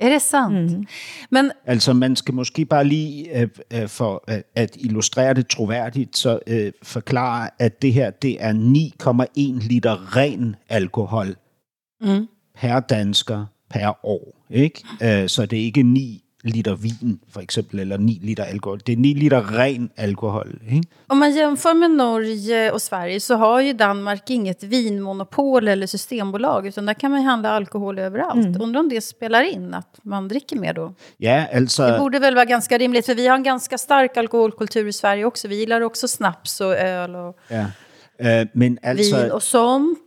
Är 0.00 0.10
det 0.10 0.20
sant? 0.22 0.72
Mm. 0.72 0.86
Men 1.30 1.52
Altså, 1.66 1.92
man 1.92 2.16
skal 2.16 2.34
måske 2.34 2.64
bare 2.64 2.84
lige, 2.84 3.40
øh, 3.40 3.48
øh, 3.70 3.88
for 3.88 4.24
øh, 4.28 4.40
at 4.54 4.76
illustrere 4.76 5.34
det 5.34 5.48
troværdigt, 5.48 6.16
så 6.16 6.38
øh, 6.46 6.72
forklare, 6.82 7.50
at 7.58 7.82
det 7.82 7.92
her, 7.92 8.10
det 8.10 8.36
er 8.40 8.52
9,1 8.52 9.68
liter 9.68 10.16
ren 10.16 10.56
alkohol 10.68 11.36
Mm. 12.00 12.26
per 12.60 12.80
dansker 12.80 13.46
per 13.70 14.06
år. 14.06 14.34
Ikke? 14.50 14.84
Øh, 15.02 15.28
så 15.28 15.46
det 15.46 15.58
er 15.58 15.64
ikke 15.64 15.82
9 15.82 16.22
liter 16.42 16.74
vin, 16.74 17.18
for 17.30 17.42
eksempel, 17.42 17.80
eller 17.80 17.98
9 17.98 18.20
liter 18.22 18.46
alkohol. 18.52 18.78
Det 18.86 18.92
er 18.92 18.96
9 18.96 19.14
liter 19.14 19.40
ren 19.42 19.90
alkohol. 19.98 20.52
Ikke? 20.62 20.88
Om 21.06 21.18
man 21.18 21.32
jämför 21.32 21.74
med 21.74 21.90
Norge 21.90 22.72
och 22.72 22.82
Sverige 22.82 23.20
så 23.20 23.34
har 23.34 23.60
ju 23.60 23.72
Danmark 23.72 24.30
inget 24.30 24.62
vinmonopol 24.62 25.68
eller 25.68 25.86
systembolag 25.86 26.66
utan 26.66 26.86
där 26.86 26.94
kan 26.94 27.10
man 27.10 27.22
handla 27.22 27.50
alkohol 27.50 27.98
överallt. 27.98 28.46
Mm. 28.46 28.62
Undrar 28.62 28.80
om 28.80 28.88
det 28.88 29.00
spelar 29.00 29.42
in 29.42 29.74
att 29.74 29.98
man 30.02 30.28
dricker 30.28 30.56
mer 30.56 30.74
då? 30.74 30.94
Ja, 31.16 31.46
altså... 31.54 31.82
Det 31.82 31.98
borde 31.98 32.18
väl 32.18 32.34
vara 32.34 32.44
ganska 32.44 32.78
rimligt 32.78 33.06
för 33.06 33.14
vi 33.14 33.26
har 33.26 33.36
en 33.36 33.42
ganska 33.42 33.78
stark 33.78 34.16
alkoholkultur 34.16 34.86
i 34.86 34.92
Sverige 34.92 35.24
också. 35.24 35.48
Vi 35.48 35.56
gillar 35.56 35.80
också 35.80 36.08
snaps 36.08 36.60
och 36.60 36.74
öl 36.74 37.16
och 37.16 37.38
Ja. 37.48 37.64
Øh, 38.20 38.46
men 38.54 38.78
altså... 38.82 39.16
vin 39.16 39.32
och 39.32 39.42
sånt. 39.42 39.98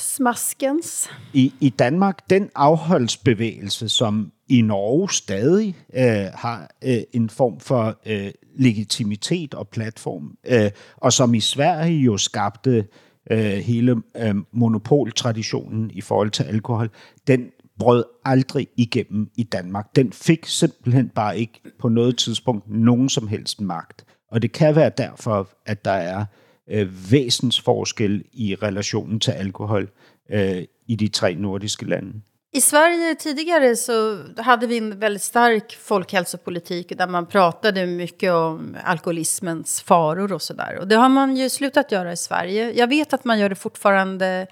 Smaskens. 0.00 1.08
I, 1.32 1.52
I 1.60 1.70
Danmark, 1.70 2.30
den 2.30 2.48
afholdsbevægelse, 2.54 3.88
som 3.88 4.30
i 4.50 4.60
Norge 4.62 5.10
stadig 5.10 5.76
øh, 5.94 6.26
har 6.34 6.70
øh, 6.84 7.02
en 7.12 7.30
form 7.30 7.60
for 7.60 8.00
øh, 8.06 8.30
legitimitet 8.56 9.54
og 9.54 9.68
platform, 9.68 10.36
øh, 10.46 10.70
og 10.96 11.12
som 11.12 11.34
i 11.34 11.40
Sverige 11.40 11.98
jo 11.98 12.16
skabte 12.16 12.86
øh, 13.30 13.40
hele 13.40 13.96
øh, 14.16 14.34
monopoltraditionen 14.52 15.90
i 15.94 16.00
forhold 16.00 16.30
til 16.30 16.42
alkohol, 16.42 16.90
den 17.26 17.46
brød 17.78 18.04
aldrig 18.24 18.68
igennem 18.76 19.30
i 19.36 19.42
Danmark. 19.42 19.96
Den 19.96 20.12
fik 20.12 20.46
simpelthen 20.46 21.08
bare 21.08 21.38
ikke 21.38 21.60
på 21.78 21.88
noget 21.88 22.18
tidspunkt 22.18 22.70
nogen 22.70 23.08
som 23.08 23.28
helst 23.28 23.60
magt. 23.60 24.04
Og 24.30 24.42
det 24.42 24.52
kan 24.52 24.76
være 24.76 24.90
derfor, 24.98 25.48
at 25.66 25.84
der 25.84 25.90
er 25.90 26.24
øh, 26.70 27.12
væsensforskel 27.12 28.24
i 28.32 28.54
relationen 28.54 29.20
til 29.20 29.30
alkohol 29.30 29.90
øh, 30.30 30.64
i 30.86 30.96
de 30.96 31.08
tre 31.08 31.34
nordiske 31.34 31.86
lande. 31.86 32.12
I 32.52 32.60
Sverige 32.60 33.14
tidigare 33.14 33.76
så 33.76 34.18
hade 34.36 34.66
vi 34.66 34.78
en 34.78 34.98
väldigt 34.98 35.22
stark 35.22 35.78
folkhälsopolitik 35.82 36.98
där 36.98 37.06
man 37.06 37.26
pratade 37.26 37.86
mycket 37.86 38.32
om 38.32 38.76
alkoholismens 38.84 39.80
faror 39.82 40.32
och 40.32 40.42
sådär. 40.42 40.78
Och 40.78 40.88
det 40.88 40.96
har 40.96 41.08
man 41.08 41.36
ju 41.36 41.50
slutat 41.50 41.92
göra 41.92 42.12
i 42.12 42.16
Sverige. 42.16 42.72
Jag 42.72 42.86
vet 42.86 43.12
att 43.12 43.24
man 43.24 43.38
gör 43.38 43.48
det 43.48 43.54
fortfarande 43.54 44.46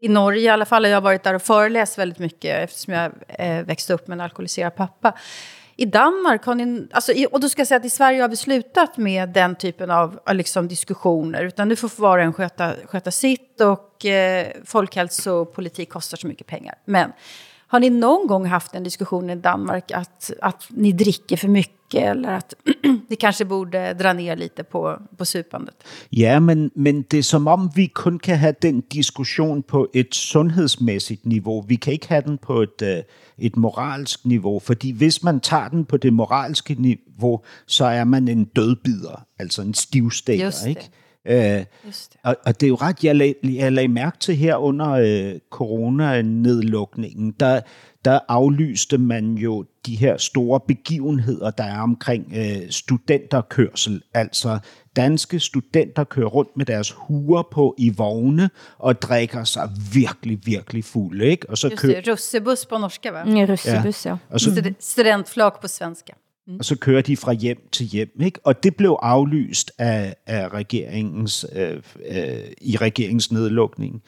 i 0.00 0.08
Norge. 0.08 0.42
I 0.42 0.48
alla 0.48 0.64
fall 0.64 0.84
har 0.84 0.90
jag 0.90 1.00
varit 1.00 1.22
där 1.22 1.34
och 1.34 1.42
föreläst 1.42 1.98
väldigt 1.98 2.18
mycket 2.18 2.64
eftersom 2.64 2.94
jag 2.94 3.12
eh, 3.28 3.64
växte 3.64 3.94
upp 3.94 4.08
med 4.08 4.16
en 4.16 4.20
alkoholiserad 4.20 4.76
pappa. 4.76 5.12
I 5.80 5.86
Danmark 5.86 6.44
har 6.44 6.54
ni, 6.54 6.86
alltså, 6.92 7.12
och 7.30 7.40
då 7.40 7.48
ska 7.48 7.60
jag 7.60 7.66
säga 7.68 7.78
att 7.78 7.84
i 7.84 7.90
Sverige 7.90 8.22
har 8.22 8.28
vi 8.28 8.36
slutat 8.36 8.96
med 8.96 9.28
den 9.28 9.54
typen 9.54 9.90
av 9.90 10.20
av 10.26 10.34
liksom, 10.34 10.68
diskussioner. 10.68 11.44
Utan 11.44 11.68
nu 11.68 11.76
får 11.76 12.00
var 12.00 12.18
och 12.18 12.24
en 12.24 12.32
sköta, 12.32 12.72
sköta 12.84 13.10
sitt 13.10 13.60
och 13.60 14.06
eh, 14.06 14.46
folkhälsopolitik 14.64 15.90
kostar 15.90 16.16
så 16.16 16.26
mycket 16.26 16.46
pengar. 16.46 16.74
Men 16.84 17.12
har 17.70 17.80
ni 17.80 17.90
någon 17.90 18.26
gång 18.26 18.46
haft 18.46 18.74
en 18.74 18.82
diskussion 18.82 19.30
i 19.30 19.36
Danmark 19.36 19.90
att, 19.90 20.30
att 20.42 20.66
ni 20.70 20.92
dricker 20.92 21.36
för 21.36 21.48
mycket 21.48 22.02
eller 22.02 22.32
att 22.32 22.54
ni 23.08 23.16
kanske 23.16 23.44
borde 23.44 23.94
dra 23.94 24.12
ner 24.12 24.36
lite 24.36 24.64
på, 24.64 24.98
på 25.16 25.24
supandet? 25.24 25.74
Ja, 26.10 26.40
men, 26.40 26.70
men 26.74 27.02
det 27.02 27.18
er 27.18 27.22
som 27.22 27.46
om, 27.46 27.70
vi 27.74 27.86
kun 27.86 28.18
kan 28.18 28.38
have 28.38 28.54
den 28.62 28.80
diskussion 28.80 29.62
på 29.62 29.88
et 29.94 30.14
sundhedsmæssigt 30.14 31.26
niveau. 31.26 31.60
Vi 31.60 31.76
kan 31.76 31.92
ikke 31.92 32.08
have 32.08 32.22
den 32.26 32.38
på 32.38 32.62
et, 32.62 32.82
øh, 32.82 33.02
et 33.38 33.56
moralsk 33.56 34.24
niveau, 34.24 34.58
fordi 34.58 34.90
hvis 34.90 35.22
man 35.22 35.40
tager 35.40 35.68
den 35.68 35.84
på 35.84 35.96
det 35.96 36.12
moralske 36.12 36.74
niveau, 36.74 37.40
så 37.66 37.84
er 37.84 38.04
man 38.04 38.28
en 38.28 38.44
dødbider, 38.44 39.26
altså 39.38 39.62
en 39.62 39.74
stivstækker, 39.74 40.44
Just 40.44 40.62
det. 40.62 40.68
ikke? 40.68 40.90
Øh, 41.28 41.64
og, 42.24 42.36
og 42.46 42.60
det 42.60 42.66
er 42.66 42.68
jo 42.68 42.74
ret, 42.74 43.04
jeg 43.04 43.16
lag, 43.16 43.34
jeg 43.44 43.72
lagde 43.72 43.88
mærke 43.88 44.18
til 44.18 44.36
her 44.36 44.56
under 44.56 44.90
øh, 44.90 45.38
coronanedlukningen, 45.50 47.34
der, 47.40 47.60
der 48.04 48.18
aflyste 48.28 48.98
man 48.98 49.34
jo 49.34 49.64
de 49.86 49.96
her 49.96 50.16
store 50.16 50.60
begivenheder, 50.68 51.50
der 51.50 51.64
er 51.64 51.80
omkring 51.80 52.32
øh, 52.36 52.70
studenterkørsel. 52.70 54.02
Altså 54.14 54.58
danske 54.96 55.40
studenter 55.40 56.04
kører 56.04 56.26
rundt 56.28 56.56
med 56.56 56.66
deres 56.66 56.90
huer 56.90 57.42
på 57.52 57.74
i 57.78 57.92
vogne 57.96 58.50
og 58.78 59.02
drikker 59.02 59.44
sig 59.44 59.70
virkelig, 59.92 60.38
virkelig 60.44 60.84
fulde. 60.84 61.26
Ikke? 61.26 61.50
Og 61.50 61.58
så 61.58 61.68
Just 61.68 61.82
det, 61.82 62.08
russebuss 62.12 62.66
på 62.66 62.78
norska 62.78 63.10
va? 63.10 63.24
Mm, 63.24 63.34
russebuss, 63.34 64.06
ja. 64.06 64.16
Og 64.30 64.40
så, 64.40 64.50
Stud- 64.50 64.74
Studentflak 64.80 65.60
på 65.60 65.68
svenska. 65.68 66.12
Mm. 66.50 66.56
og 66.58 66.64
så 66.64 66.76
kører 66.76 67.02
de 67.02 67.16
fra 67.16 67.32
hjem 67.32 67.68
til 67.72 67.86
hjem. 67.86 68.20
Ikke? 68.20 68.40
Og 68.44 68.62
det 68.62 68.76
blev 68.76 68.98
aflyst 69.02 69.72
af, 69.78 70.14
af 70.26 70.48
regeringens, 70.48 71.46
øh, 71.52 71.82
øh, 72.10 72.38
i 72.60 72.76
regeringens 72.76 73.32
nedlukning. 73.32 74.02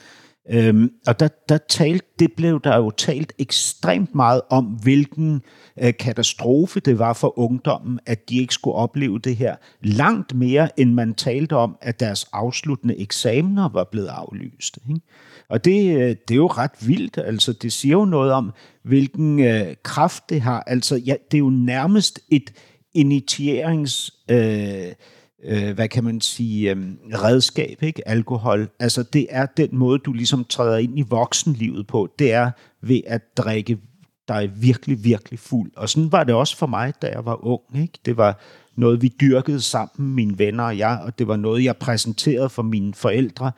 Øhm, 0.50 0.90
og 1.06 1.20
der, 1.20 1.28
der 1.48 1.58
talt, 1.68 2.04
det 2.18 2.32
blev 2.36 2.60
der 2.60 2.76
jo 2.76 2.90
talt 2.90 3.32
ekstremt 3.38 4.14
meget 4.14 4.40
om, 4.50 4.64
hvilken 4.64 5.42
øh, 5.82 5.92
katastrofe 5.98 6.80
det 6.80 6.98
var 6.98 7.12
for 7.12 7.38
ungdommen, 7.38 8.00
at 8.06 8.28
de 8.28 8.38
ikke 8.38 8.54
skulle 8.54 8.74
opleve 8.74 9.18
det 9.18 9.36
her. 9.36 9.56
Langt 9.82 10.34
mere, 10.34 10.80
end 10.80 10.92
man 10.92 11.14
talte 11.14 11.56
om, 11.56 11.76
at 11.80 12.00
deres 12.00 12.26
afsluttende 12.32 12.98
eksamener 12.98 13.68
var 13.68 13.84
blevet 13.84 14.06
aflyst. 14.06 14.78
Ikke? 14.88 15.00
Og 15.48 15.64
det, 15.64 15.96
øh, 15.96 16.16
det 16.28 16.30
er 16.30 16.36
jo 16.36 16.46
ret 16.46 16.86
vildt. 16.86 17.18
Altså, 17.18 17.52
det 17.52 17.72
siger 17.72 17.98
jo 17.98 18.04
noget 18.04 18.32
om, 18.32 18.52
hvilken 18.82 19.40
øh, 19.40 19.74
kraft 19.82 20.22
det 20.28 20.40
har. 20.40 20.62
Altså, 20.66 20.96
ja, 20.96 21.14
det 21.30 21.36
er 21.36 21.42
jo 21.42 21.50
nærmest 21.50 22.20
et 22.28 22.52
initierings... 22.94 24.12
Øh, 24.30 24.92
øh, 25.44 25.74
hvad 25.74 25.88
kan 25.88 26.04
man 26.04 26.20
sige, 26.20 26.70
øh, 26.70 26.76
redskab, 27.14 27.82
ikke? 27.82 28.08
Alkohol. 28.08 28.68
Altså, 28.80 29.02
det 29.02 29.26
er 29.30 29.46
den 29.46 29.68
måde, 29.72 29.98
du 29.98 30.12
ligesom 30.12 30.44
træder 30.44 30.78
ind 30.78 30.98
i 30.98 31.02
voksenlivet 31.02 31.86
på. 31.86 32.08
Det 32.18 32.32
er 32.32 32.50
ved 32.80 33.00
at 33.06 33.36
drikke 33.36 33.78
dig 34.28 34.50
virkelig, 34.56 35.04
virkelig 35.04 35.38
fuld. 35.38 35.70
Og 35.76 35.88
sådan 35.88 36.12
var 36.12 36.24
det 36.24 36.34
også 36.34 36.56
for 36.56 36.66
mig, 36.66 36.92
da 37.02 37.06
jeg 37.06 37.24
var 37.24 37.46
ung, 37.46 37.62
ikke? 37.74 37.98
Det 38.04 38.16
var 38.16 38.40
noget, 38.76 39.02
vi 39.02 39.12
dyrkede 39.20 39.60
sammen, 39.60 40.14
mine 40.14 40.38
venner 40.38 40.64
og 40.64 40.78
jeg, 40.78 41.00
og 41.04 41.18
det 41.18 41.28
var 41.28 41.36
noget, 41.36 41.64
jeg 41.64 41.76
præsenterede 41.76 42.48
for 42.48 42.62
mine 42.62 42.94
forældre. 42.94 43.52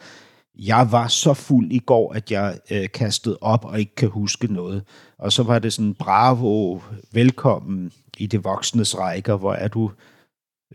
Jeg 0.58 0.88
var 0.90 1.08
så 1.08 1.34
fuld 1.34 1.72
i 1.72 1.78
går, 1.78 2.12
at 2.12 2.30
jeg 2.30 2.58
øh, 2.70 2.88
kastede 2.94 3.38
op 3.40 3.64
og 3.64 3.80
ikke 3.80 3.94
kan 3.94 4.08
huske 4.08 4.52
noget. 4.52 4.82
Og 5.18 5.32
så 5.32 5.42
var 5.42 5.58
det 5.58 5.72
sådan, 5.72 5.94
bravo, 5.94 6.80
velkommen 7.12 7.92
i 8.18 8.26
det 8.26 8.44
voksnes 8.44 8.98
rækker, 8.98 9.36
hvor 9.36 9.52
er 9.52 9.68
du 9.68 9.90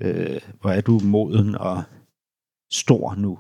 øh, 0.02 0.42
hvor 0.62 0.72
er 0.72 0.82
du 0.82 1.00
moden 1.04 1.56
og 1.56 1.84
stor 2.72 3.16
nu. 3.18 3.38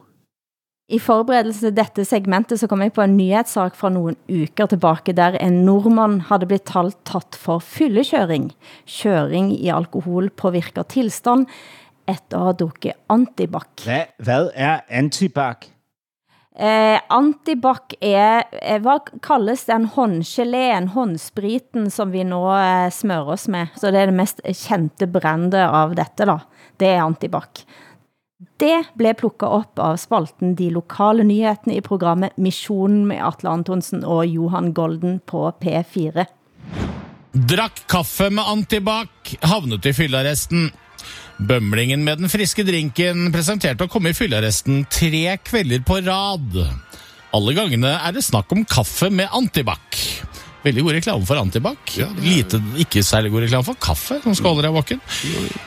I 0.89 0.97
forberedelse 0.97 1.67
til 1.67 1.75
dette 1.77 2.05
segmentet 2.05 2.59
så 2.59 2.67
kom 2.67 2.81
jeg 2.81 2.93
på 2.93 3.03
en 3.05 3.17
nyhetssak 3.17 3.75
fra 3.77 3.91
nogle 3.93 4.15
uker 4.25 4.65
tilbage, 4.65 5.13
der 5.13 5.37
en 5.37 5.61
nordmand 5.67 6.23
havde 6.31 6.47
blitt 6.49 6.65
talt 6.65 6.97
tatt 7.05 7.37
for 7.37 7.61
fyllekøring. 7.61 8.49
Køring 8.89 9.51
i 9.53 9.69
alkoholpåvirket 9.69 10.87
tilstand 10.89 11.45
efter 12.09 12.37
at 12.37 12.43
have 12.43 12.57
drukket 12.63 12.97
antibac. 13.09 13.85
Hvad, 13.85 14.05
hvad 14.17 14.49
er 14.55 14.79
antibac? 14.89 15.69
Eh, 16.59 16.99
antibac 17.07 17.93
er, 18.01 18.43
eh, 18.51 18.81
hvad 18.83 18.99
kaldes 19.23 19.63
den 19.65 19.85
håndgeléen, 19.87 20.89
håndspriten, 20.91 21.87
som 21.91 22.11
vi 22.11 22.25
nå 22.27 22.41
eh, 22.51 22.89
smører 22.91 23.31
oss 23.37 23.47
med? 23.47 23.71
Så 23.79 23.93
det 23.95 24.01
er 24.01 24.11
det 24.11 24.17
mest 24.17 24.41
kendte 24.65 25.07
brænde 25.07 25.61
av 25.63 25.95
dette 25.95 26.27
da. 26.27 26.41
Det 26.75 26.89
er 26.91 27.05
antibac. 27.05 27.63
Det 28.59 28.91
blev 28.99 29.15
plukket 29.19 29.47
op 29.47 29.79
av 29.79 29.95
spalten 29.99 30.53
De 30.55 30.69
lokale 30.71 31.23
nyhetene 31.23 31.77
i 31.77 31.83
programmet 31.83 32.35
Missionen 32.35 33.05
med 33.07 33.23
Atle 33.23 33.55
Antonsen 33.55 34.03
og 34.03 34.27
Johan 34.27 34.73
Golden 34.75 35.21
på 35.23 35.45
P4. 35.63 36.27
Drakk 37.31 37.85
kaffe 37.87 38.27
med 38.29 38.43
antibac, 38.43 39.35
havnet 39.47 39.87
i 39.87 39.95
fyllearresten. 39.95 40.71
Bømlingen 41.39 42.01
med 42.03 42.19
den 42.19 42.27
friske 42.27 42.65
drinken 42.67 43.29
presenterte 43.31 43.85
å 43.85 43.91
komme 43.91 44.11
i 44.11 44.17
fyllearresten 44.17 44.83
tre 44.91 45.37
kvelder 45.47 45.85
på 45.87 46.01
rad. 46.03 46.57
Alle 47.35 47.53
gangene 47.55 47.93
er 47.95 48.15
det 48.15 48.25
snakk 48.25 48.51
om 48.51 48.65
kaffe 48.67 49.07
med 49.13 49.31
antibac. 49.31 50.01
Veldig 50.59 50.83
god 50.83 50.95
reklame 50.97 51.23
for 51.27 51.39
antibac. 51.39 51.93
Lite, 52.19 52.59
ikke 52.83 52.99
særlig 53.05 53.31
god 53.31 53.45
reklame 53.45 53.63
for 53.63 53.77
kaffe, 53.79 54.17
som 54.25 54.33
skal 54.35 54.51
holde 54.51 54.65
deg 54.65 54.73
våken. 54.75 54.99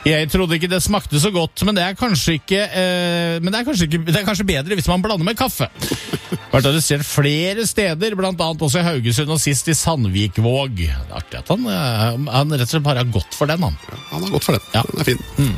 Jeg 0.05 0.27
trodde 0.29 0.59
ikke 0.59 0.69
det 0.69 0.83
smakte 0.85 1.17
så 1.21 1.31
godt, 1.33 1.63
men 1.65 1.73
det 1.79 1.85
er 1.87 1.97
kanskje 1.97 2.35
ikke, 2.37 2.59
eh, 2.69 3.39
men 3.41 3.49
det 3.49 3.61
er 3.63 3.65
kanskje, 3.65 3.87
ikke, 3.89 4.03
det 4.11 4.19
er 4.21 4.27
kanskje 4.27 4.45
bedre 4.51 4.77
hvis 4.77 4.89
man 4.91 5.01
blander 5.01 5.25
med 5.25 5.39
kaffe. 5.39 5.65
Vært 6.53 6.69
arrestert 6.69 7.01
flere 7.09 7.65
steder, 7.65 8.13
annet 8.21 8.61
også 8.67 8.83
i 8.83 8.85
Haugesund 8.85 9.33
og 9.33 9.41
sist 9.41 9.71
i 9.73 9.77
Sandvikvåg. 9.77 10.75
Det 10.77 10.91
er 10.93 11.17
artig 11.17 11.41
at 11.41 11.49
han, 11.55 11.65
eh, 11.65 12.31
han 12.37 12.53
rett 12.53 12.67
og 12.67 12.73
slett 12.75 12.85
bare 12.85 13.01
har 13.01 13.09
gått 13.15 13.33
for 13.33 13.49
den, 13.49 13.65
han. 13.65 13.79
Han 14.11 14.27
har 14.27 14.35
gått 14.35 14.45
for 14.45 14.59
den. 14.59 14.67
Ja. 14.77 14.85
Den 14.91 15.01
er 15.01 15.09
fin. 15.09 15.55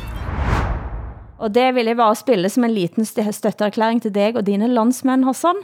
Og 1.36 1.52
det 1.52 1.66
vil 1.76 1.90
jeg 1.90 1.98
bare 1.98 2.16
spille 2.16 2.48
som 2.48 2.64
en 2.64 2.72
liten 2.72 3.04
stø- 3.04 3.28
støtteerklæring 3.36 4.00
til 4.00 4.14
deg 4.16 4.38
og 4.40 4.46
dine 4.48 4.70
landsmænd, 4.72 5.26
Hassan. 5.28 5.60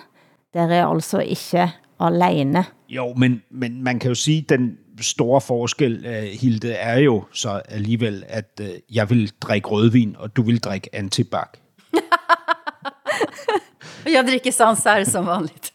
Dere 0.52 0.82
er 0.82 0.90
altså 0.92 1.22
ikke 1.24 1.70
alene. 2.02 2.66
Jo, 2.92 3.14
men, 3.16 3.42
men 3.50 3.82
man 3.82 3.98
kan 3.98 4.10
jo 4.10 4.14
sige, 4.14 4.42
at 4.42 4.48
den 4.48 4.78
store 5.00 5.40
forskel, 5.40 5.94
uh, 6.06 6.40
Hilde, 6.40 6.72
er 6.72 6.98
jo 6.98 7.24
så 7.32 7.60
alligevel, 7.68 8.24
at 8.28 8.60
uh, 8.60 8.96
jeg 8.96 9.10
vil 9.10 9.32
drikke 9.40 9.68
rødvin, 9.68 10.16
og 10.18 10.36
du 10.36 10.42
vil 10.42 10.58
drikke 10.60 10.94
antibac. 10.94 11.48
Jag 14.04 14.26
dricker 14.26 14.52
Sancerre 14.52 15.06
som 15.06 15.26
vanligt. 15.26 15.72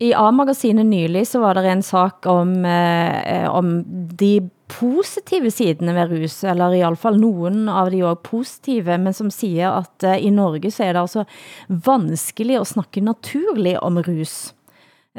I 0.00 0.14
A-magasinet 0.16 0.86
nylig 0.86 1.26
så 1.28 1.42
var 1.42 1.58
det 1.58 1.66
en 1.68 1.82
sak 1.84 2.26
om, 2.26 2.64
eh, 2.64 3.44
om 3.52 3.84
de 4.16 4.48
positive 4.70 5.50
sidene 5.52 5.92
ved 5.92 6.12
rus, 6.14 6.38
eller 6.44 6.72
i 6.72 6.80
alle 6.80 6.96
fall 6.96 7.18
nogen 7.20 7.68
av 7.68 7.90
de 7.92 8.00
også 8.08 8.22
positive, 8.30 8.96
men 8.98 9.12
som 9.12 9.28
siger 9.30 9.74
at 9.82 10.06
eh, 10.08 10.24
i 10.24 10.30
Norge 10.32 10.70
så 10.72 10.86
er 10.86 10.96
det 10.96 11.02
altså 11.02 11.24
vanskelig 11.68 12.56
at 12.60 12.70
snakke 12.72 13.04
naturlig 13.04 13.76
om 13.82 14.00
rus. 14.08 14.54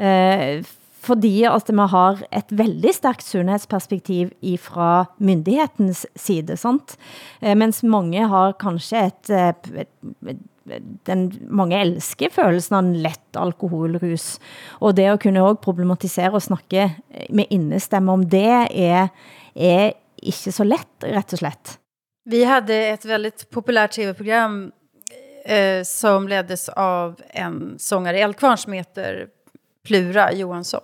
Eh, 0.02 0.62
fordi 1.02 1.42
at 1.50 1.70
man 1.74 1.90
har 1.90 2.22
et 2.30 2.52
veldig 2.54 2.92
stærkt 2.94 3.26
sundhedsperspektiv 3.26 4.30
fra 4.62 5.08
myndighetens 5.22 6.04
side, 6.14 6.56
sant? 6.60 6.96
Eh, 7.40 7.56
mens 7.58 7.82
mange 7.82 8.22
har 8.30 8.54
kanskje 8.62 9.08
et, 9.08 9.32
et, 9.32 9.70
den 11.10 11.24
mange 11.50 11.80
elsker 11.80 12.30
følelsen 12.30 12.76
av 12.76 12.84
en 12.84 13.02
lett 13.02 13.38
alkoholrus. 13.38 14.36
Og 14.78 14.94
det 14.98 15.08
at 15.10 15.22
kunne 15.24 15.42
også 15.42 15.62
problematisere 15.64 16.36
og 16.38 16.44
snakke 16.44 16.86
eh, 16.86 17.26
med 17.34 17.50
innestemme 17.50 18.14
om 18.14 18.22
det 18.22 18.46
er, 18.70 19.10
er 19.54 19.92
ikke 20.22 20.54
så 20.54 20.66
lett, 20.66 20.92
rett 21.02 21.34
og 21.34 21.42
slett. 21.42 21.76
Vi 22.30 22.44
hade 22.46 22.74
ett 22.74 23.04
väldigt 23.04 23.50
populärt 23.50 23.98
tv-program 23.98 24.72
eh, 25.44 25.82
som 25.82 26.28
leddes 26.28 26.68
av 26.68 27.18
en 27.30 27.74
sångare 27.78 28.18
i 28.18 28.22
Eldkvarn 28.22 28.58
som 28.58 28.72
heter 28.78 29.26
Plura 29.82 30.32
Johansson. 30.32 30.80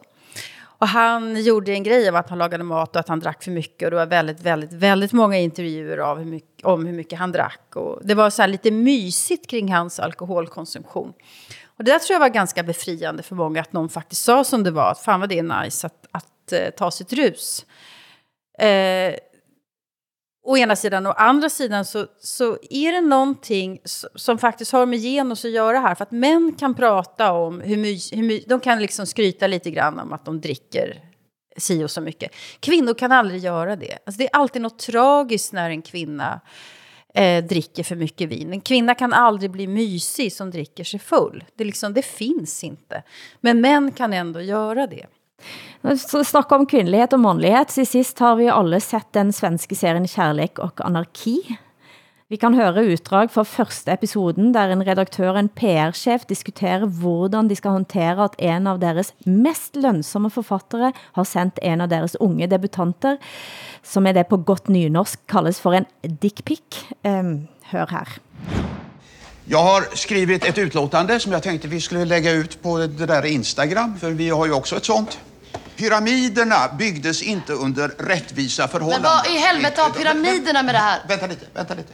Och 0.60 0.88
han 0.88 1.42
gjorde 1.42 1.72
en 1.72 1.82
grej 1.82 2.08
av 2.08 2.16
att 2.16 2.28
han 2.28 2.38
lagade 2.38 2.64
mat 2.64 2.96
och 2.96 3.00
att 3.00 3.08
han 3.08 3.20
drack 3.20 3.42
för 3.42 3.50
mycket. 3.50 3.86
Och 3.86 3.90
det 3.90 3.96
var 3.96 4.06
väldigt, 4.06 4.40
väldigt, 4.40 4.72
väldigt 4.72 5.12
många 5.12 5.38
intervjuer 5.38 5.98
av 5.98 6.18
hur 6.18 6.24
mycket, 6.24 6.64
om 6.64 6.86
hur 6.86 6.92
mycket 6.92 7.18
han 7.18 7.32
drack. 7.32 7.76
Och 7.76 8.00
det 8.04 8.14
var 8.14 8.30
så 8.30 8.42
här 8.42 8.48
lite 8.48 8.70
mysigt 8.70 9.50
kring 9.50 9.72
hans 9.72 10.00
alkoholkonsumtion. 10.00 11.12
Och 11.66 11.84
det 11.84 11.90
där 11.90 11.98
tror 11.98 12.14
jag 12.14 12.20
var 12.20 12.28
ganska 12.28 12.62
befriande 12.62 13.22
för 13.22 13.34
många, 13.34 13.60
att 13.60 13.72
någon 13.72 13.88
faktiskt 13.88 14.24
sa 14.24 14.44
som 14.44 14.62
det 14.62 14.70
var. 14.70 14.90
Att 14.90 15.00
fan 15.00 15.20
vad 15.20 15.28
det 15.28 15.38
är 15.38 15.62
nice 15.62 15.86
att, 15.86 16.06
att 16.10 16.26
att 16.52 16.76
ta 16.76 16.90
sitt 16.90 17.12
rus. 17.12 17.66
Eh, 18.58 19.14
å 20.48 20.56
ena 20.56 20.76
sidan. 20.76 21.06
Å 21.06 21.12
andra 21.12 21.50
sidan 21.50 21.84
så, 21.84 22.06
så 22.20 22.58
är 22.70 22.92
det 22.92 23.00
någonting 23.00 23.80
som 24.14 24.38
faktiskt 24.38 24.72
har 24.72 24.86
med 24.86 24.98
genus 24.98 25.44
att 25.44 25.50
göra 25.50 25.78
här. 25.78 25.94
För 25.94 26.02
att 26.02 26.10
män 26.10 26.54
kan 26.58 26.74
prata 26.74 27.32
om 27.32 27.60
hur 27.60 27.76
mycket, 27.76 28.18
hur 28.18 28.22
my, 28.22 28.44
de 28.46 28.60
kan 28.60 28.82
liksom 28.82 29.06
skryta 29.06 29.46
lite 29.46 29.70
grann 29.70 29.98
om 29.98 30.12
att 30.12 30.24
de 30.24 30.40
dricker 30.40 31.04
si 31.56 31.84
och 31.84 31.90
så 31.90 32.00
mycket. 32.00 32.34
Kvinnor 32.60 32.94
kan 32.94 33.12
aldrig 33.12 33.40
göra 33.40 33.76
det. 33.76 33.98
Alltså 34.06 34.18
det 34.18 34.24
är 34.24 34.36
alltid 34.36 34.62
något 34.62 34.78
tragiskt 34.78 35.52
när 35.52 35.70
en 35.70 35.82
kvinna 35.82 36.40
eh, 37.14 37.44
dricker 37.44 37.84
för 37.84 37.96
mycket 37.96 38.28
vin. 38.28 38.52
En 38.52 38.60
kvinna 38.60 38.94
kan 38.94 39.12
aldrig 39.12 39.50
bli 39.50 39.66
mysig 39.66 40.32
som 40.32 40.50
dricker 40.50 40.84
sig 40.84 41.00
full. 41.00 41.44
Det, 41.56 41.64
liksom, 41.64 41.94
det 41.94 42.02
finns 42.02 42.64
inte. 42.64 43.02
Men 43.40 43.60
män 43.60 43.92
kan 43.92 44.12
ändå 44.12 44.40
göra 44.40 44.86
det. 44.86 45.06
Så 45.96 46.42
om 46.50 46.66
kvindelighed 46.66 47.14
og 47.14 47.20
mandlighed. 47.20 47.70
Til 47.70 47.86
sidst 47.86 48.18
har 48.18 48.36
vi 48.36 48.50
alle 48.50 48.80
sett 48.80 49.08
den 49.14 49.32
svenske 49.32 49.76
serien 49.78 50.08
Kærlek 50.10 50.58
og 50.58 50.80
Anarki. 50.84 51.38
Vi 52.28 52.36
kan 52.36 52.52
høre 52.52 52.82
utdrag 52.92 53.30
fra 53.32 53.40
første 53.48 53.94
episoden, 53.94 54.50
der 54.52 54.68
en 54.68 54.84
redaktør 54.84 55.30
og 55.30 55.38
en 55.40 55.48
PR-chef 55.48 56.26
diskuterer, 56.28 56.84
hvordan 56.84 57.48
de 57.48 57.56
skal 57.56 57.72
håndtere, 57.78 58.20
at 58.26 58.36
en 58.38 58.68
av 58.68 58.82
deres 58.82 59.14
mest 59.24 59.78
lønsomme 59.80 60.28
forfattere 60.28 60.92
har 61.16 61.24
sendt 61.24 61.62
en 61.64 61.80
av 61.80 61.88
deres 61.88 62.18
unge 62.20 62.50
debutanter, 62.52 63.16
som 63.80 64.04
er 64.04 64.18
det 64.18 64.26
på 64.28 64.42
godt 64.44 64.68
nynorsk 64.68 65.24
kaldes 65.30 65.62
for 65.64 65.78
en 65.78 65.88
dickpic. 66.04 66.84
Um, 67.00 67.48
hør 67.72 67.88
her. 67.96 68.18
Jag 69.50 69.62
har 69.62 69.96
skrivit 69.96 70.44
ett 70.44 70.58
utlåtande 70.58 71.20
som 71.20 71.32
jag 71.32 71.42
tänkte 71.42 71.68
vi 71.68 71.80
skulle 71.80 72.04
lägga 72.04 72.30
ut 72.30 72.62
på 72.62 72.78
det 72.78 73.06
där 73.06 73.26
Instagram, 73.26 73.98
för 74.00 74.10
vi 74.10 74.30
har 74.30 74.46
ju 74.46 74.52
också 74.52 74.76
ett 74.76 74.84
sånt. 74.84 75.18
Pyramiderna 75.76 76.68
byggdes 76.78 77.22
inte 77.22 77.52
under 77.52 77.88
rättvisa 77.88 78.62
Men 78.62 78.70
förhållanden. 78.70 79.10
vad 79.24 79.34
i 79.34 79.38
helvete 79.38 79.80
har 79.80 79.90
pyramiderna 79.90 80.62
med 80.62 80.74
det 80.74 80.78
här? 80.78 81.00
Vänta 81.08 81.26
lite, 81.26 81.46
vänta 81.54 81.74
lite. 81.74 81.92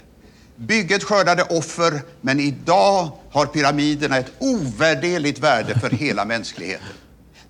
Bygget 0.57 1.05
skördade 1.05 1.43
offer, 1.43 2.03
men 2.21 2.41
idag 2.41 3.13
har 3.33 3.47
pyramiderna 3.47 4.17
ett 4.19 4.33
ovärderligt 4.39 5.39
värde 5.39 5.81
för 5.81 5.91
hela 5.91 6.25
mänskligheten. 6.25 6.87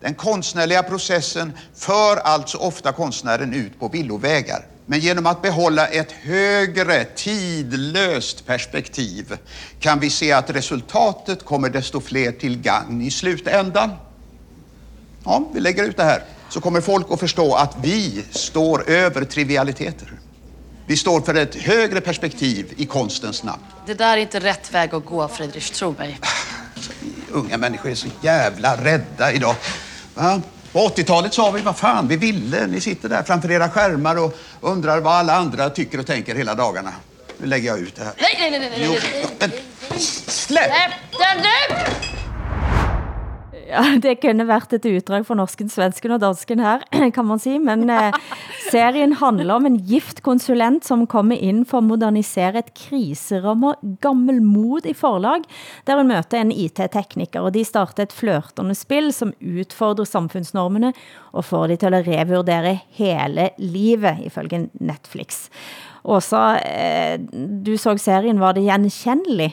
Den 0.01 0.15
konstnärliga 0.15 0.83
processen 0.83 1.53
för 1.75 2.17
alltså 2.17 2.59
ofta 2.59 2.93
konstnären 2.93 3.55
ut 3.55 3.81
på 3.81 3.89
villovägar. 3.89 4.67
Men 4.87 5.01
genom 5.01 5.27
att 5.27 5.43
behålla 5.43 5.87
ett 5.87 6.13
högre, 6.13 7.05
tidlöst 7.05 8.47
perspektiv 8.47 9.37
kan 9.81 10.01
vi 10.01 10.11
se 10.11 10.33
att 10.33 10.51
resultatet 10.51 11.45
kommer 11.45 11.71
desto 11.71 12.01
fler 12.01 12.33
till 12.33 12.61
gagn 12.61 13.03
i 13.03 13.11
slutändan. 13.11 13.91
Ja, 15.25 15.49
vi 15.55 15.61
lägger 15.61 15.85
ut 15.85 15.97
det 15.97 16.05
här. 16.05 16.23
Så 16.49 16.61
kommer 16.61 16.81
folk 16.81 17.07
att 17.11 17.21
förstå 17.21 17.55
att 17.55 17.77
vi 17.83 18.25
står 18.31 18.91
över 18.91 19.25
trivialiteter. 19.25 20.13
Vi 20.87 20.97
står 20.97 21.21
för 21.21 21.35
ett 21.35 21.55
högre 21.55 22.01
perspektiv 22.01 22.73
i 22.77 22.87
konstens 22.87 23.43
namn. 23.43 23.63
Det 23.87 23.95
där 23.95 24.17
är 24.17 24.21
inte 24.21 24.41
rätt 24.41 24.75
väg 24.75 24.95
att 24.95 25.05
gå, 25.05 25.29
Friedrich, 25.29 25.71
tro 25.71 25.95
mig. 25.99 26.21
Unga 27.31 27.59
människor 27.59 27.91
är 27.91 27.95
så 27.95 28.09
jävla 28.21 28.85
rädda 28.85 29.33
idag. 29.33 29.55
Va? 30.15 30.43
På 30.75 30.89
80-talet 30.89 31.35
sa 31.35 31.51
vi, 31.51 31.61
vad 31.63 31.77
fan, 31.77 32.09
vi 32.09 32.17
ville. 32.17 32.67
Ni 32.67 32.81
sitter 32.81 33.09
där 33.09 33.23
framför 33.23 33.51
era 33.51 33.69
skärmar 33.69 34.17
och 34.17 34.37
undrar 34.61 35.01
vad 35.01 35.13
alla 35.13 35.35
andra 35.35 35.71
tycker 35.71 36.01
och 36.01 36.07
tänker 36.07 36.35
hela 36.35 36.55
dagarna. 36.55 36.93
Nu 37.39 37.47
lägger 37.47 37.69
jag 37.69 37.79
ut 37.79 37.97
det 37.97 38.05
här. 38.05 38.13
Nej, 38.19 38.37
nej, 38.41 38.51
nej, 38.51 38.61
nej, 38.61 38.71
nej, 38.71 38.89
Jo, 38.89 39.25
men 39.39 39.51
släpp! 39.99 40.65
Släpp 40.65 40.93
den 41.19 41.43
nu! 41.43 42.14
Ja, 43.75 43.99
det 43.99 44.21
kunne 44.23 44.45
været 44.47 44.73
et 44.77 44.85
uddrag 44.87 45.25
for 45.27 45.35
norsken, 45.35 45.67
svensken 45.73 46.13
og 46.15 46.21
dansken 46.23 46.61
her, 46.63 46.83
kan 47.17 47.27
man 47.27 47.41
sige. 47.43 47.59
Men 47.59 47.89
eh, 47.91 48.15
serien 48.71 49.17
handler 49.19 49.57
om 49.57 49.67
en 49.67 49.81
gift 49.83 50.23
konsulent, 50.23 50.87
som 50.87 51.03
kommer 51.11 51.35
ind 51.35 51.65
for 51.67 51.81
at 51.83 51.89
modernisere 51.89 52.63
et 52.63 52.71
kriserammer 52.79 53.75
gammelmod 54.05 54.87
i 54.87 54.95
forlag, 54.95 55.43
der 55.89 55.99
hun 55.99 56.13
møter 56.13 56.39
en 56.39 56.53
IT-tekniker, 56.53 57.43
og 57.43 57.55
de 57.57 57.65
starter 57.67 58.07
et 58.07 58.15
flørtende 58.15 58.79
spil, 58.79 59.11
som 59.13 59.35
udfordrer 59.43 60.07
samfundsnormene, 60.07 60.93
og 61.33 61.45
får 61.45 61.67
de 61.67 61.81
til 61.83 61.99
at 61.99 62.07
revurdere 62.07 62.79
hele 62.95 63.51
livet, 63.59 64.23
ifølge 64.23 64.69
Netflix. 64.79 65.49
Åsa, 66.05 66.47
eh, 66.63 67.19
du 67.67 67.75
så 67.77 67.99
serien, 67.99 68.39
var 68.39 68.55
det 68.55 68.71
genkendelig? 68.71 69.51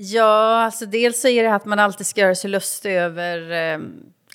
Ja, 0.00 0.64
alltså 0.64 0.86
dels 0.86 1.20
så 1.20 1.28
är 1.28 1.42
det 1.42 1.54
att 1.54 1.64
man 1.64 1.78
alltid 1.78 2.06
ska 2.06 2.20
göra 2.20 2.34
sig 2.34 2.50
lustig 2.50 2.92
över 2.92 3.50
eh, 3.50 3.78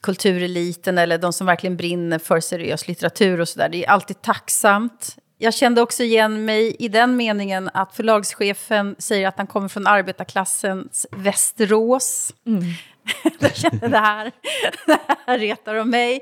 kultureliten 0.02 0.98
eller 0.98 1.18
de 1.18 1.34
som 1.34 1.48
verkligen 1.48 1.78
brinner 1.78 2.20
för 2.20 2.40
seriös 2.40 2.88
litteratur 2.88 3.40
och 3.40 3.50
sådär. 3.50 3.70
Det 3.70 3.86
är 3.86 3.90
alltid 3.90 4.22
tacksamt. 4.22 5.18
Jag 5.38 5.54
kände 5.54 5.82
också 5.82 6.04
igen 6.04 6.46
mig 6.46 6.76
i 6.80 6.88
den 6.88 7.16
meningen 7.16 7.70
att 7.74 7.96
förlagschefen 7.96 8.96
säger 9.00 9.28
att 9.28 9.38
han 9.38 9.48
kommer 9.48 9.68
från 9.68 9.88
arbetarklassens 9.88 11.08
Västerås. 11.12 12.34
Mm. 12.46 12.64
Jag 13.40 13.56
kände 13.56 13.88
det 13.88 13.98
här, 13.98 14.32
det 14.86 15.00
här 15.26 15.40
retar 15.40 15.76
de 15.76 15.90
mig. 15.90 16.22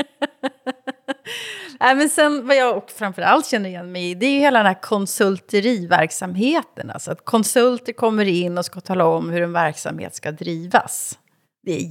Nej, 1.80 1.94
men 1.94 2.08
sen 2.08 2.46
vad 2.46 2.56
jag 2.56 2.76
och 2.76 2.90
framförallt 2.90 3.46
känner 3.46 3.68
igen 3.68 3.92
mig 3.92 4.10
i, 4.10 4.14
det 4.14 4.26
är 4.26 4.30
ju 4.30 4.38
hela 4.38 4.58
den 4.58 4.66
här 4.66 4.82
konsulteriverksamheten. 4.82 6.90
Alltså 6.90 7.10
att 7.10 7.24
konsulter 7.24 7.92
kommer 7.92 8.24
in 8.24 8.58
och 8.58 8.64
ska 8.64 8.80
tala 8.80 9.06
om 9.06 9.30
hur 9.30 9.42
en 9.42 9.52
verksamhet 9.52 10.14
ska 10.14 10.32
drivas. 10.32 11.18
Det 11.62 11.72
är 11.72 11.88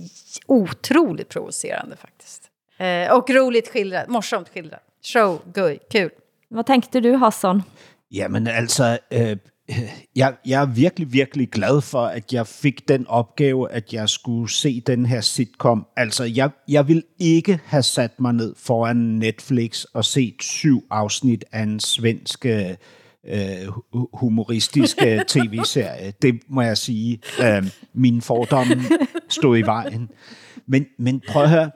otroligt 0.48 1.30
provocerande 1.30 1.96
faktiskt. 1.96 2.50
Eh, 2.78 3.18
och 3.18 3.30
roligt 3.30 3.68
skildrat, 3.68 4.08
morsomt 4.08 4.50
skildrat. 4.50 4.84
Show, 5.02 5.42
gøy, 5.54 5.78
kul. 5.92 6.10
Hvad 6.50 6.66
tænkte 6.66 7.00
du, 7.00 7.16
Hassan? 7.16 7.64
Jamen 8.12 8.48
altså, 8.48 9.00
øh, 9.12 9.38
Øh, 9.82 9.90
jeg, 10.16 10.36
jeg 10.46 10.62
er 10.62 10.66
virkelig, 10.66 11.14
virkelig 11.14 11.50
glad 11.50 11.82
for, 11.82 12.06
at 12.06 12.34
jeg 12.34 12.48
fik 12.48 12.88
den 12.88 13.08
opgave, 13.08 13.72
at 13.72 13.94
jeg 13.94 14.10
skulle 14.10 14.52
se 14.52 14.82
den 14.82 15.06
her 15.06 15.22
sitcom. 15.22 15.86
Altså, 15.98 16.24
jeg, 16.24 16.50
jeg 16.68 16.88
vil 16.88 17.04
ikke 17.20 17.60
have 17.66 17.84
sat 17.84 18.20
mig 18.20 18.34
ned 18.34 18.54
foran 18.58 18.98
Netflix 18.98 19.84
og 19.84 20.06
set 20.06 20.36
syv 20.40 20.84
afsnit 20.90 21.46
af 21.52 21.62
en 21.62 21.80
svensk 21.80 22.46
øh, 22.46 22.76
hu- 23.94 24.10
humoristisk 24.14 24.98
øh, 25.06 25.22
tv-serie. 25.34 26.14
Det 26.22 26.40
må 26.48 26.62
jeg 26.62 26.78
sige. 26.78 27.20
Øh, 27.44 27.64
mine 27.94 28.22
fordomme 28.22 28.84
stod 29.30 29.58
i 29.58 29.62
vejen. 29.62 30.10
Men, 30.66 30.86
men 30.98 31.22
prøv 31.28 31.44
at 31.44 31.50
høre. 31.50 31.72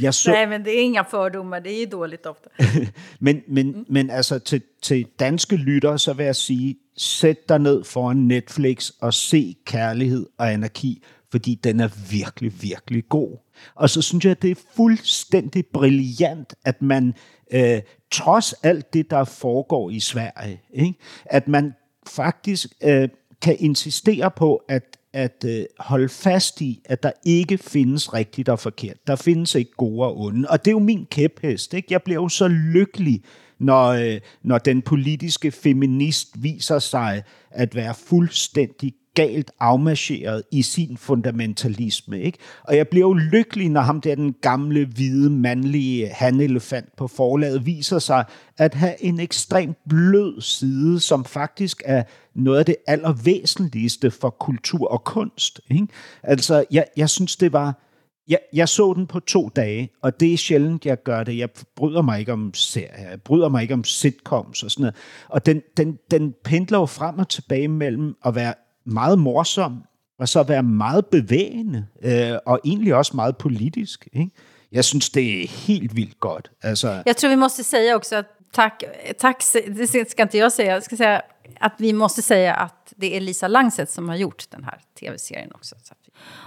Jeg 0.00 0.14
så, 0.14 0.30
Nej, 0.30 0.46
men 0.46 0.64
det 0.64 0.70
är 0.78 0.82
inga 0.82 1.04
fördomar, 1.04 1.60
det 1.60 1.72
är 1.72 1.80
ju 1.80 1.86
dåligt 1.86 2.26
ofta. 2.26 2.48
men, 3.20 3.42
men, 3.48 3.84
men 3.88 4.10
altså 4.10 4.38
til, 4.38 4.62
til 4.82 5.06
danske 5.20 5.56
lyttere, 5.56 5.98
så 5.98 6.12
vil 6.12 6.24
jeg 6.26 6.36
sige, 6.36 6.76
sæt 6.96 7.48
dig 7.48 7.58
ned 7.58 7.84
foran 7.84 8.16
Netflix 8.16 8.90
og 9.00 9.14
se 9.14 9.56
Kærlighed 9.64 10.26
og 10.38 10.52
Anarki, 10.52 11.02
fordi 11.30 11.54
den 11.54 11.80
er 11.80 11.88
virkelig, 12.10 12.62
virkelig 12.62 13.08
god. 13.08 13.36
Og 13.74 13.90
så 13.90 14.02
synes 14.02 14.24
jeg, 14.24 14.42
det 14.42 14.50
er 14.50 14.60
fuldstændig 14.76 15.66
brilliant, 15.66 16.54
at 16.64 16.82
man 16.82 17.14
øh, 17.52 17.80
trods 18.10 18.52
alt 18.52 18.92
det, 18.94 19.10
der 19.10 19.24
foregår 19.24 19.90
i 19.90 20.00
Sverige, 20.00 20.60
ikke? 20.72 20.98
at 21.24 21.48
man 21.48 21.72
faktisk 22.06 22.66
øh, 22.82 23.08
kan 23.42 23.56
insistere 23.60 24.30
på, 24.30 24.62
at 24.68 25.00
at 25.12 25.44
øh, 25.46 25.64
holde 25.78 26.08
fast 26.08 26.60
i, 26.60 26.82
at 26.84 27.02
der 27.02 27.12
ikke 27.24 27.58
findes 27.58 28.14
rigtigt 28.14 28.48
og 28.48 28.58
forkert. 28.58 28.96
Der 29.06 29.16
findes 29.16 29.54
ikke 29.54 29.70
gode 29.76 30.06
og 30.06 30.20
onde. 30.20 30.48
Og 30.48 30.64
det 30.64 30.70
er 30.70 30.72
jo 30.72 30.78
min 30.78 31.06
kæphest. 31.10 31.74
Ikke? 31.74 31.88
Jeg 31.90 32.02
bliver 32.02 32.22
jo 32.22 32.28
så 32.28 32.48
lykkelig, 32.48 33.22
når, 33.58 33.86
øh, 33.86 34.20
når 34.42 34.58
den 34.58 34.82
politiske 34.82 35.50
feminist 35.50 36.42
viser 36.42 36.78
sig 36.78 37.22
at 37.50 37.74
være 37.74 37.94
fuldstændig 37.94 38.94
galt 39.14 39.50
afmarcheret 39.60 40.42
i 40.52 40.62
sin 40.62 40.96
fundamentalisme. 40.96 42.20
Ikke? 42.20 42.38
Og 42.64 42.76
jeg 42.76 42.88
bliver 42.88 43.06
jo 43.06 43.12
lykkelig, 43.12 43.68
når 43.68 43.80
ham 43.80 44.00
der, 44.00 44.14
den 44.14 44.34
gamle, 44.42 44.86
hvide, 44.86 45.30
mandlige 45.30 46.08
hanelefant 46.08 46.96
på 46.96 47.08
forlaget, 47.08 47.66
viser 47.66 47.98
sig 47.98 48.24
at 48.58 48.74
have 48.74 49.04
en 49.04 49.20
ekstremt 49.20 49.76
blød 49.88 50.40
side, 50.40 51.00
som 51.00 51.24
faktisk 51.24 51.82
er 51.84 52.02
noget 52.34 52.58
af 52.58 52.64
det 52.64 52.76
allervæsentligste 52.86 54.10
for 54.10 54.30
kultur 54.30 54.88
og 54.88 55.04
kunst. 55.04 55.60
Ikke? 55.70 55.86
Altså, 56.22 56.64
jeg, 56.70 56.84
jeg 56.96 57.10
synes, 57.10 57.36
det 57.36 57.52
var... 57.52 57.86
Jeg, 58.28 58.38
jeg 58.52 58.68
så 58.68 58.92
den 58.96 59.06
på 59.06 59.20
to 59.20 59.48
dage, 59.56 59.90
og 60.02 60.20
det 60.20 60.32
er 60.32 60.36
sjældent, 60.36 60.86
jeg 60.86 61.02
gør 61.02 61.24
det. 61.24 61.38
Jeg 61.38 61.48
bryder 61.76 62.02
mig 62.02 62.20
ikke 62.20 62.32
om 62.32 62.54
serier, 62.54 63.10
jeg 63.10 63.22
bryder 63.22 63.48
mig 63.48 63.62
ikke 63.62 63.74
om 63.74 63.84
sitcoms 63.84 64.62
og 64.62 64.70
sådan 64.70 64.82
noget. 64.82 64.94
Og 65.28 65.46
den, 65.46 65.62
den, 65.76 65.98
den 66.10 66.34
pendler 66.44 66.78
jo 66.78 66.86
frem 66.86 67.18
og 67.18 67.28
tilbage 67.28 67.68
mellem 67.68 68.14
at 68.24 68.34
være 68.34 68.54
meget 68.84 69.18
morsom, 69.18 69.82
og 70.18 70.28
så 70.28 70.42
være 70.42 70.62
meget 70.62 71.06
bevægende, 71.06 71.86
øh, 72.02 72.38
og 72.46 72.60
egentlig 72.64 72.94
også 72.94 73.16
meget 73.16 73.36
politisk. 73.36 74.08
Ikke? 74.12 74.30
Jeg 74.72 74.84
synes, 74.84 75.10
det 75.10 75.42
er 75.42 75.48
helt 75.48 75.96
vildt 75.96 76.20
godt. 76.20 76.50
Altså, 76.62 77.02
jeg 77.06 77.16
tror 77.16 77.28
vi 77.28 77.34
måste 77.34 77.64
sige 77.64 77.96
også, 77.96 78.16
at 78.16 78.26
tack, 78.52 78.84
tack, 79.18 79.42
det 79.76 80.10
ska 80.10 80.22
inte 80.22 80.38
jag 80.38 80.52
säga, 80.52 80.72
jag 80.72 80.82
ska 80.82 80.96
säga 80.96 81.22
att 81.60 81.74
vi 81.78 81.92
måste 81.92 82.22
säga 82.22 82.54
att 82.54 82.92
det 82.96 83.16
är 83.16 83.20
Lisa 83.20 83.48
Langset 83.48 83.90
som 83.90 84.08
har 84.08 84.16
gjort 84.16 84.50
den 84.50 84.64
här 84.64 84.80
tv-serien 85.00 85.52
också. 85.54 85.76
Så 85.82 85.94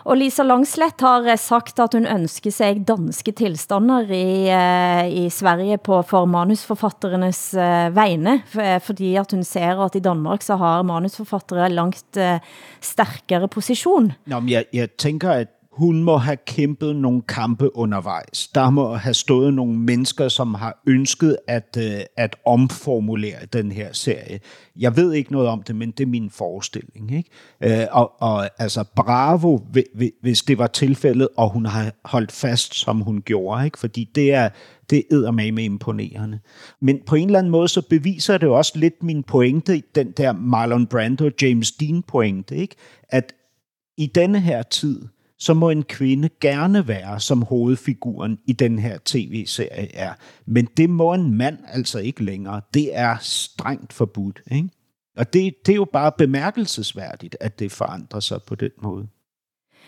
og 0.04 0.18
Lisa 0.20 0.44
Langslett 0.44 1.02
har 1.04 1.28
eh, 1.28 1.40
sagt, 1.40 1.80
at 1.80 1.96
hun 1.96 2.08
ønsker 2.10 2.52
sig 2.52 2.82
danske 2.88 3.34
tilstander 3.40 4.10
i, 4.12 4.50
eh, 4.52 5.08
i 5.24 5.30
Sverige 5.32 5.80
på 5.80 6.02
for 6.08 6.28
manusforfatternes 6.30 7.42
eh, 7.56 7.88
vegne, 7.96 8.42
fordi 8.84 9.14
at 9.20 9.32
hun 9.32 9.46
ser, 9.48 9.80
at 9.86 9.96
i 9.96 10.04
Danmark 10.04 10.44
så 10.44 10.58
har 10.60 10.84
manusforfattere 10.88 11.72
langt 11.72 12.20
stærkere 12.84 13.48
position. 13.48 14.12
Nå, 14.28 14.40
men 14.40 14.50
jeg, 14.50 14.66
jeg 14.74 14.92
tænker, 15.00 15.32
at 15.44 15.54
hun 15.74 16.04
må 16.04 16.18
have 16.18 16.38
kæmpet 16.46 16.96
nogle 16.96 17.22
kampe 17.22 17.78
undervejs. 17.78 18.48
Der 18.48 18.70
må 18.70 18.96
have 18.96 19.14
stået 19.14 19.54
nogle 19.54 19.80
mennesker, 19.80 20.28
som 20.28 20.54
har 20.54 20.82
ønsket 20.88 21.38
at, 21.48 21.78
øh, 21.80 22.02
at 22.18 22.36
omformulere 22.46 23.46
den 23.54 23.72
her 23.72 23.94
serie. 23.94 24.40
Jeg 24.80 24.96
ved 24.96 25.14
ikke 25.14 25.32
noget 25.32 25.48
om 25.48 25.64
det, 25.64 25.76
men 25.76 25.92
det 25.92 26.04
er 26.04 26.08
min 26.08 26.30
forestilling. 26.30 27.12
Ikke? 27.12 27.82
Øh, 27.82 27.88
og, 27.92 28.22
og 28.22 28.50
altså 28.62 28.84
bravo, 28.96 29.60
hvis 30.22 30.42
det 30.42 30.58
var 30.58 30.68
tilfældet, 30.68 31.28
og 31.38 31.50
hun 31.50 31.66
har 31.66 31.92
holdt 32.06 32.32
fast, 32.32 32.76
som 32.76 33.02
hun 33.02 33.22
gjorde. 33.22 33.66
Ikke? 33.66 33.80
Fordi 33.80 34.10
det 34.16 34.34
er, 34.34 34.50
det 34.90 35.04
er 35.12 35.32
med 35.32 35.64
imponerende. 35.64 36.40
Men 36.82 37.00
på 37.06 37.16
en 37.16 37.26
eller 37.26 37.40
anden 37.40 37.52
måde, 37.52 37.68
så 37.68 37.82
beviser 37.90 38.38
det 38.38 38.50
også 38.50 38.72
lidt 38.76 39.04
min 39.04 39.24
pointe, 39.24 39.84
den 39.96 40.12
der 40.12 40.34
Marlon 40.34 40.88
Brando, 40.88 41.30
James 41.42 41.72
Dean 41.72 42.04
pointe, 42.08 42.56
ikke? 42.56 42.76
at 43.10 43.34
i 43.98 44.06
denne 44.16 44.40
her 44.40 44.64
tid, 44.64 45.02
så 45.44 45.54
må 45.54 45.70
en 45.70 45.84
kvinde 45.84 46.30
gerne 46.42 46.88
være 46.88 47.20
som 47.20 47.42
hovedfiguren 47.42 48.40
i 48.48 48.54
den 48.54 48.80
her 48.80 48.98
tv-serie 49.06 49.96
er. 49.96 50.14
Men 50.46 50.66
det 50.78 50.90
må 50.90 51.14
en 51.14 51.38
mand 51.38 51.58
altså 51.68 52.00
ikke 52.00 52.24
længere. 52.24 52.62
Det 52.74 52.98
er 52.98 53.18
strengt 53.22 53.94
forbudt. 53.94 54.42
Ikke? 54.52 54.70
Og 55.18 55.34
det, 55.34 55.54
det 55.66 55.72
er 55.72 55.76
jo 55.76 55.86
bare 55.94 56.12
bemærkelsesværdigt, 56.18 57.38
at 57.40 57.60
det 57.60 57.72
forandrer 57.72 58.20
sig 58.20 58.42
på 58.48 58.56
den 58.56 58.72
måde. 58.82 59.08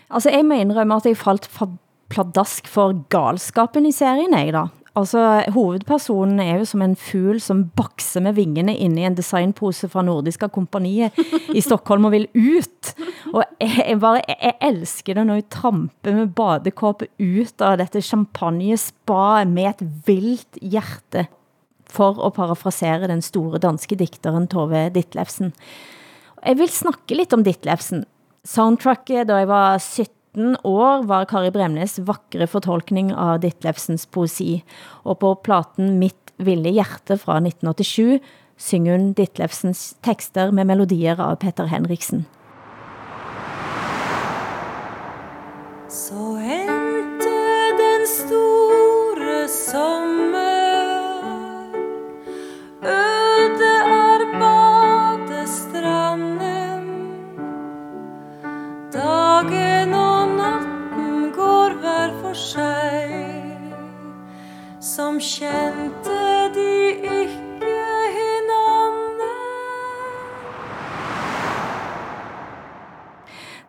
Altså, 0.10 0.30
jeg 0.30 0.46
må 0.46 0.54
indrømme, 0.54 0.96
at 0.96 1.06
jeg 1.06 1.18
faldt 1.18 1.46
for 1.48 1.78
pladask 2.10 2.68
for 2.68 3.08
galskapen 3.10 3.86
i 3.86 3.92
serien, 3.92 4.34
jeg 4.34 4.54
da. 4.54 4.66
Altså, 4.96 5.22
hovedpersonen 5.52 6.40
er 6.40 6.62
jo 6.62 6.68
som 6.70 6.80
en 6.86 6.94
fugl 6.96 7.42
som 7.44 7.66
bakser 7.76 8.24
med 8.24 8.38
vingene 8.38 8.78
inde 8.80 9.02
i 9.02 9.08
en 9.10 9.18
designpose 9.18 9.90
fra 9.92 10.06
Nordiska 10.08 10.48
kompaniet 10.56 11.18
i 11.52 11.64
Stockholm 11.64 12.08
og 12.08 12.16
vil 12.16 12.30
ut. 12.32 12.94
Og 13.34 13.42
jeg, 13.60 13.98
bare, 14.00 14.22
jeg 14.30 14.56
elsker 14.64 15.20
det 15.20 15.26
når 15.28 15.42
jeg 15.42 15.50
tramper 15.58 16.16
med 16.16 16.32
badekåpe 16.38 17.10
ut 17.20 17.66
av 17.66 17.76
dette 17.84 18.00
champagne-spa 18.08 19.44
med 19.52 19.74
et 19.74 19.84
vildt 20.08 20.62
hjerte 20.64 21.28
for 21.92 22.24
at 22.24 22.40
parafrasere 22.40 23.12
den 23.12 23.24
store 23.24 23.60
danske 23.64 24.00
dikteren 24.00 24.48
Tove 24.52 24.88
Ditlevsen. 24.96 25.52
Jeg 26.40 26.60
vil 26.62 26.72
snakke 26.72 27.20
lidt 27.20 27.36
om 27.36 27.44
Ditlevsen. 27.44 28.06
Soundtracket, 28.48 29.28
da 29.28 29.42
jeg 29.42 29.50
var 29.52 29.76
17 29.82 30.08
19 30.36 30.58
år 30.64 31.04
var 31.08 31.26
Kari 31.26 31.52
Bremnes 31.52 32.00
vakre 32.04 32.48
fortolkning 32.48 33.14
av 33.16 33.40
Ditlevsens 33.40 34.06
poesi, 34.06 34.64
og 35.08 35.20
på 35.22 35.32
platen 35.46 35.96
Mitt 36.00 36.34
ville 36.38 36.74
hjerte 36.76 37.16
fra 37.18 37.40
1987 37.40 38.20
synger 38.60 38.98
hun 38.98 39.14
Ditlevsens 39.16 39.96
tekster 40.04 40.52
med 40.52 40.68
melodier 40.68 41.20
av 41.24 41.38
Peter 41.40 41.72
Henriksen. 41.72 42.26
Så 45.88 46.36
er 46.44 46.65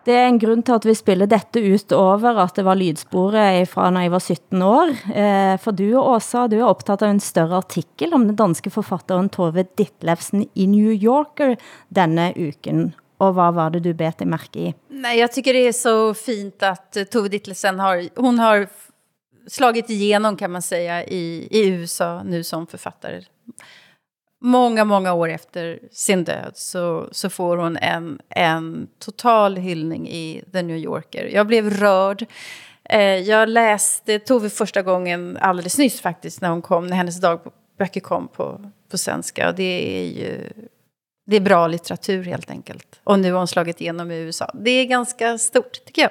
Det 0.07 0.15
er 0.15 0.29
en 0.29 0.39
grund 0.39 0.63
til 0.67 0.77
at 0.77 0.85
vi 0.87 0.93
spiller 0.95 1.27
dette 1.27 1.59
ut 1.59 1.93
over 1.97 2.39
at 2.39 2.55
det 2.55 2.63
var 2.67 2.79
lydsporet 2.79 3.67
fra 3.67 3.89
når 3.91 4.05
jeg 4.05 4.13
var 4.13 4.23
17 4.23 4.63
år. 4.63 4.93
Eh, 5.11 5.55
for 5.59 5.75
du, 5.75 5.89
Åsa, 5.99 6.45
du 6.47 6.61
er 6.61 6.69
optaget 6.69 7.03
av 7.03 7.11
en 7.11 7.23
større 7.23 7.59
artikel 7.59 8.15
om 8.15 8.29
den 8.29 8.39
danske 8.39 8.71
forfatteren 8.71 9.27
Tove 9.35 9.65
Ditlevsen 9.79 10.45
i 10.55 10.69
New 10.71 10.93
Yorker 10.95 11.57
denne 11.91 12.31
uken. 12.37 12.93
Och 13.19 13.35
vad 13.35 13.55
var 13.55 13.71
det 13.71 13.81
du 13.81 13.95
bet 13.95 14.19
dig 14.19 14.27
märke 14.27 14.59
i? 14.59 14.75
Nej, 14.89 15.19
jag 15.19 15.33
tycker 15.33 15.53
det 15.53 15.69
är 15.69 15.73
så 15.73 16.15
fint 16.15 16.63
att 16.63 16.97
eh, 16.97 17.05
Tove 17.05 17.29
Ditlevsen 17.29 17.81
har, 17.81 18.09
hon 18.21 18.39
har 18.39 18.69
slagit 19.47 19.91
igenom 19.91 20.37
kan 20.37 20.53
man 20.53 20.63
säga 20.63 21.05
i, 21.05 21.49
i 21.51 21.69
USA 21.69 22.23
nu 22.23 22.45
som 22.45 22.67
författare. 22.67 23.23
Många, 24.47 24.85
många 24.85 25.13
år 25.13 25.29
efter 25.29 25.79
sin 25.93 26.25
död 26.25 26.53
så, 26.55 27.09
så 27.13 27.31
får 27.31 27.57
hon 27.57 27.77
en, 27.77 28.19
en 28.29 28.89
total 28.99 29.57
hyllning 29.57 30.09
i 30.09 30.45
The 30.53 30.63
New 30.63 30.77
Yorker. 30.77 31.31
Jag 31.33 31.47
blev 31.47 31.71
rörd. 31.71 32.27
Eh, 32.85 33.01
jag 33.01 33.49
läste 33.49 34.19
Tove 34.19 34.51
första 34.51 34.83
gången 34.83 35.39
alldeles 35.41 35.79
nyss 35.79 36.01
faktiskt 36.01 36.41
när 36.41 36.49
hon 36.49 36.63
kom, 36.63 36.87
när 36.87 36.97
hennes 36.97 37.21
dagböcker 37.21 38.01
kom 38.01 38.29
på, 38.29 38.61
på 38.91 38.99
svenska. 38.99 39.49
Och 39.49 39.55
det 39.55 39.99
är 39.99 40.05
ju 40.05 40.53
det 41.27 41.37
är 41.37 41.41
bra 41.41 41.67
litteratur 41.67 42.25
helt 42.25 42.51
enkelt. 42.51 43.01
Och 43.05 43.19
nu 43.19 43.33
har 43.33 43.39
hon 43.39 43.49
slagit 43.49 43.81
igenom 43.81 44.11
i 44.11 44.17
USA. 44.17 44.51
Det 44.55 44.71
är 44.71 44.85
ganska 44.85 45.39
stort, 45.39 45.85
tycker 45.87 46.03
jag. 46.03 46.11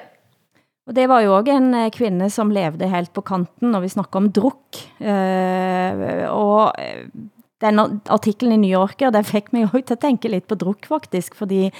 Og 0.86 0.94
det 0.94 1.06
var 1.06 1.20
jo 1.20 1.32
også 1.34 1.50
en 1.50 1.74
eh, 1.74 1.90
kvinde, 1.90 2.30
som 2.30 2.52
levde 2.52 2.86
helt 2.86 3.12
på 3.12 3.22
kanten, 3.22 3.72
når 3.72 3.80
vi 3.80 3.88
snakker 3.88 4.20
om 4.20 4.28
druk. 4.30 4.78
Eh, 5.00 5.94
uh, 5.96 6.28
og 6.30 6.76
den 7.60 7.80
artiklen 8.12 8.52
i 8.52 8.56
New 8.60 8.80
Yorker, 8.80 9.10
den 9.10 9.24
fik 9.24 9.52
mig 9.52 9.64
jo 9.64 9.80
til 9.80 9.96
at 9.96 10.02
tænke 10.02 10.28
lidt 10.28 10.46
på 10.48 10.58
druk 10.60 10.86
faktisk, 10.88 11.34
fordi 11.34 11.70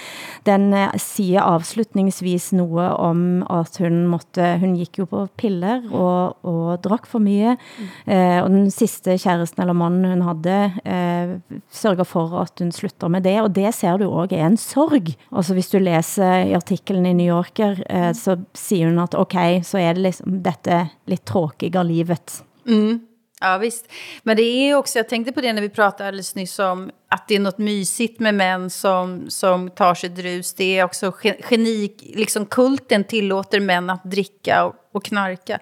den 0.47 0.73
uh, 0.73 0.95
siger 0.97 1.43
afslutningsvis 1.45 2.53
noget 2.57 2.97
om, 2.97 3.43
at 3.43 3.77
hun 3.79 4.07
måtte, 4.09 4.59
hun 4.63 4.77
gik 4.81 4.99
jo 4.99 5.05
på 5.05 5.27
piller 5.37 5.83
og, 5.93 6.45
og 6.45 6.85
drak 6.85 7.07
for 7.07 7.21
mye, 7.21 7.57
mm. 7.57 8.13
uh, 8.13 8.43
og 8.45 8.51
den 8.51 8.71
sidste 8.71 9.19
kæresten 9.19 9.63
eller 9.63 9.77
manden 9.77 10.09
hun 10.13 10.23
havde, 10.23 10.73
uh, 10.89 11.61
sørger 11.71 12.05
for 12.05 12.41
at 12.41 12.57
hun 12.59 12.73
slutter 12.73 13.09
med 13.09 13.21
det, 13.21 13.41
og 13.43 13.55
det 13.57 13.75
ser 13.75 13.97
du 13.97 14.09
også 14.11 14.37
er 14.37 14.47
en 14.47 14.57
sorg. 14.57 15.13
Altså 15.33 15.55
hvis 15.55 15.69
du 15.71 15.79
læser 15.79 16.49
i 16.49 16.53
artiklen 16.57 17.07
i 17.07 17.13
New 17.13 17.37
Yorker, 17.37 17.77
uh, 17.93 18.15
så 18.15 18.39
siger 18.55 18.89
hun 18.89 18.99
at 18.99 19.15
okay, 19.15 19.61
så 19.63 19.79
er 19.79 19.93
det 19.93 20.03
liksom 20.03 20.41
dette 20.43 20.89
lidt 21.07 21.27
tråkige 21.27 21.85
livet. 21.85 22.43
Mm. 22.67 23.01
Ja 23.47 23.59
visst. 23.59 23.93
Men 24.23 24.37
det 24.37 24.43
är 24.43 24.75
också, 24.75 24.99
jag 24.99 25.09
tänkte 25.09 25.33
på 25.33 25.41
det 25.41 25.53
när 25.53 25.63
vi 25.63 25.69
pratade 25.69 26.09
alldeles 26.09 26.35
nyss 26.35 26.59
om 26.59 26.91
att 27.09 27.29
det 27.29 27.35
är 27.35 27.41
något 27.41 27.59
mysigt 27.59 28.21
med 28.21 28.35
män 28.35 28.71
som, 28.71 29.31
som 29.31 29.71
tar 29.71 29.95
sig 29.95 30.11
drus. 30.11 30.55
Det 30.55 30.79
är 30.79 30.85
också 30.85 31.13
geni, 31.51 31.97
liksom 32.15 32.47
kulten 32.47 33.05
tillåter 33.05 33.61
män 33.61 33.91
att 33.91 34.05
dricka 34.05 34.65
och, 34.65 34.75
och 34.93 35.05
knarka. 35.05 35.59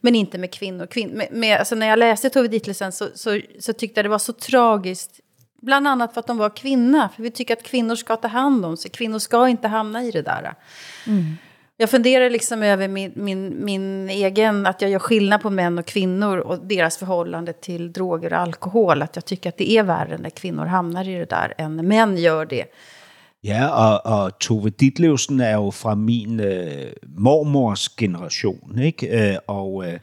Men 0.00 0.14
inte 0.14 0.38
med 0.38 0.52
kvinnor. 0.52 0.86
Kvin, 0.86 1.08
med, 1.08 1.28
med, 1.32 1.58
alltså 1.58 1.74
när 1.74 1.86
jag 1.86 1.98
läste 1.98 2.30
Tove 2.30 2.48
Ditlevsen 2.48 2.92
så, 2.92 3.08
så, 3.14 3.40
så 3.60 3.72
tyckte 3.72 3.98
jag 3.98 4.04
det 4.04 4.10
var 4.10 4.18
så 4.18 4.32
tragiskt. 4.32 5.20
Bland 5.62 5.88
annat 5.88 6.14
för 6.14 6.20
att 6.20 6.26
de 6.26 6.38
var 6.38 6.56
kvinna. 6.56 7.08
För 7.16 7.22
vi 7.22 7.30
tycker 7.30 7.56
att 7.56 7.62
kvinnor 7.62 7.96
ska 7.96 8.16
ta 8.16 8.28
hand 8.28 8.64
om 8.64 8.76
sig. 8.76 8.90
Kvinnor 8.90 9.18
ska 9.18 9.48
inte 9.48 9.68
hamna 9.68 10.02
i 10.02 10.10
det 10.10 10.22
där. 10.22 10.54
Mm. 11.06 11.36
Jag 11.78 11.90
funderar 11.90 12.30
liksom 12.30 12.62
över 12.62 12.88
min, 12.88 13.12
min, 13.16 13.64
min 13.64 14.10
egen, 14.10 14.66
att 14.66 14.82
jag 14.82 14.90
gör 14.90 14.98
skillnad 14.98 15.42
på 15.42 15.50
män 15.50 15.78
och 15.78 15.86
kvinnor 15.86 16.38
och 16.38 16.66
deras 16.66 16.96
förhållande 16.96 17.52
till 17.52 17.92
droger 17.92 18.32
och 18.32 18.38
alkohol. 18.38 19.02
Att 19.02 19.16
jag 19.16 19.24
tycker 19.24 19.48
att 19.48 19.58
det 19.58 19.70
är 19.70 19.82
värre 19.82 20.18
när 20.18 20.30
kvinnor 20.30 20.64
hamnar 20.64 21.08
i 21.08 21.14
det 21.14 21.30
där 21.30 21.54
än 21.58 21.76
när 21.76 21.82
män 21.82 22.16
gör 22.16 22.46
det. 22.46 22.64
Ja, 23.40 23.68
og, 23.70 24.00
og 24.04 24.38
Tove 24.40 24.70
Ditlevsen 24.70 25.40
er 25.40 25.52
jo 25.54 25.70
fra 25.70 25.94
min 25.94 26.40
øh, 26.40 26.92
mormors 27.18 27.88
generation, 27.88 28.78
ikke? 28.78 29.06
Øh, 29.06 29.38
og, 29.46 29.86
øh, 29.86 30.00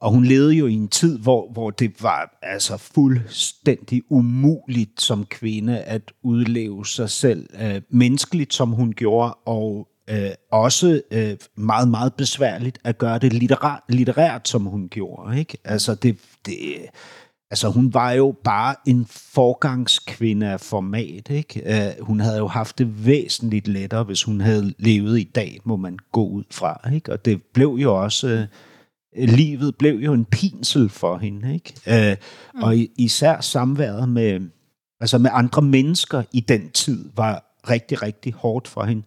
og 0.00 0.12
hun 0.12 0.24
levede 0.24 0.52
jo 0.52 0.66
i 0.66 0.74
en 0.74 0.88
tid, 0.88 1.18
hvor, 1.18 1.52
hvor 1.52 1.70
det 1.70 2.02
var 2.02 2.38
altså 2.42 2.76
fuldstændig 2.76 4.02
umuligt 4.10 5.00
som 5.00 5.24
kvinde 5.26 5.78
at 5.78 6.02
udleve 6.22 6.86
sig 6.86 7.10
selv 7.10 7.48
øh, 7.62 7.82
menneskeligt, 7.90 8.54
som 8.54 8.70
hun 8.70 8.92
gjorde, 8.92 9.34
og 9.46 9.88
øh, 10.10 10.30
også 10.52 11.02
øh, 11.10 11.36
meget, 11.56 11.88
meget 11.88 12.14
besværligt 12.14 12.78
at 12.84 12.98
gøre 12.98 13.18
det 13.18 13.32
litterært, 13.32 13.82
litterært 13.88 14.48
som 14.48 14.64
hun 14.64 14.88
gjorde. 14.88 15.38
Ikke? 15.38 15.58
Altså, 15.64 15.94
det, 15.94 16.18
det, 16.46 16.56
altså, 17.50 17.68
hun 17.68 17.94
var 17.94 18.12
jo 18.12 18.34
bare 18.44 18.74
en 18.86 19.06
forgangskvinde 19.10 20.48
af 20.48 20.60
format. 20.60 21.30
Ikke? 21.30 21.86
Øh, 21.88 22.04
hun 22.04 22.20
havde 22.20 22.38
jo 22.38 22.46
haft 22.46 22.78
det 22.78 23.06
væsentligt 23.06 23.68
lettere, 23.68 24.04
hvis 24.04 24.22
hun 24.22 24.40
havde 24.40 24.74
levet 24.78 25.18
i 25.18 25.30
dag, 25.34 25.58
må 25.64 25.76
man 25.76 25.98
gå 26.12 26.28
ud 26.28 26.44
fra. 26.50 26.90
Ikke? 26.94 27.12
Og 27.12 27.24
det 27.24 27.42
blev 27.54 27.78
jo 27.82 28.02
også... 28.02 28.28
Øh, 28.28 28.46
livet 29.16 29.76
blev 29.76 29.94
jo 29.94 30.12
en 30.12 30.24
pinsel 30.24 30.88
for 30.88 31.18
hende. 31.18 31.54
Ikke? 31.54 32.10
Øh, 32.10 32.16
mm. 32.54 32.62
Og 32.62 32.74
især 32.98 33.40
samværet 33.40 34.08
med, 34.08 34.40
altså 35.00 35.18
med 35.18 35.30
andre 35.32 35.62
mennesker 35.62 36.22
i 36.32 36.40
den 36.40 36.70
tid 36.70 37.10
var 37.16 37.44
rigtig, 37.70 38.02
rigtig 38.02 38.32
hårdt 38.32 38.68
for 38.68 38.84
hende. 38.84 39.02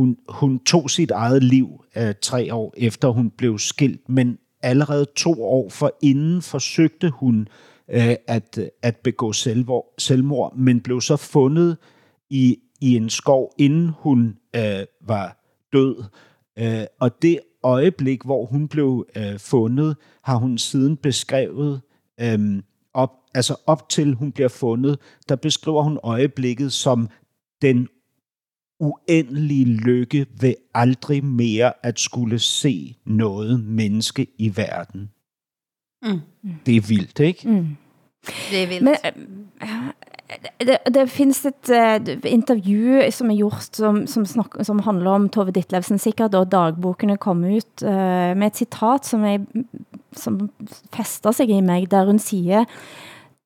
Hun, 0.00 0.16
hun 0.28 0.58
tog 0.58 0.90
sit 0.90 1.10
eget 1.10 1.44
liv 1.44 1.84
øh, 1.96 2.14
tre 2.22 2.54
år 2.54 2.74
efter 2.76 3.08
hun 3.08 3.30
blev 3.30 3.58
skilt, 3.58 4.08
men 4.08 4.38
allerede 4.62 5.06
to 5.16 5.44
år 5.44 5.68
for 5.68 5.92
inden 6.02 6.42
forsøgte 6.42 7.10
hun 7.10 7.48
øh, 7.90 8.14
at, 8.26 8.58
at 8.82 8.96
begå 8.96 9.32
selvmord, 9.32 9.94
selvmord, 9.98 10.56
men 10.56 10.80
blev 10.80 11.00
så 11.00 11.16
fundet 11.16 11.76
i, 12.30 12.58
i 12.80 12.96
en 12.96 13.10
skov, 13.10 13.52
inden 13.58 13.90
hun 13.98 14.36
øh, 14.56 14.86
var 15.06 15.36
død. 15.72 16.04
Øh, 16.58 16.84
og 17.00 17.22
det 17.22 17.40
øjeblik, 17.62 18.24
hvor 18.24 18.44
hun 18.44 18.68
blev 18.68 19.06
øh, 19.16 19.38
fundet, 19.38 19.96
har 20.22 20.36
hun 20.36 20.58
siden 20.58 20.96
beskrevet 20.96 21.80
øh, 22.20 22.62
op, 22.94 23.10
altså 23.34 23.56
op 23.66 23.88
til 23.88 24.14
hun 24.14 24.32
bliver 24.32 24.48
fundet, 24.48 24.98
der 25.28 25.36
beskriver 25.36 25.82
hun 25.82 25.98
øjeblikket 26.02 26.72
som 26.72 27.08
den 27.62 27.88
uendelige 28.80 29.64
lykke 29.64 30.26
ved 30.40 30.54
aldrig 30.74 31.24
mere 31.24 31.72
at 31.82 32.00
skulle 32.00 32.38
se 32.38 32.96
noget 33.06 33.64
menneske 33.64 34.26
i 34.38 34.56
verden. 34.56 35.10
Mm. 36.02 36.20
Det 36.66 36.76
er 36.76 36.80
vildt, 36.88 37.18
ikke? 37.20 37.48
Mm. 37.48 37.76
Det 38.50 38.62
er 38.62 38.66
vildt. 38.66 38.84
Men 38.84 38.94
eh, 39.04 39.12
det, 40.60 40.78
det 40.94 41.10
findes 41.10 41.44
et 41.46 41.72
uh, 41.72 42.32
intervju 42.32 43.10
som 43.10 43.30
er 43.30 43.36
gjort 43.36 43.76
som, 43.76 44.06
som, 44.06 44.24
snak, 44.26 44.56
som 44.62 44.78
handler 44.86 45.10
om 45.10 45.28
Tove 45.28 45.50
Ditlevsen 45.50 45.98
sikkert, 45.98 46.34
og 46.34 46.50
dagbokene 46.52 47.16
kom 47.16 47.44
ut 47.44 47.84
uh, 47.84 48.36
med 48.36 48.46
et 48.46 48.56
citat 48.62 49.06
som, 49.06 49.24
er, 49.24 49.38
som 50.16 50.40
fester 50.94 51.32
sig 51.32 51.50
i 51.50 51.60
mig, 51.60 51.90
der 51.90 52.06
hun 52.06 52.18
siger, 52.18 52.64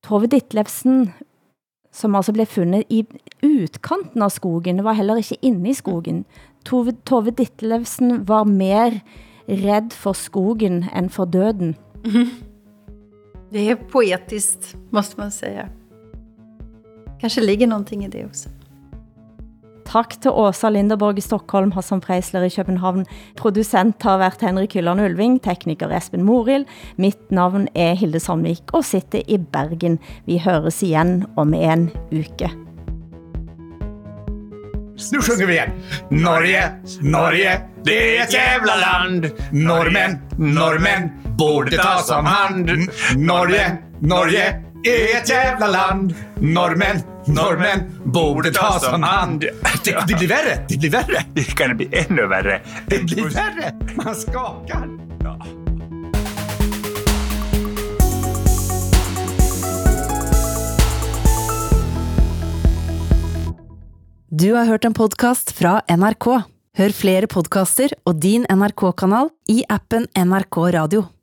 Tove 0.03 0.27
Ditlevsen, 0.27 1.13
som 1.95 2.15
altså 2.15 2.33
blev 2.35 2.45
fundet 2.45 2.83
i 2.89 3.05
utkanten 3.41 4.21
av 4.21 4.29
skogen, 4.29 4.83
var 4.83 4.97
heller 4.97 5.21
ikke 5.21 5.39
inde 5.41 5.69
i 5.71 5.77
skogen. 5.77 6.25
Tove, 6.65 6.91
Tove 7.07 7.31
Ditlevsen 7.31 8.25
var 8.27 8.43
mer 8.49 8.99
redd 9.47 9.93
for 9.93 10.17
skogen 10.17 10.83
end 10.95 11.13
for 11.15 11.25
døden. 11.25 11.75
Det 13.49 13.69
är 13.69 13.75
poetiskt, 13.75 14.75
måste 14.89 15.19
man 15.19 15.31
säga. 15.31 15.69
Kanske 17.21 17.41
ligger 17.41 17.67
någonting 17.67 18.05
i 18.05 18.07
det 18.07 18.25
också. 18.25 18.49
Tak 19.85 20.15
til 20.21 20.33
Åsa 20.33 20.69
Linderborg 20.73 21.19
i 21.21 21.23
Stockholm, 21.23 21.71
Hassan 21.75 22.01
Freisler 22.01 22.43
i 22.47 22.49
København. 22.49 23.05
Producent 23.37 24.03
har 24.03 24.17
været 24.17 24.41
Henrik 24.41 24.73
Hylland 24.73 25.01
Ulving, 25.01 25.37
tekniker 25.43 25.93
Esben 25.97 26.25
Moril. 26.25 26.65
Mitt 26.97 27.31
navn 27.31 27.67
er 27.75 27.93
Hilde 27.93 28.19
Sandvik 28.19 28.73
og 28.73 28.85
sitter 28.85 29.21
i 29.27 29.37
Bergen. 29.37 29.99
Vi 30.25 30.41
høres 30.41 30.81
igen 30.83 31.25
om 31.37 31.53
en 31.53 31.89
uke. 32.11 32.49
Nu 35.11 35.21
sjunger 35.21 35.45
vi 35.45 35.53
igen. 35.53 35.71
Norge, 36.09 36.61
Norge, 37.01 37.61
det 37.83 38.17
är 38.17 38.23
ett 38.23 38.33
jävla 38.33 38.75
land. 38.75 39.31
Normen, 39.51 40.19
normen, 40.37 41.09
borde 41.37 41.77
tas 41.77 42.11
om 42.11 42.25
hand. 42.25 42.69
Norge, 43.17 43.77
Norge, 43.99 44.63
är 44.85 45.17
ett 45.17 45.29
jävla 45.29 45.67
land. 45.67 46.15
Norrmän, 46.35 47.01
norrmän, 47.27 48.01
borde 48.03 48.51
ta 48.51 48.79
som 48.79 49.03
hand. 49.03 49.45
Det, 49.83 50.05
det 50.07 50.15
blir 50.15 50.27
värre, 50.27 50.65
det 50.69 50.77
blir 50.77 50.89
värre. 50.89 51.25
Det 51.33 51.43
kan 51.43 51.77
bli 51.77 51.89
ännu 51.91 52.27
värre. 52.27 52.61
Det 52.87 53.03
blir 53.03 53.23
värre. 53.23 53.73
Man 53.95 54.15
skakar. 54.15 54.87
Du 64.29 64.53
har 64.53 64.65
hørt 64.65 64.85
en 64.85 64.93
podcast 64.93 65.51
fra 65.51 65.81
NRK. 65.89 66.27
Hør 66.77 66.91
flere 66.91 67.27
podcaster 67.31 67.93
og 68.03 68.19
din 68.19 68.43
NRK-kanal 68.51 69.29
i 69.47 69.61
appen 69.69 70.09
NRK 70.11 70.57
Radio. 70.75 71.05